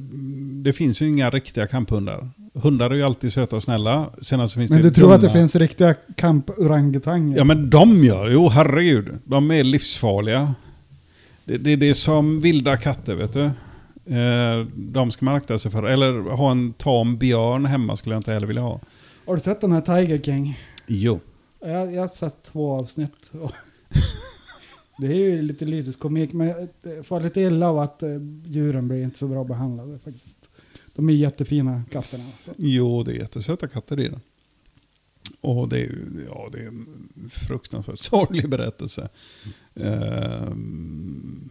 Det 0.63 0.73
finns 0.73 1.03
ju 1.03 1.09
inga 1.09 1.31
riktiga 1.31 1.67
kamphundar. 1.67 2.31
Hundar 2.55 2.91
är 2.91 2.95
ju 2.95 3.03
alltid 3.03 3.33
söta 3.33 3.57
och 3.57 3.63
snälla. 3.63 4.11
Sen 4.21 4.49
så 4.49 4.55
finns 4.55 4.71
Men 4.71 4.83
det 4.83 4.89
du 4.89 4.95
tror 4.95 5.15
att 5.15 5.21
det 5.21 5.27
dumma- 5.29 5.33
finns 5.33 5.57
riktiga 5.57 5.95
kamporangutanger? 6.17 7.37
Ja, 7.39 7.45
men 7.45 7.71
de 7.71 8.05
gör 8.05 8.29
Jo, 8.31 8.49
herregud. 8.49 9.09
De 9.25 9.51
är 9.51 9.65
livsfarliga. 9.65 10.55
Det, 11.45 11.59
det 11.59 11.71
är 11.73 11.77
det 11.77 11.95
som 11.95 12.41
vilda 12.41 12.77
katter, 12.77 13.15
vet 13.15 13.33
du. 13.33 13.45
Eh, 14.15 14.67
De 14.77 15.11
ska 15.11 15.25
man 15.25 15.35
akta 15.35 15.59
sig 15.59 15.71
för. 15.71 15.83
Eller 15.83 16.13
ha 16.31 16.51
en 16.51 16.73
tam 16.73 17.17
björn 17.19 17.65
hemma 17.67 17.97
skulle 17.97 18.15
jag 18.15 18.21
inte 18.21 18.33
heller 18.33 18.47
vilja 18.47 18.63
ha. 18.63 18.81
Har 19.27 19.35
du 19.35 19.41
sett 19.41 19.61
den 19.61 19.73
här 19.73 19.81
Tiger 19.81 20.19
King? 20.19 20.59
Jo. 20.87 21.21
Jag, 21.61 21.95
jag 21.95 22.01
har 22.01 22.09
sett 22.09 22.43
två 22.43 22.73
avsnitt. 22.73 23.33
Det 24.99 25.07
är 25.07 25.15
ju 25.15 25.43
lite 25.43 25.65
lite 25.65 25.99
komik, 25.99 26.33
men 26.33 26.49
jag 26.83 27.07
får 27.07 27.21
lite 27.21 27.41
illa 27.41 27.69
av 27.69 27.79
att 27.79 28.03
eh, 28.03 28.09
djuren 28.45 28.89
blir 28.89 29.03
inte 29.03 29.19
så 29.19 29.29
bra 29.29 29.45
behandlade 29.45 29.99
faktiskt. 29.99 30.39
De 30.97 31.09
är 31.09 31.13
jättefina 31.13 31.83
katterna. 31.93 32.25
Så. 32.45 32.51
Jo, 32.57 33.03
det 33.03 33.13
är 33.13 33.15
jättesöta 33.15 33.69
katter 33.69 34.01
i 34.01 34.09
den. 34.09 34.21
Och 35.41 35.69
det 35.69 35.81
är 35.81 35.91
ja, 36.27 36.49
det 36.53 36.59
är 36.59 36.69
en 36.69 36.87
fruktansvärt 37.31 37.99
sorglig 37.99 38.49
berättelse. 38.51 39.09
Ehm, 39.75 41.51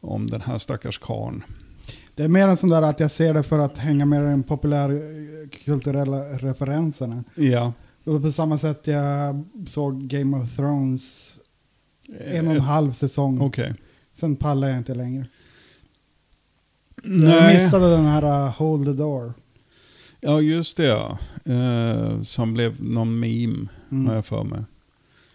om 0.00 0.26
den 0.26 0.40
här 0.40 0.58
stackars 0.58 0.98
karn. 0.98 1.44
Det 2.14 2.24
är 2.24 2.28
mer 2.28 2.48
en 2.48 2.56
sån 2.56 2.70
där 2.70 2.82
att 2.82 3.00
jag 3.00 3.10
ser 3.10 3.34
det 3.34 3.42
för 3.42 3.58
att 3.58 3.78
hänga 3.78 4.04
med 4.04 4.22
i 4.22 4.30
de 4.30 4.42
populärkulturella 4.42 6.22
referenserna. 6.22 7.24
Ja. 7.34 7.72
Och 8.04 8.22
på 8.22 8.32
samma 8.32 8.58
sätt 8.58 8.86
jag 8.86 9.44
såg 9.66 10.08
Game 10.08 10.36
of 10.36 10.56
Thrones 10.56 11.34
en 12.18 12.48
och 12.48 12.54
en 12.54 12.60
halv 12.60 12.92
säsong. 12.92 13.40
Okej. 13.40 13.74
Sen 14.12 14.36
pallar 14.36 14.68
jag 14.68 14.78
inte 14.78 14.94
längre. 14.94 15.26
Jag 17.04 17.12
Nej. 17.12 17.64
missade 17.64 17.90
den 17.90 18.04
här 18.04 18.46
uh, 18.46 18.52
Hold 18.58 18.84
the 18.84 18.92
Door. 18.92 19.34
Ja, 20.24 20.40
just 20.40 20.76
det 20.76 20.84
ja. 20.86 21.18
Eh, 21.44 22.22
som 22.22 22.54
blev 22.54 22.82
någon 22.84 23.20
meme, 23.20 23.68
har 23.90 23.96
Mm. 23.98 24.14
jag 24.14 24.26
för 24.26 24.44
mig. 24.44 24.60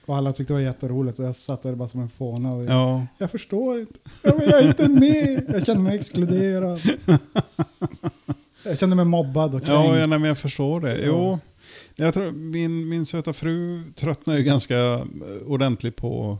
Och 0.06 0.18
alla 0.18 0.32
tyckte 0.32 0.54
det 0.54 0.56
var 0.58 0.62
jätteroligt 0.62 1.20
och 1.20 1.26
jag 1.26 1.36
satt 1.36 1.64
där 1.64 1.76
bara 1.76 1.88
som 1.88 2.02
en 2.02 2.10
fåna. 2.10 2.54
Och 2.54 2.64
jag, 2.64 2.70
Ja. 2.72 3.08
jag 3.18 3.32
förstår 3.32 3.80
inte. 3.80 4.00
Ja, 4.24 4.32
men 4.38 4.50
jag 4.50 4.64
är 4.64 4.68
inte 4.68 4.88
med. 4.90 5.44
Jag 5.54 5.66
känner 5.66 5.82
mig 5.82 6.00
exkluderad. 6.00 6.80
Jag 8.66 8.80
kände 8.80 8.96
mig 8.96 9.06
mobbad 9.06 9.56
och 9.56 9.66
kränkt. 9.66 9.70
Ja, 9.90 9.98
ja 10.00 10.08
men 10.08 10.24
jag 10.24 10.38
förstår 10.38 10.82
det. 10.82 11.06
Jo, 11.06 11.40
jag 11.96 12.14
tror, 12.14 12.32
min, 12.32 12.90
min 12.90 13.06
söta 13.06 13.34
fru 13.34 13.84
tröttnade 13.96 14.40
ju 14.40 14.46
ganska 14.46 14.78
eh, 14.94 15.04
ordentligt 15.46 15.96
på, 15.96 16.38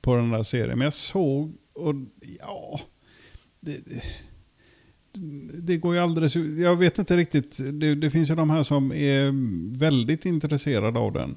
på 0.00 0.16
den 0.16 0.30
där 0.30 0.42
serien. 0.42 0.78
Men 0.78 0.84
jag 0.84 0.92
såg, 0.92 1.52
och 1.74 1.94
ja... 2.38 2.80
Det, 3.60 3.76
det 5.62 5.76
går 5.76 5.94
ju 5.94 6.00
alldeles... 6.00 6.36
Jag 6.36 6.76
vet 6.76 6.98
inte 6.98 7.16
riktigt. 7.16 7.58
Det, 7.72 7.94
det 7.94 8.10
finns 8.10 8.30
ju 8.30 8.34
de 8.34 8.50
här 8.50 8.62
som 8.62 8.92
är 8.92 9.32
väldigt 9.78 10.24
intresserade 10.26 10.98
av 10.98 11.12
den. 11.12 11.34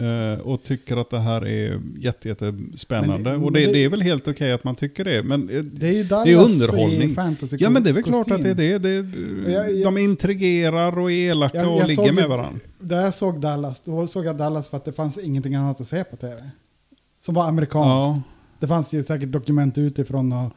eh, 0.00 0.40
Och 0.40 0.62
tycker 0.62 0.96
att 0.96 1.10
det 1.10 1.18
här 1.20 1.46
är 1.46 1.80
jätte, 1.98 2.28
jättespännande. 2.28 3.30
Men 3.30 3.40
det- 3.40 3.46
och 3.46 3.52
det, 3.52 3.66
det- 3.72 3.84
är 3.84 3.88
väl 3.88 4.02
helt 4.02 4.28
okej 4.28 4.52
att 4.52 4.64
man 4.64 4.74
tycker 4.74 5.04
det. 5.04 5.22
Men 5.22 5.48
eh, 5.48 5.62
Det 5.62 5.88
är 5.88 5.92
ju 5.92 6.04
Dallas 6.04 6.24
Det 6.26 6.32
är 6.32 6.44
underhållning. 6.44 7.16
Ja 7.58 7.70
men 7.70 7.82
det 7.84 7.90
är 7.90 7.94
väl 7.94 8.02
klart 8.02 8.30
att 8.30 8.42
det 8.42 8.50
är 8.50 8.78
det. 8.78 8.88
Jag- 9.52 9.72
jag- 9.72 9.84
de 9.84 9.98
intrigerar 9.98 10.98
och 10.98 11.10
är 11.12 11.30
elaka 11.30 11.58
Jag- 11.58 11.74
och 11.82 11.88
ligger 11.88 12.12
med 12.12 12.28
varandra. 12.28 12.60
Där 12.80 13.00
jag 13.04 13.14
såg 13.14 13.40
Dallas, 13.40 13.80
då 13.84 14.06
såg 14.06 14.24
jag 14.24 14.36
Dallas 14.36 14.68
för 14.68 14.76
att 14.76 14.84
det 14.84 14.92
fanns 14.92 15.18
ingenting 15.18 15.54
annat 15.54 15.80
att 15.80 15.86
se 15.86 16.04
på 16.04 16.16
tv. 16.16 16.50
Som 17.18 17.34
var 17.34 17.48
amerikanskt. 17.48 17.86
Ja, 17.86 18.22
Det 18.60 18.66
fanns 18.68 18.92
ju 18.94 19.02
säkert 19.02 19.32
dokument 19.32 19.78
utifrån 19.78 20.32
och 20.32 20.52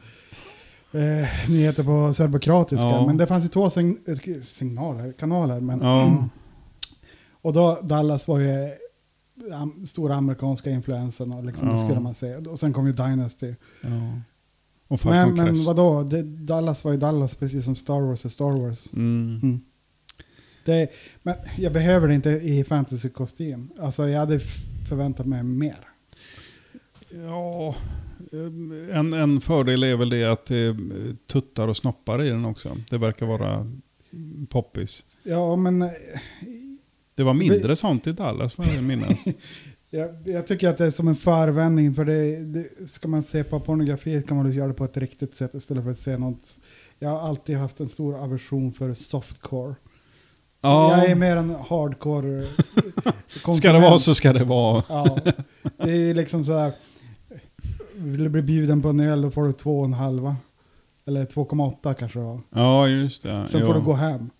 eh, 0.96 1.50
nyheter 1.50 1.84
på 1.84 2.14
serbokratiska. 2.14 2.86
Ja. 2.86 3.06
Men 3.06 3.16
det 3.16 3.26
fanns 3.26 3.44
ju 3.44 3.48
två 3.48 3.70
sign 3.70 3.98
signaler, 4.46 5.12
kanaler. 5.12 5.60
Men, 5.60 5.80
ja, 5.80 6.28
och 7.42 7.52
då 7.52 7.78
Dallas 7.82 8.28
var 8.28 8.38
ju 8.38 8.70
am, 9.54 9.86
stora 9.86 10.14
amerikanska 10.14 10.70
influensen 10.70 11.32
och 11.32 11.44
liksom, 11.44 11.68
det 11.68 11.74
Ja. 11.74 11.84
skulle 11.84 12.00
man 12.00 12.14
se. 12.14 12.34
Och 12.36 12.60
sen 12.60 12.72
kom 12.72 12.86
ju 12.86 12.92
Dynasty. 12.92 13.54
ja. 13.82 14.20
Och 14.88 15.06
Men, 15.06 15.34
men 15.34 15.46
Crest. 15.46 15.66
vadå, 15.66 16.02
det, 16.02 16.22
Dallas 16.22 16.84
var 16.84 16.92
ju 16.92 16.98
Dallas 16.98 17.36
precis 17.36 17.64
som 17.64 17.74
Star 17.76 18.00
Wars 18.00 18.24
är 18.24 18.28
Star 18.28 18.50
Wars. 18.62 18.88
Mm. 18.92 19.40
Mm. 19.42 19.60
Det, 20.64 20.88
men 21.22 21.34
jag 21.58 21.72
behöver 21.72 22.08
det 22.08 22.14
inte 22.14 22.30
i 22.30 22.64
fantasy-kostym. 22.64 23.70
Alltså 23.80 24.08
jag 24.08 24.18
hade 24.20 24.40
förväntat 24.88 25.26
mig 25.26 25.42
mer. 25.42 25.78
Ja, 27.28 27.74
en, 28.92 29.12
en 29.12 29.40
fördel 29.40 29.82
är 29.82 29.96
väl 29.96 30.10
det 30.10 30.24
att 30.24 30.46
det 30.46 30.56
är 30.56 30.76
tuttar 31.26 31.68
och 31.68 31.76
snoppar 31.76 32.22
i 32.22 32.28
den 32.28 32.44
också. 32.44 32.76
Det 32.90 32.98
verkar 32.98 33.26
vara 33.26 33.72
poppis. 34.48 35.18
Ja, 35.22 35.56
men 35.56 35.82
eh, 35.82 35.90
Det 37.14 37.22
var 37.22 37.34
mindre 37.34 37.76
sånt 37.76 38.06
i 38.06 38.12
Dallas 38.12 38.58
vad 38.58 38.68
jag 38.68 38.84
minns. 38.84 39.24
jag, 39.90 40.10
jag 40.24 40.46
tycker 40.46 40.68
att 40.68 40.78
det 40.78 40.86
är 40.86 40.90
som 40.90 41.08
en 41.08 41.16
förvändning. 41.16 41.94
För 41.94 42.04
det, 42.04 42.36
det, 42.36 42.90
ska 42.90 43.08
man 43.08 43.22
se 43.22 43.44
på 43.44 43.60
pornografi 43.60 44.22
kan 44.22 44.36
man 44.36 44.52
göra 44.52 44.68
det 44.68 44.74
på 44.74 44.84
ett 44.84 44.96
riktigt 44.96 45.36
sätt 45.36 45.54
istället 45.54 45.84
för 45.84 45.90
att 45.90 45.98
se 45.98 46.18
något. 46.18 46.60
Jag 46.98 47.08
har 47.08 47.20
alltid 47.20 47.56
haft 47.56 47.80
en 47.80 47.88
stor 47.88 48.16
aversion 48.24 48.72
för 48.72 48.94
softcore. 48.94 49.74
Jag 50.60 51.04
är 51.04 51.08
Ja, 51.08 51.14
mer 51.14 51.36
en 51.36 51.54
hardcore 51.54 52.38
eh, 52.38 53.52
ska 53.52 53.72
det 53.72 53.80
vara 53.80 53.98
så 53.98 54.14
ska 54.14 54.32
det 54.32 54.44
vara. 54.44 54.82
Ja, 54.88 55.18
det 55.76 55.90
är 55.90 56.14
liksom 56.14 56.44
så 56.44 56.58
här. 56.58 56.72
Vill 58.06 58.22
du 58.22 58.28
bli 58.28 58.42
bjuden 58.42 58.82
på 58.82 58.88
en 58.88 59.00
öl 59.00 59.22
då 59.22 59.30
får 59.30 59.46
du 59.46 59.52
två 59.52 59.78
och 59.78 59.84
en 59.84 59.92
halva. 59.92 60.36
Eller 61.06 61.24
2,8 61.24 61.94
kanske 61.94 62.18
det 62.18 62.24
var. 62.24 62.40
Ja, 62.50 62.88
just 62.88 63.22
det. 63.22 63.46
Sen 63.48 63.60
jo. 63.60 63.66
får 63.66 63.74
du 63.74 63.80
gå 63.80 63.92
hem. 63.92 64.30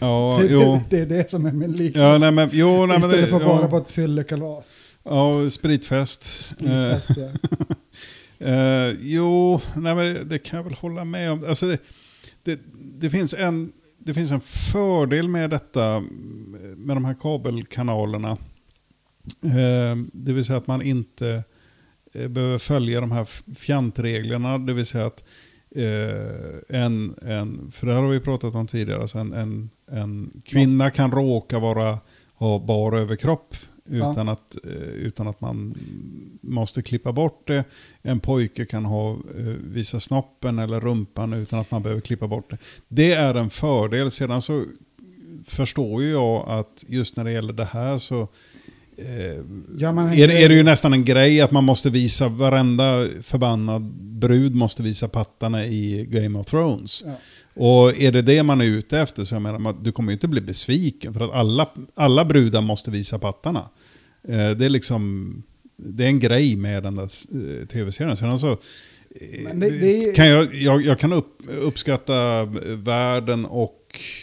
Ja, 0.00 0.38
det, 0.42 0.46
jo. 0.52 0.80
det, 0.90 1.04
det 1.04 1.16
är 1.16 1.18
det 1.18 1.30
som 1.30 1.46
är 1.46 1.52
min 1.52 1.72
liknelse. 1.72 2.00
Ja, 2.00 2.18
nej 2.18 2.30
men, 2.30 2.48
jo, 2.52 2.86
nej, 2.86 2.96
Istället 2.96 3.20
det, 3.20 3.26
för 3.26 3.44
bara 3.44 3.62
ja, 3.62 3.68
på 3.68 3.76
ett 3.76 3.90
fyllekalas. 3.90 4.76
ja, 5.02 5.50
spritfest. 5.50 6.22
Spritfest, 6.22 7.10
ja. 7.16 7.28
Eh, 8.38 8.96
jo, 9.00 9.60
nej, 9.76 9.94
men 9.94 10.28
det 10.28 10.38
kan 10.38 10.56
jag 10.56 10.64
väl 10.64 10.74
hålla 10.74 11.04
med 11.04 11.32
om. 11.32 11.44
Alltså 11.48 11.66
det, 11.66 11.78
det, 12.42 12.60
det, 13.00 13.10
finns 13.10 13.34
en, 13.34 13.72
det 13.98 14.14
finns 14.14 14.32
en 14.32 14.40
fördel 14.40 15.28
med 15.28 15.50
detta, 15.50 16.02
med 16.76 16.96
de 16.96 17.04
här 17.04 17.14
kabelkanalerna. 17.14 18.30
Eh, 19.42 19.96
det 20.12 20.32
vill 20.32 20.44
säga 20.44 20.58
att 20.58 20.66
man 20.66 20.82
inte 20.82 21.44
behöver 22.28 22.58
följa 22.58 23.00
de 23.00 23.12
här 23.12 23.28
fjantreglerna. 23.54 24.58
Det 24.58 24.72
vill 24.72 24.86
säga 24.86 25.06
att 25.06 25.24
eh, 25.76 26.82
en, 26.82 27.14
en, 27.22 27.70
för 27.72 27.86
det 27.86 27.94
här 27.94 28.02
har 28.02 28.08
vi 28.08 28.20
pratat 28.20 28.54
om 28.54 28.66
tidigare, 28.66 29.00
alltså 29.00 29.18
en, 29.18 29.32
en, 29.32 29.70
en 29.90 30.42
kvinna 30.44 30.90
kan 30.90 31.12
råka 31.12 31.58
vara, 31.58 31.98
ha 32.34 32.58
bar 32.58 32.92
överkropp 32.92 33.54
utan, 33.90 34.28
att, 34.28 34.56
eh, 34.64 34.72
utan 34.82 35.28
att 35.28 35.40
man 35.40 35.74
måste 36.40 36.82
klippa 36.82 37.12
bort 37.12 37.46
det. 37.46 37.64
En 38.02 38.20
pojke 38.20 38.66
kan 38.66 38.84
ha, 38.84 39.10
eh, 39.12 39.44
visa 39.64 40.00
snoppen 40.00 40.58
eller 40.58 40.80
rumpan 40.80 41.32
utan 41.32 41.58
att 41.58 41.70
man 41.70 41.82
behöver 41.82 42.00
klippa 42.00 42.26
bort 42.26 42.50
det. 42.50 42.58
Det 42.88 43.12
är 43.12 43.34
en 43.34 43.50
fördel. 43.50 44.10
Sedan 44.10 44.42
så 44.42 44.64
förstår 45.44 46.02
ju 46.02 46.10
jag 46.10 46.48
att 46.48 46.84
just 46.88 47.16
när 47.16 47.24
det 47.24 47.32
gäller 47.32 47.52
det 47.52 47.64
här 47.64 47.98
så 47.98 48.20
eh, 48.22 48.28
Ja, 49.78 49.92
man- 49.92 50.12
är, 50.12 50.28
det- 50.28 50.42
är 50.44 50.48
det 50.48 50.54
ju 50.54 50.62
nästan 50.62 50.92
en 50.92 51.04
grej 51.04 51.40
att 51.40 51.50
man 51.50 51.64
måste 51.64 51.90
visa, 51.90 52.28
varenda 52.28 53.08
förbannad 53.22 53.82
brud 53.94 54.54
måste 54.54 54.82
visa 54.82 55.08
pattarna 55.08 55.64
i 55.66 56.06
Game 56.10 56.38
of 56.38 56.46
Thrones. 56.46 57.02
Ja. 57.06 57.12
Och 57.54 57.98
är 58.00 58.12
det 58.12 58.22
det 58.22 58.42
man 58.42 58.60
är 58.60 58.64
ute 58.64 58.98
efter 59.00 59.24
så 59.24 59.34
jag 59.34 59.42
menar, 59.42 59.76
du 59.84 59.92
kommer 59.92 60.12
ju 60.12 60.14
inte 60.14 60.28
bli 60.28 60.40
besviken 60.40 61.14
för 61.14 61.20
att 61.20 61.32
alla, 61.32 61.68
alla 61.94 62.24
brudar 62.24 62.60
måste 62.60 62.90
visa 62.90 63.18
pattarna. 63.18 63.68
Eh, 64.28 64.50
det 64.50 64.64
är 64.64 64.68
liksom, 64.68 65.42
det 65.76 66.04
är 66.04 66.08
en 66.08 66.20
grej 66.20 66.56
med 66.56 66.82
den 66.82 66.96
där 66.96 67.02
eh, 67.62 67.66
tv-serien. 67.66 68.16
Sen 68.16 68.30
alltså, 68.30 68.50
eh, 68.50 69.54
det- 69.54 69.70
det 69.80 70.04
är- 70.04 70.14
kan 70.14 70.28
jag, 70.28 70.54
jag, 70.54 70.82
jag 70.82 70.98
kan 70.98 71.12
upp, 71.12 71.42
uppskatta 71.60 72.44
världen 72.76 73.44
och 73.46 73.74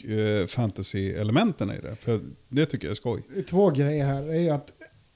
eh, 0.07 0.47
fantasy-elementen 0.47 1.71
i 1.71 1.81
det. 1.81 1.95
För 1.95 2.19
det 2.49 2.65
tycker 2.65 2.87
jag 2.87 2.91
är 2.91 2.95
skoj. 2.95 3.23
Två 3.49 3.69
grejer 3.69 4.05
här. 4.05 4.21
Det 4.21 4.35
är 4.35 4.39
ju 4.39 4.49
att 4.49 4.71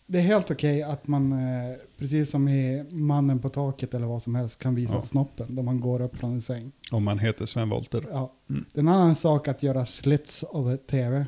det 0.08 0.18
är 0.18 0.22
helt 0.22 0.52
okej 0.52 0.84
att 0.84 1.08
man, 1.08 1.32
eh, 1.32 1.76
precis 1.98 2.30
som 2.30 2.48
i 2.48 2.86
Mannen 2.92 3.40
på 3.40 3.50
taket 3.50 3.94
eller 3.94 4.08
vad 4.08 4.22
som 4.22 4.36
helst, 4.36 4.60
kan 4.60 4.76
visa 4.76 4.96
Ja. 4.96 5.02
snoppen 5.02 5.56
då 5.56 5.62
man 5.62 5.80
går 5.80 6.02
upp 6.02 6.18
från 6.18 6.32
en 6.34 6.42
säng. 6.42 6.72
Om 6.92 7.04
man 7.04 7.20
heter 7.20 7.46
Sven 7.46 7.70
Wollter. 7.70 8.04
Ja. 8.12 8.34
Mm. 8.50 8.66
En 8.74 8.88
annan 8.88 9.16
sak 9.16 9.48
att 9.48 9.64
göra 9.64 9.86
slits 9.86 10.44
av 10.44 10.78
tv. 10.78 11.26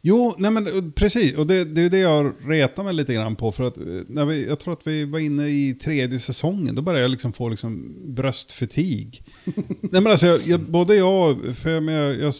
Jo, 0.00 0.34
nej 0.38 0.50
men 0.50 0.92
precis. 0.92 1.34
Och 1.34 1.46
det, 1.46 1.64
det 1.64 1.82
är 1.82 1.90
det 1.90 1.98
jag 1.98 2.32
retar 2.46 2.84
mig 2.84 2.94
lite 2.94 3.14
grann 3.14 3.36
på. 3.36 3.52
För 3.52 3.64
att, 3.64 3.76
eh, 3.76 3.84
när 4.06 4.24
vi, 4.24 4.46
jag 4.46 4.60
tror 4.60 4.72
att 4.72 4.86
vi 4.86 5.04
var 5.04 5.18
inne 5.18 5.48
i 5.48 5.74
tredje 5.74 6.18
säsongen. 6.18 6.74
Då 6.74 6.82
började 6.82 7.02
jag 7.02 7.10
liksom 7.10 7.32
få 7.32 7.48
liksom 7.48 7.94
nej 9.80 10.02
men 10.02 10.06
alltså, 10.06 10.26
jag, 10.26 10.40
jag, 10.46 10.60
både 10.60 10.96
jag, 10.96 11.56
för 11.56 11.90
jag, 11.90 12.20
jag, 12.20 12.34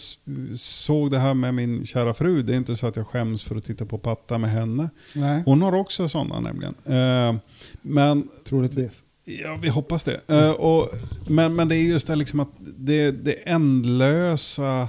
såg 0.58 1.10
det 1.10 1.18
här 1.18 1.34
med 1.34 1.54
min 1.54 1.86
kära 1.86 2.14
fru. 2.14 2.42
Det 2.42 2.52
är 2.52 2.56
inte 2.56 2.76
så 2.76 2.86
att 2.86 2.96
jag 2.96 3.06
skäms 3.06 3.42
för 3.42 3.56
att 3.56 3.64
titta 3.64 3.86
på 3.86 3.98
patta 3.98 4.38
med 4.38 4.50
henne. 4.50 4.90
Nej, 5.12 5.42
Hon 5.46 5.62
har 5.62 5.74
också 5.74 6.08
sådana 6.08 6.40
nämligen. 6.40 6.74
Eh, 6.84 7.40
men 7.82 8.28
troligtvis. 8.44 9.02
Ja, 9.24 9.58
vi 9.62 9.68
hoppas 9.68 10.04
det. 10.04 10.20
Eh, 10.26 10.50
och, 10.50 10.88
men, 11.28 11.54
men 11.54 11.68
det 11.68 11.76
är 11.76 11.82
just 11.82 12.06
det 12.06 12.16
liksom 12.16 12.40
att 12.40 12.52
det, 12.60 13.10
det 13.10 13.32
ändlösa 13.32 14.88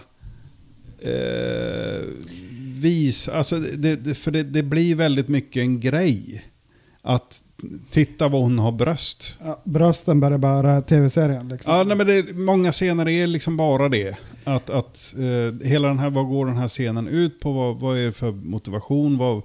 eh, 1.04 2.01
vis, 2.82 3.30
alltså 3.30 3.60
det, 3.60 3.95
det, 3.95 4.14
för 4.14 4.32
det, 4.32 4.43
det 4.43 4.64
blir 4.64 4.95
väldigt 4.95 5.28
mycket 5.28 5.62
en 5.62 5.80
grej. 5.80 6.45
Att 7.06 7.43
titta 7.89 8.28
vad 8.28 8.41
hon 8.41 8.60
har 8.60 8.72
bröst. 8.72 9.38
Ja, 9.45 9.62
brösten 9.66 10.20
börjar 10.20 10.38
bara 10.38 10.82
tv-serien 10.82 11.47
liksom. 11.49 11.76
Ja, 11.76 11.84
nej, 11.84 11.97
men 11.97 12.08
det, 12.08 12.34
många 12.34 12.72
scener 12.72 13.10
är 13.10 13.28
liksom 13.28 13.58
bara 13.58 13.89
det. 13.89 14.18
Att, 14.43 14.70
att 14.70 15.16
eh, 15.18 15.68
hela 15.68 15.88
den 15.88 15.99
här, 15.99 16.10
vad 16.10 16.28
går 16.28 16.45
den 16.45 16.58
här 16.58 16.68
scenen 16.68 17.08
ut 17.08 17.39
på? 17.39 17.51
Vad, 17.51 17.80
vad 17.80 17.97
är 17.97 18.01
det 18.01 18.12
för 18.12 18.32
motivation? 18.32 19.18
Vad, 19.18 19.41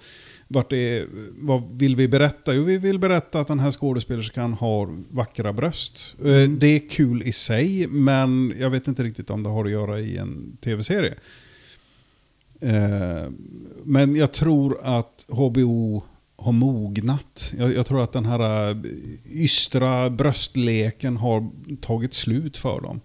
vart 0.48 0.72
är, 0.72 1.06
vad 1.40 1.78
vill 1.78 1.96
vi 1.96 2.08
berätta? 2.08 2.54
Jo, 2.54 2.64
vi 2.64 2.78
vill 2.78 2.98
berätta 2.98 3.40
att 3.40 3.48
den 3.48 3.60
här 3.60 3.70
skådespelerskan 3.70 4.52
har 4.52 5.02
vackra 5.10 5.52
bröst. 5.52 6.16
Eh, 6.24 6.26
Mm. 6.26 6.58
Det 6.58 6.66
är 6.66 6.88
kul 6.88 7.22
i 7.22 7.32
sig, 7.32 7.86
men 7.86 8.54
jag 8.60 8.70
vet 8.70 8.88
inte 8.88 9.02
riktigt 9.02 9.30
om 9.30 9.42
det 9.42 9.48
har 9.48 9.64
att 9.64 9.70
göra 9.70 10.00
i 10.00 10.16
en 10.16 10.56
tv-serie. 10.64 11.14
Eh, 12.60 13.30
men 13.84 14.16
jag 14.16 14.32
tror 14.32 14.78
att 14.82 15.26
HBO 15.28 16.02
har 16.36 16.52
mognat. 16.52 17.52
Jag, 17.58 17.74
jag 17.74 17.86
tror 17.86 18.02
att 18.02 18.12
den 18.12 18.24
här 18.24 18.70
eh, 18.70 18.76
ystra 19.24 20.10
bröstleken 20.10 21.16
har 21.16 21.50
tagit 21.80 22.14
slut 22.14 22.56
för 22.56 22.80
dem. 22.80 23.00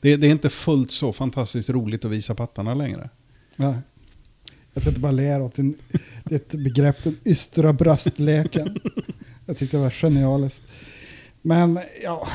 Det, 0.00 0.16
det 0.16 0.26
är 0.26 0.30
inte 0.30 0.50
fullt 0.50 0.90
så 0.90 1.12
fantastiskt 1.12 1.70
roligt 1.70 2.04
att 2.04 2.10
visa 2.10 2.34
pattarna 2.34 2.74
längre. 2.74 3.10
Nej. 3.56 3.74
Jag 4.74 4.82
sitter 4.82 5.00
bara 5.00 5.12
ler 5.12 5.42
åt 5.42 5.54
din, 5.54 5.74
ditt 6.24 6.52
begrepp, 6.52 7.04
den 7.04 7.16
ystra 7.24 7.72
bröstleken. 7.72 8.80
Jag 9.46 9.56
tyckte 9.56 9.76
det 9.76 9.82
var 9.82 9.90
genialiskt. 9.90 10.68
Men 11.42 11.80
ja, 12.02 12.28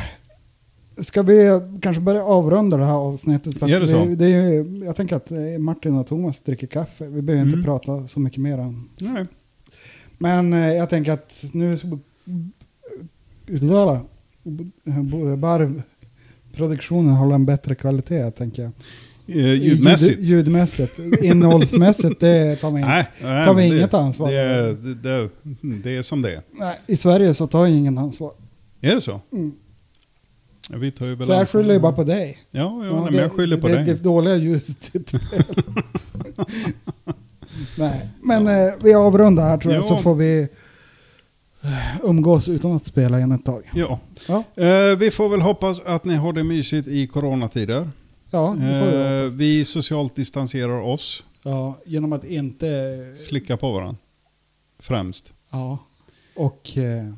ska 0.98 1.22
vi 1.22 1.62
kanske 1.82 2.02
börja 2.02 2.24
avrunda 2.24 2.78
det 2.78 2.86
här 2.86 2.94
avsnittet? 2.94 3.58
För 3.60 3.70
Är 3.70 3.80
det 3.80 3.88
så? 3.88 4.06
vi- 4.06 4.16
det 4.16 4.26
är, 4.26 4.30
ju- 4.52 4.84
jag 4.86 4.96
tänker 4.96 5.16
att 5.16 5.32
eh, 5.32 5.38
Martin 5.60 5.96
och 5.96 6.08
Thomas 6.08 6.40
dricker 6.42 6.68
kaffe. 6.68 7.06
Vi 7.08 7.22
behöver 7.22 7.46
inte 7.46 7.56
Mm. 7.56 7.66
prata 7.66 8.08
så 8.08 8.20
mycket 8.20 8.40
mer 8.40 8.58
än 8.58 8.90
Nej. 9.00 9.26
Men 10.18 10.54
eh, 10.54 10.74
jag 10.74 10.90
tänker 10.90 11.12
att 11.12 11.44
nu 11.54 11.78
så... 11.78 12.00
Uttala. 13.48 14.02
Bara 15.38 15.72
produktionen 16.56 17.16
håller 17.16 17.36
en 17.36 17.46
bättre 17.46 17.76
kvalitet, 17.76 18.32
tänker 18.32 18.64
jag. 18.64 18.72
Eh, 19.28 19.54
ljudmässigt. 19.54 20.20
Ljud, 20.20 20.30
ljudmässigt. 20.30 21.00
Innehållsmässigt, 21.24 22.20
det 22.20 22.56
tar 22.56 22.72
vi 22.72 22.78
inte. 22.80 22.90
Nej, 22.90 23.08
nej, 23.24 23.46
tar 23.46 23.54
vi 23.54 23.70
det- 23.70 23.78
inget 23.78 23.94
ansvar. 23.94 24.32
Det, 24.32 24.38
är- 24.40 24.74
det, 25.04 25.30
det, 25.84 25.98
är 25.98 26.02
som 26.02 26.22
det 26.22 26.32
är. 26.36 26.42
Nej, 26.60 26.80
I 26.88 26.98
Sverige 26.98 27.34
så 27.34 27.48
tar 27.48 27.66
jag 27.66 27.76
ingen 27.78 27.98
ansvar. 27.98 28.32
Är 28.82 28.96
det 28.96 29.02
så? 29.02 29.22
Mm. 29.32 29.52
Ja, 30.72 30.78
Vi 30.78 30.92
tar 30.92 31.06
ju 31.06 31.16
väl 31.16 31.28
Så 31.28 31.34
jag 31.34 31.50
skyller 31.50 31.74
ju 31.74 31.80
bara 31.80 31.92
på 31.94 32.04
dig. 32.04 32.40
Ja, 32.52 32.60
ja, 32.62 32.86
Ja, 32.86 32.94
nej, 32.94 33.04
men 33.04 33.14
det- 33.14 33.22
jag 33.22 33.32
skyller 33.32 33.58
på 33.58 33.68
det, 33.68 33.76
dig. 33.76 33.86
Det 33.86 33.94
dåliga 34.04 34.36
ljudet. 34.36 34.92
Nej, 37.78 38.10
men 38.22 38.48
eh, 38.48 38.74
vi 38.84 38.94
avrundar 38.94 39.44
här 39.50 39.58
tror 39.58 39.74
jag, 39.74 39.84
Ja. 39.84 39.88
så 39.88 39.98
får 39.98 40.16
vi 40.16 40.42
eh, 41.64 41.70
umgås 42.04 42.50
utan 42.50 42.72
att 42.72 42.86
spela 42.86 43.20
in 43.20 43.32
ett 43.32 43.46
tag. 43.46 43.70
Ja. 43.74 44.00
Ja, 44.28 44.44
Eh, 44.64 44.96
vi 44.98 45.12
får 45.12 45.30
väl 45.30 45.42
hoppas 45.42 45.82
att 45.82 46.06
ni 46.06 46.16
har 46.16 46.34
det 46.34 46.44
mysigt 46.44 46.88
i 46.88 47.08
coronatider. 47.08 47.90
ja, 48.32 48.56
det 48.60 49.24
Eh, 49.26 49.38
vi 49.38 49.66
socialt 49.66 50.16
distanserar 50.16 50.82
oss. 50.82 51.24
Ja, 51.44 51.78
genom 51.86 52.14
att 52.14 52.24
inte... 52.26 52.68
Slicka 53.16 53.58
på 53.58 53.72
varandra. 53.72 53.96
Främst. 54.80 55.34
Ja, 55.52 55.78
och 56.36 56.78
eh, 56.78 57.14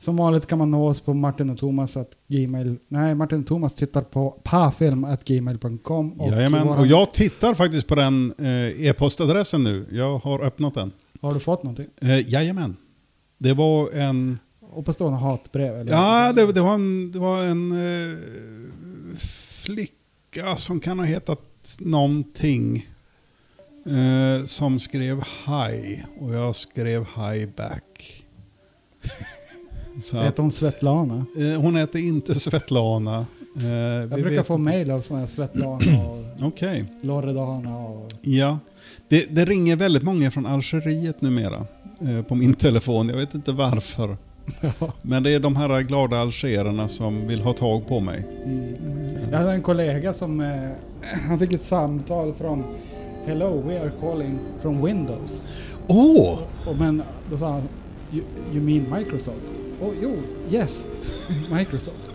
som 0.00 0.16
vanligt 0.16 0.46
kan 0.46 0.58
man 0.58 0.70
nå 0.70 0.86
oss 0.88 1.00
på 1.00 1.14
Martin 1.14 1.50
och 1.50 1.58
Thomas 1.58 1.96
att 1.96 2.10
gmail... 2.28 2.76
Nej, 2.88 3.14
Martin 3.14 3.40
och 3.40 3.46
Thomas 3.46 3.74
tittar 3.74 4.02
på 4.02 4.30
pafilm 4.42 5.04
at 5.04 5.24
gmail.com. 5.24 6.12
och 6.12 6.32
Jajamän. 6.32 6.66
våran- 6.66 6.78
Och 6.78 6.86
jag 6.86 7.12
tittar 7.14 7.54
faktiskt 7.54 7.86
på 7.86 7.94
den 7.94 8.34
eh, 8.38 8.86
e-postadressen 8.86 9.64
nu. 9.64 9.86
Jag 9.90 10.18
har 10.18 10.40
öppnat 10.44 10.74
den. 10.74 10.92
Har 11.20 11.34
du 11.34 11.40
fått 11.40 11.62
någonting? 11.62 11.86
Eh, 12.00 12.30
jajamän. 12.32 12.76
Det 13.38 13.52
var 13.54 13.90
en... 13.90 14.38
Hoppas 14.60 14.96
det 14.96 15.04
var 15.04 15.10
något 15.10 15.20
hatbrev? 15.22 15.74
Eller? 15.80 15.92
Ja, 15.92 16.32
det, 16.32 16.52
det 16.52 16.60
var 16.60 16.74
en, 16.74 17.12
det 17.12 17.18
var 17.18 17.44
en 17.44 17.72
eh, 17.72 18.16
flicka 19.64 20.56
som 20.56 20.80
kan 20.80 20.98
ha 20.98 21.06
hetat 21.06 21.40
någonting. 21.80 22.88
Eh, 23.86 24.44
som 24.44 24.78
skrev 24.78 25.22
hi 25.46 26.02
och 26.20 26.34
jag 26.34 26.56
skrev 26.56 27.04
hi 27.16 27.46
back. 27.56 28.24
Så 30.00 30.20
Heter 30.20 30.42
hon 30.42 30.50
Svetlana? 30.50 31.24
eh, 31.36 31.60
hon 31.60 31.76
heter 31.76 31.98
inte 31.98 32.34
Svetlana. 32.40 33.26
Eh, 33.56 33.68
Jag 33.70 34.08
brukar 34.10 34.42
få 34.42 34.58
mejl 34.58 34.90
av 34.90 35.00
sådana 35.00 35.20
här 35.20 35.28
Svetlana 35.30 35.76
och 36.06 36.42
Okej. 36.46 36.84
Loredana 37.02 37.78
och... 37.78 38.08
Ja. 38.22 38.58
Det, 39.08 39.26
det 39.30 39.44
ringer 39.44 39.76
väldigt 39.76 40.02
många 40.02 40.30
från 40.30 40.46
Algeriet 40.46 41.22
numera 41.22 41.66
eh, 42.00 42.22
på 42.22 42.34
min 42.34 42.54
telefon. 42.54 43.08
Jag 43.08 43.16
vet 43.16 43.34
inte 43.34 43.52
varför. 43.52 44.16
Ja. 44.60 44.92
Men 45.02 45.22
det 45.22 45.30
är 45.30 45.40
de 45.40 45.56
här 45.56 45.80
glada 45.82 46.16
algererna 46.16 46.88
som 46.88 47.26
vill 47.28 47.40
ha 47.42 47.52
tag 47.52 47.88
på 47.88 48.00
mig. 48.00 48.24
Mm. 48.44 48.74
Jag 49.30 49.38
hade 49.38 49.52
en 49.52 49.62
kollega 49.62 50.12
som... 50.12 50.40
Eh, 50.40 50.70
han 51.28 51.38
fick 51.38 51.52
ett 51.52 51.62
samtal 51.62 52.34
från 52.34 52.64
Hello, 53.26 53.62
we 53.66 53.80
are 53.80 53.90
calling 54.00 54.38
from 54.62 54.84
Windows. 54.84 55.46
Åh! 55.86 56.38
Och 56.66 56.76
men 56.78 57.02
då 57.30 57.38
sa 57.38 57.50
han 57.52 57.62
You, 58.12 58.24
you 58.52 58.62
mean 58.62 58.98
Microsoft? 58.98 59.36
Oh, 59.80 59.90
jo, 60.02 60.16
yes, 60.50 60.84
Microsoft. 61.52 62.10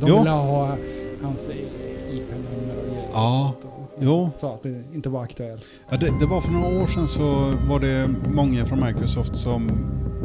De 0.00 0.06
Jo. 0.08 0.18
ville 0.18 0.30
ha 0.30 0.76
hans 1.22 1.48
IP-nummer 1.48 2.76
och 2.82 2.86
grejer. 2.92 3.08
Ja, 3.12 3.54
och 3.56 3.62
sånt. 3.62 3.74
Och 3.74 3.98
jo. 4.04 4.30
Sa 4.36 4.54
att 4.54 4.62
det 4.62 4.82
inte 4.94 5.08
var 5.08 5.22
aktuellt. 5.22 5.64
Ja, 5.90 5.96
det, 5.96 6.12
det 6.20 6.26
var 6.26 6.40
för 6.40 6.52
några 6.52 6.82
år 6.82 6.86
sedan 6.86 7.08
så 7.08 7.52
var 7.68 7.80
det 7.80 8.10
många 8.28 8.64
från 8.66 8.84
Microsoft 8.84 9.36
som 9.36 9.70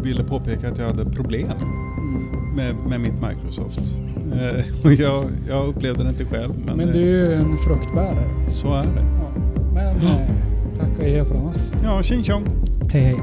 ville 0.01 0.23
påpeka 0.23 0.69
att 0.69 0.77
jag 0.77 0.85
hade 0.87 1.05
problem 1.05 1.47
Mm. 1.97 2.55
med, 2.55 2.75
med 2.89 3.01
mitt 3.01 3.13
Microsoft. 3.21 3.95
Eh, 4.33 4.91
jag, 4.93 5.25
jag 5.49 5.67
upplevde 5.67 6.03
det 6.03 6.09
inte 6.09 6.25
själv, 6.25 6.53
men, 6.65 6.77
Men 6.77 6.87
du 6.87 6.99
är 7.25 7.29
ju 7.29 7.33
en 7.33 7.57
fruktbärare. 7.57 8.49
så 8.49 8.73
är 8.73 8.83
det. 8.85 9.05
Ja. 9.19 9.41
Men 9.73 9.95
eh, 9.97 10.27
tack 10.79 10.89
och 10.97 11.03
hej 11.03 11.25
från 11.25 11.47
oss. 11.47 11.73
Ja, 11.83 12.03
tjing 12.03 12.23
tjong! 12.23 12.45
Hej 12.89 13.01
hej. 13.01 13.17